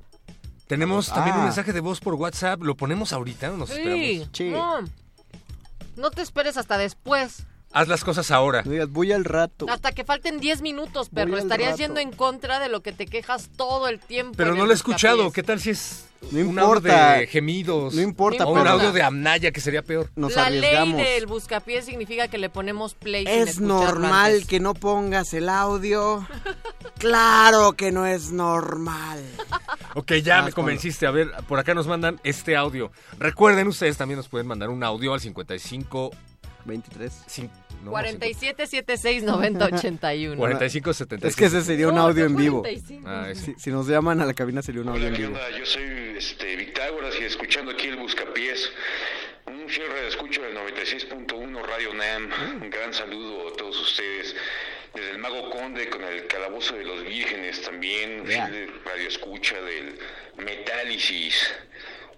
[0.73, 3.59] Tenemos también un mensaje de voz por WhatsApp, lo ponemos ahorita, ¿no?
[3.59, 4.31] nos Sí, esperamos.
[4.52, 4.89] no.
[5.97, 7.44] No te esperes hasta después,
[7.75, 8.62] Haz las cosas ahora.
[8.65, 9.67] No digas, voy al rato.
[9.68, 11.39] hasta que falten 10 minutos, perro.
[11.39, 11.83] Estarías rato.
[11.83, 14.34] yendo en contra de lo que te quejas todo el tiempo.
[14.36, 15.33] Pero no lo he escuchado.
[15.33, 17.10] ¿qué tal si es No un importa.
[17.12, 17.94] audio de gemidos?
[17.94, 20.10] No importa, o un audio de amnaya, que sería peor.
[20.17, 20.97] Nos la arriesgamos.
[21.01, 24.47] ley del buscapiés significa que le ponemos play Es normal antes.
[24.47, 26.26] que no pongas el audio.
[26.99, 29.23] claro que no es normal.
[29.94, 31.07] Ok, ya me convenciste.
[31.07, 32.92] A ver, por acá nos mandan este audio.
[33.18, 36.10] Recuerden, ustedes también nos pueden mandar un audio al 55...
[36.65, 37.12] 23.
[37.83, 40.36] No, 47 76 90 81.
[40.36, 41.31] 45 76.
[41.31, 42.61] Es que ese sería un audio en vivo.
[42.61, 43.09] 45.
[43.09, 43.28] Ah.
[43.35, 45.35] Si, si nos llaman a la cabina sería un audio Hola, en ¿qué vivo.
[45.35, 45.59] onda?
[45.59, 48.70] Yo soy este, Victágoras y escuchando aquí el Buscapiés.
[49.47, 52.31] Un fiel escucho del 96.1 Radio NAM.
[52.62, 54.35] Un gran saludo a todos ustedes.
[54.94, 58.25] Desde el Mago Conde con el Calabozo de los Vírgenes también.
[58.27, 59.99] Fiel radio escucha del
[60.36, 61.51] Metálisis.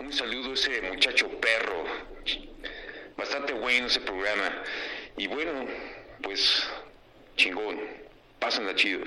[0.01, 1.85] Un saludo a ese muchacho perro.
[3.17, 4.63] Bastante bueno ese programa.
[5.17, 5.53] Y bueno,
[6.23, 6.65] pues
[7.37, 7.77] chingón.
[8.41, 9.01] Pásenla chido.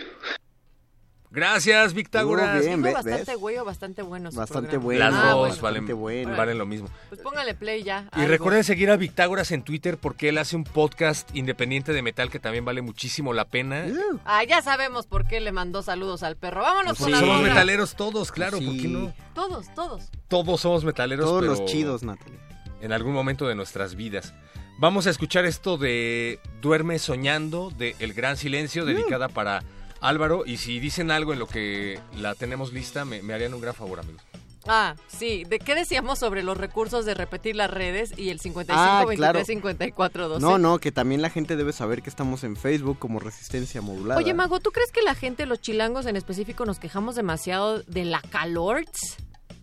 [1.29, 2.55] Gracias, Victágoras.
[2.55, 2.81] Muy bien.
[2.81, 3.05] ¿Dijo ¿ves?
[3.05, 4.99] bastante güey o bastante bueno su Bastante bueno.
[5.03, 5.61] Las Ah, dos bueno.
[5.61, 6.37] valen, bastante bueno.
[6.37, 6.89] valen lo mismo.
[7.09, 8.09] Pues póngale play ya.
[8.15, 8.29] Y algo.
[8.29, 12.39] recuerden seguir a Victágoras en Twitter porque él hace un podcast independiente de metal que
[12.39, 13.85] también vale muchísimo la pena.
[14.23, 16.61] Ah, ya sabemos por qué le mandó saludos al perro.
[16.61, 18.87] Vámonos con la Somos metaleros todos, claro, ¿por qué Sí.
[18.87, 19.13] no?
[19.35, 20.09] Todos, todos.
[20.29, 22.39] Todos somos metaleros, Todos pero los chidos, Natalie.
[22.81, 24.33] en algún momento de nuestras vidas.
[24.79, 29.63] Vamos a escuchar esto de Duerme Soñando, de El Gran Silencio, dedicada para
[30.01, 30.43] Álvaro.
[30.45, 33.73] Y si dicen algo en lo que la tenemos lista, me, me harían un gran
[33.73, 34.21] favor, amigos.
[34.67, 35.45] Ah, sí.
[35.45, 39.17] ¿De qué decíamos sobre los recursos de repetir las redes y el 55 Ah, 23
[39.17, 39.45] claro.
[39.45, 40.41] 54 12?
[40.45, 44.19] No, no, que también la gente debe saber que estamos en Facebook como Resistencia Modulada.
[44.19, 48.05] Oye, Mago, ¿tú crees que la gente, los chilangos en específico, nos quejamos demasiado de
[48.05, 49.17] la calorts?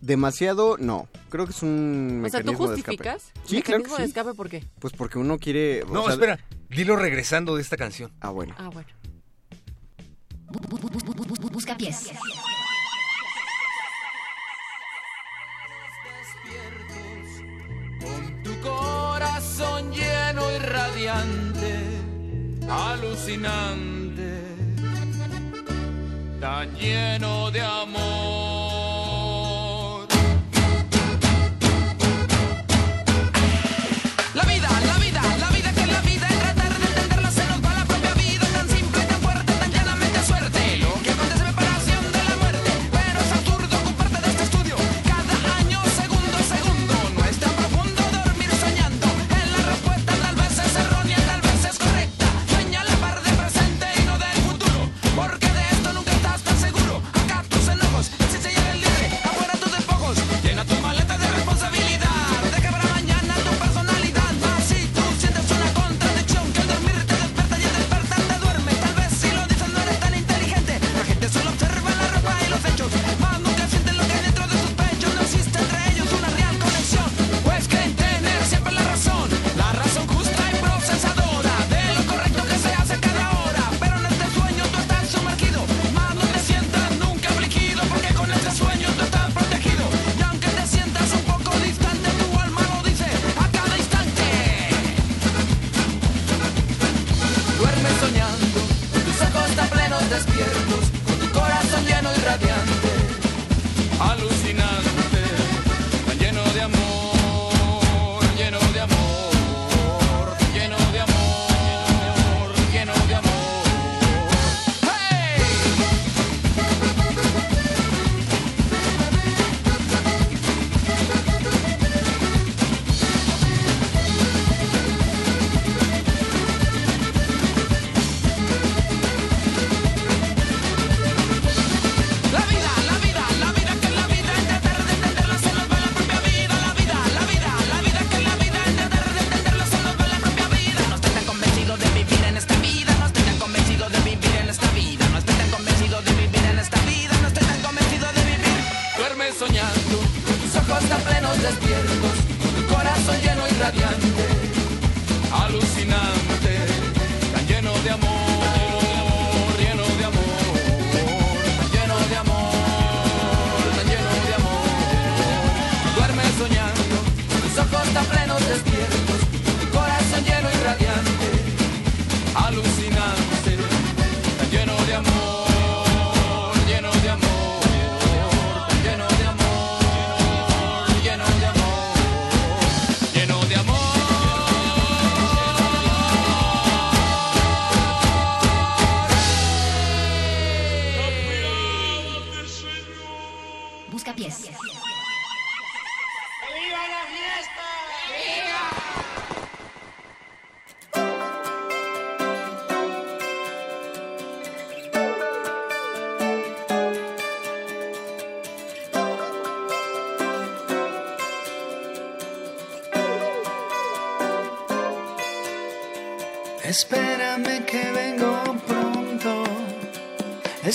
[0.05, 1.07] Demasiado, no.
[1.29, 2.97] Creo que es un O sea, ¿tú mecanismo de escape.
[2.97, 3.31] justificas?
[3.43, 4.09] Sí, claro que ¿Mecanismo de sí.
[4.09, 4.63] escape por qué?
[4.79, 5.81] Pues porque uno quiere...
[5.81, 8.11] o No, sea, espera, dilo regresando de esta canción.
[8.21, 8.53] Ah, bueno.
[8.59, 8.87] Ah, bueno.
[11.51, 12.11] Busca pies.
[18.61, 21.73] corazón lleno y radiante,
[22.69, 24.41] alucinante,
[26.39, 28.34] tan lleno de amor.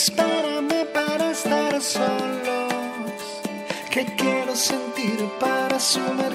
[0.02, 3.22] Espérame para estar solos.
[3.90, 6.30] Que quiero sentir para sumergir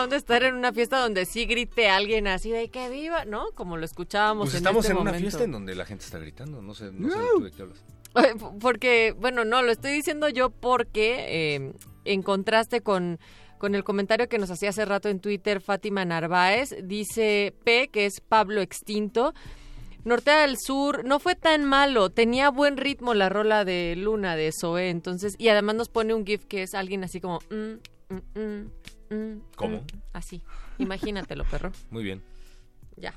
[0.00, 3.52] buena onda estar en una fiesta donde sí grite alguien así de que viva, ¿no?
[3.52, 6.18] Como lo escuchábamos Pues en estamos este en una fiesta en donde la gente está
[6.18, 6.62] gritando.
[6.62, 7.84] No sé, no sé tú de qué hablas.
[8.60, 11.72] Porque, bueno, no, lo estoy diciendo yo porque eh,
[12.04, 13.20] en contraste con,
[13.58, 18.06] con el comentario que nos hacía hace rato en Twitter Fátima Narváez, dice P, que
[18.06, 19.34] es Pablo Extinto.
[20.02, 24.50] Nortea del Sur no fue tan malo, tenía buen ritmo la rola de Luna de
[24.50, 27.40] Zoe, entonces, y además nos pone un gif que es alguien así como...
[27.50, 28.70] mm, mm, mm,
[29.10, 29.78] mm, ¿Cómo?
[29.78, 30.42] mm, así,
[30.78, 31.72] imagínatelo, perro.
[31.90, 32.22] Muy bien.
[32.96, 33.14] Ya.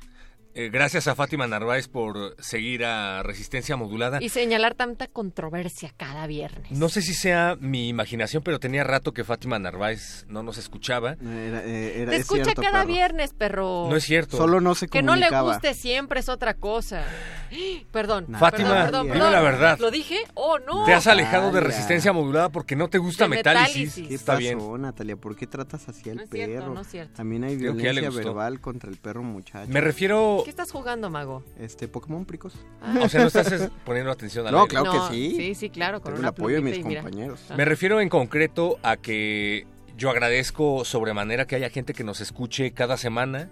[0.55, 4.21] Eh, gracias a Fátima Narváez por seguir a Resistencia Modulada.
[4.21, 6.71] Y señalar tanta controversia cada viernes.
[6.71, 11.17] No sé si sea mi imaginación, pero tenía rato que Fátima Narváez no nos escuchaba.
[11.23, 13.87] eh, Te escucha cada viernes, perro.
[13.89, 14.37] No es cierto.
[14.37, 15.53] Solo no se Que no le comunicaba.
[15.53, 17.03] guste siempre es otra cosa.
[17.91, 18.27] Perdón.
[18.39, 19.31] Fátima, perdón, perdón, dime perdón.
[19.33, 19.79] la verdad.
[19.79, 20.17] ¿Lo dije?
[20.33, 20.85] Oh, no.
[20.85, 21.61] Te has alejado de.
[21.61, 23.95] Resistencia Modulada porque no te gusta Metálisis.
[24.07, 24.81] ¿Qué Está pasó, bien.
[24.81, 25.15] Natalia?
[25.15, 26.73] ¿Por qué tratas así al No es cierto, perro?
[26.73, 27.13] no es cierto.
[27.15, 29.71] También hay violencia verbal contra el perro muchacho.
[29.71, 30.42] Me refiero...
[30.43, 31.43] ¿Qué estás jugando, mago?
[31.59, 32.53] Este, Pokémon Pricos.
[33.01, 34.69] O sea, no estás es- poniendo atención al No, aire.
[34.69, 35.33] claro No, que sí.
[35.35, 36.01] Sí, sí, claro.
[36.01, 37.01] Con Tengo el apoyo de mis mira.
[37.01, 37.39] compañeros.
[37.49, 37.55] Ah.
[37.55, 39.65] Me refiero en concreto a que
[39.97, 43.49] yo agradezco sobremanera que haya gente que nos escuche cada semana.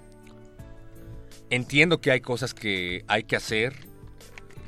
[1.50, 3.74] Entiendo que hay cosas que hay que hacer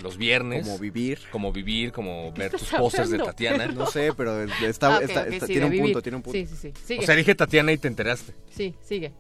[0.02, 0.66] los viernes.
[0.68, 1.20] Como vivir.
[1.32, 3.20] Como vivir, como ver tus pósters de?
[3.20, 3.68] Tatiana.
[3.68, 5.86] No sé, pero está, Ah, ok, está- ok, está- sí, tiene un vivir.
[5.88, 6.38] punto, tiene un punto.
[6.38, 6.74] Sí, sí, sí.
[6.86, 7.00] Sigue.
[7.00, 8.34] O sea, dije Tatiana y te enteraste.
[8.50, 9.14] Sí, sigue.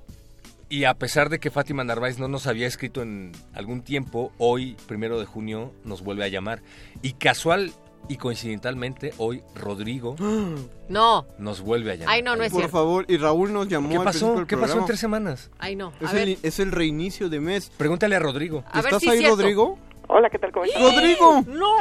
[0.69, 4.75] Y a pesar de que Fátima Narváez no nos había escrito en algún tiempo, hoy,
[4.87, 6.61] primero de junio, nos vuelve a llamar.
[7.01, 7.71] Y casual
[8.09, 10.15] y coincidentalmente, hoy Rodrigo
[10.89, 11.25] No.
[11.37, 12.13] nos vuelve a llamar.
[12.15, 12.77] Ay, no, no es Por cierto.
[12.77, 14.35] favor, y Raúl nos llamó ¿Qué pasó?
[14.35, 15.51] del ¿Qué pasó en tres semanas?
[15.59, 15.93] Ay, no.
[16.01, 16.27] A Es ver.
[16.29, 17.69] el, es el reinicio de mes.
[17.77, 18.63] Pregúntale a Rodrigo.
[18.71, 19.35] A ¿Estás si ahí, cierto.
[19.37, 19.77] Rodrigo?
[20.09, 20.51] Hola, ¿qué tal?
[20.51, 20.81] ¿Cómo estás?
[20.81, 21.43] ¡Rodrigo!
[21.47, 21.75] ¡No!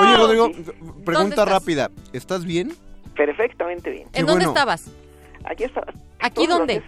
[0.00, 1.48] Oye, Rodrigo, ¿Dónde pregunta estás?
[1.48, 1.90] rápida.
[2.12, 2.72] ¿Estás bien?
[3.16, 4.02] Perfectamente bien.
[4.06, 4.50] ¿En Qué dónde bueno.
[4.50, 4.90] estabas?
[5.44, 5.92] Aquí estaba.
[6.18, 6.82] ¿Aquí dónde?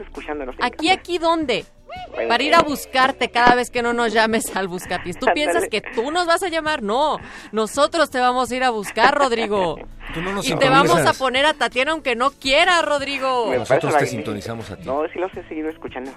[0.60, 1.64] Aquí, aquí, ¿dónde?
[2.10, 5.18] Bueno, Para ir a buscarte cada vez que no nos llames al buscapiés.
[5.18, 6.82] ¿Tú piensas que tú nos vas a llamar?
[6.82, 7.18] No,
[7.52, 9.76] nosotros te vamos a ir a buscar, Rodrigo.
[10.14, 13.48] Tú no nos Y te vamos a poner a Tatiana aunque no quiera, Rodrigo.
[13.48, 14.84] Me Nosotros te sintonizamos a ti.
[14.86, 16.10] No, sí los he seguido escuchando.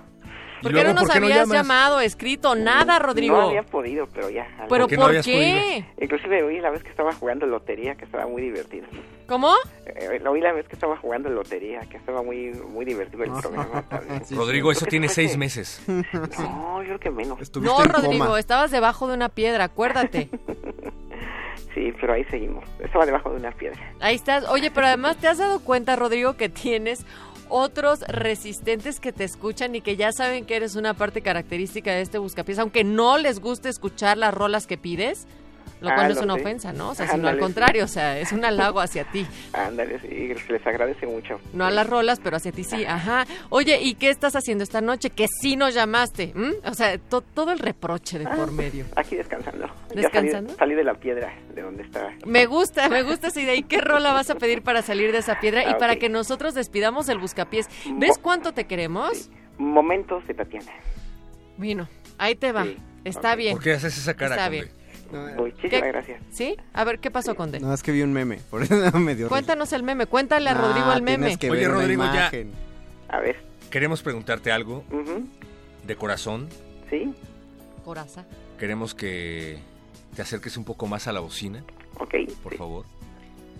[0.65, 1.57] ¿Por ¿Y qué no nos no habías llamas?
[1.57, 2.55] llamado, escrito?
[2.55, 3.37] Nada, Rodrigo.
[3.37, 4.47] No había podido, pero ya.
[4.57, 5.35] ¿Pero ¿Por qué por no qué?
[5.35, 8.87] habías Inclusive oí la vez que estaba jugando lotería, que estaba muy divertido.
[9.27, 9.53] ¿Cómo?
[9.85, 13.31] Eh, lo oí la vez que estaba jugando lotería, que estaba muy muy divertido el
[13.31, 13.81] programa.
[13.89, 14.23] también.
[14.31, 15.81] Rodrigo, eso tiene seis que- meses.
[15.87, 17.39] No, yo creo que menos.
[17.39, 18.39] Estuviste No, Rodrigo, coma.
[18.39, 20.29] estabas debajo de una piedra, acuérdate.
[21.73, 22.63] Sí, pero ahí seguimos.
[22.79, 23.77] Estaba debajo de una piedra.
[23.99, 24.45] Ahí estás.
[24.49, 27.05] Oye, pero además te has dado cuenta, Rodrigo, que tienes
[27.49, 32.01] otros resistentes que te escuchan y que ya saben que eres una parte característica de
[32.01, 35.27] este buscapiés, aunque no les guste escuchar las rolas que pides.
[35.81, 36.41] Lo Ah, cual no es lo una sé.
[36.41, 36.89] ofensa, ¿no?
[36.89, 37.43] O sea, sino al Ándale, sí.
[37.43, 39.25] contrario, o sea, es un halago hacia ti.
[39.53, 41.39] Ándale, sí, se les agradece mucho.
[41.53, 42.85] No a las rolas, pero hacia ti sí.
[42.85, 43.25] Ajá.
[43.49, 45.09] Oye, ¿y qué estás haciendo esta noche?
[45.09, 46.33] Que sí nos llamaste.
[46.65, 48.85] O sea, to- todo el reproche de por medio.
[48.95, 49.69] Aquí descansando.
[49.93, 50.49] ¿Descansando?
[50.49, 52.11] salí, salí de la piedra de donde estaba.
[52.25, 53.55] Me gusta, me gusta esa idea.
[53.55, 56.09] ¿Y qué rola vas a pedir para salir de esa piedra y Ah, para que
[56.09, 57.67] nosotros despidamos el buscapiés?
[57.97, 59.29] ¿Ves cuánto te queremos?
[59.57, 60.71] Momentos de Tatiana.
[61.57, 61.87] Bueno,
[62.17, 62.65] ahí te va.
[63.03, 63.53] Está bien.
[63.55, 64.71] ¿Por qué haces esa cara, Está Conde?
[65.11, 65.35] Bien.
[65.35, 65.87] Muchísimas ¿Qué?
[65.87, 66.23] gracias.
[66.31, 66.57] ¿Sí?
[66.73, 67.59] A ver, ¿qué pasó, Conde?
[67.59, 69.29] No, es que vi un meme, por eso me dio risa.
[69.29, 71.37] Cuéntanos el meme, cuéntale a Ah, Rodrigo el tienes meme.
[71.37, 72.11] que Oye, ver una Rodrigo, ya.
[72.11, 72.51] imagen.
[73.09, 73.37] A ver.
[73.69, 74.83] Queremos preguntarte algo
[75.85, 76.47] de corazón.
[76.89, 77.13] Sí.
[77.83, 78.25] Coraza.
[78.59, 79.59] Queremos que
[80.15, 81.63] te acerques un poco más a la bocina.
[81.99, 82.15] Ok.
[82.41, 82.85] Por favor.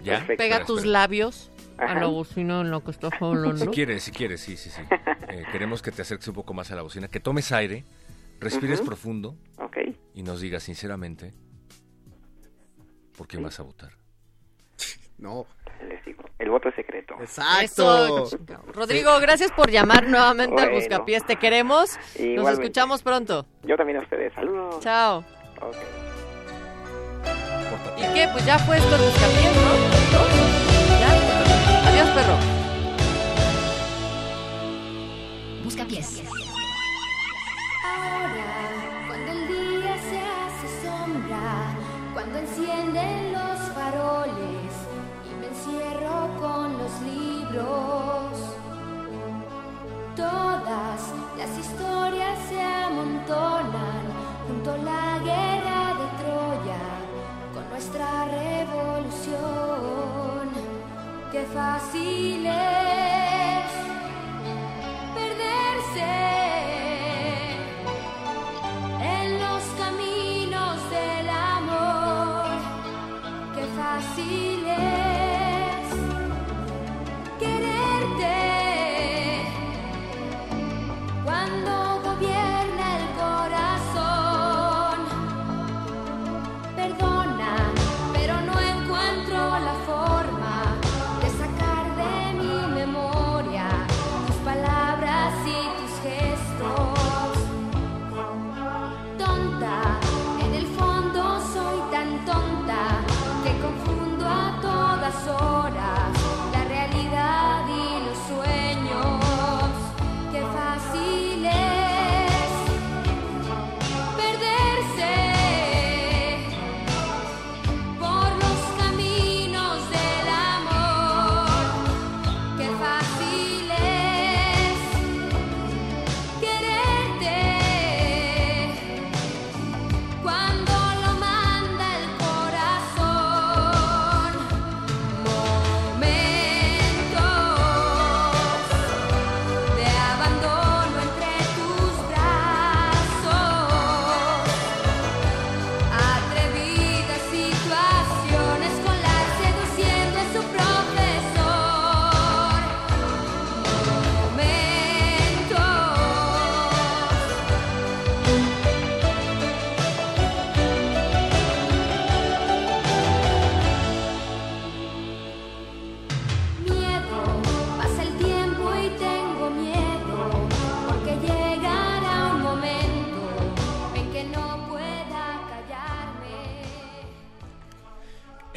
[0.03, 0.19] ¿Ya?
[0.25, 0.91] Pega Espera, tus espera.
[0.99, 1.99] labios a Ajá.
[2.01, 3.57] la bocina en lo que estás hablando.
[3.57, 4.81] Si quieres, si quieres, sí, sí, sí.
[5.27, 7.83] Eh, queremos que te acerques un poco más a la bocina, que tomes aire,
[8.39, 8.87] respires Ujú.
[8.89, 9.77] profundo Ok.
[10.15, 11.33] Y nos digas sinceramente
[13.17, 13.91] por qué vas a votar.
[15.17, 15.45] No.
[15.87, 17.15] Les digo, el voto es secreto.
[17.21, 18.61] Eso, chica.
[18.73, 20.71] Rodrigo, gracias por llamar nuevamente al.
[20.71, 21.25] Buscapiés.
[21.25, 21.97] Te queremos.
[22.19, 23.45] Nos escuchamos pronto.
[23.63, 24.33] Yo también a ustedes.
[24.33, 24.79] Saludos.
[24.79, 25.19] Chao.
[25.61, 25.75] Ok.
[27.97, 28.27] ¿Y qué?
[28.31, 29.73] Pues ya fue esto el Buscapiés, ¿no?
[30.99, 31.89] ¿Ya?
[31.89, 32.37] Adiós, perro.
[35.63, 36.23] Buscapiés.
[37.83, 38.94] Ahora,
[42.25, 44.73] cuando encienden los faroles
[45.29, 48.31] y me encierro con los libros,
[50.15, 54.03] todas las historias se amontonan
[54.47, 56.85] junto a la guerra de Troya
[57.53, 59.35] con nuestra revolución.
[61.31, 63.44] Qué fácil es
[73.95, 74.44] Qué fácil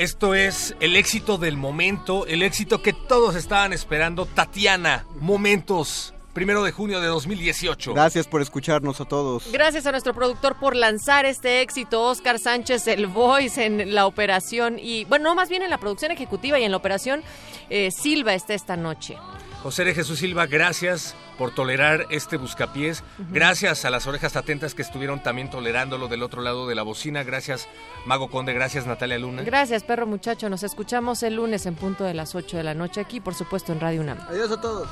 [0.08, 4.24] Esto es el éxito del momento, el éxito que todos estaban esperando.
[4.24, 7.92] Tatiana, Momentos, primero de junio de 2018.
[7.92, 9.52] Gracias por escucharnos a todos.
[9.52, 14.78] Gracias a nuestro productor por lanzar este éxito, Oscar Sánchez, el voice en la operación
[14.78, 17.22] y, bueno, no, más bien en la producción ejecutiva y en la operación,
[17.68, 19.18] eh, Silva está esta noche.
[19.62, 23.02] José de Jesús Silva, gracias por tolerar este buscapiés.
[23.30, 27.24] Gracias a las orejas atentas que estuvieron también tolerándolo del otro lado de la bocina.
[27.24, 27.68] Gracias,
[28.06, 28.52] Mago Conde.
[28.52, 29.42] Gracias, Natalia Luna.
[29.42, 30.48] Gracias, perro muchacho.
[30.48, 33.72] Nos escuchamos el lunes en punto de las 8 de la noche aquí, por supuesto,
[33.72, 34.18] en Radio UNAM.
[34.28, 34.88] Adiós a todos.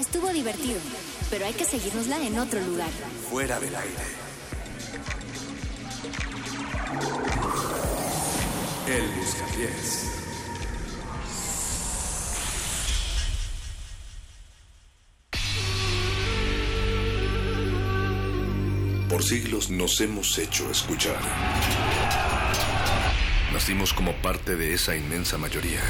[0.00, 0.80] Estuvo divertido,
[1.28, 2.88] pero hay que seguirnosla en otro lugar.
[3.30, 4.28] Fuera del aire.
[8.90, 10.06] El Buscapiés.
[19.10, 21.20] Por siglos nos hemos hecho escuchar.
[23.52, 25.82] Nacimos como parte de esa inmensa mayoría.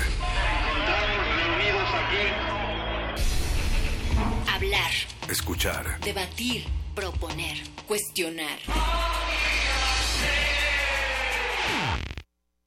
[4.53, 4.91] Hablar,
[5.29, 6.65] Escuchar, debatir,
[6.97, 8.59] Proponer, cuestionar.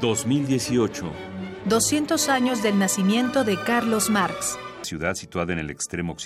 [0.00, 1.10] 2018.
[1.66, 4.58] 200 años del nacimiento de Carlos Marx.
[4.82, 6.16] Ciudad situada en el extremo occidental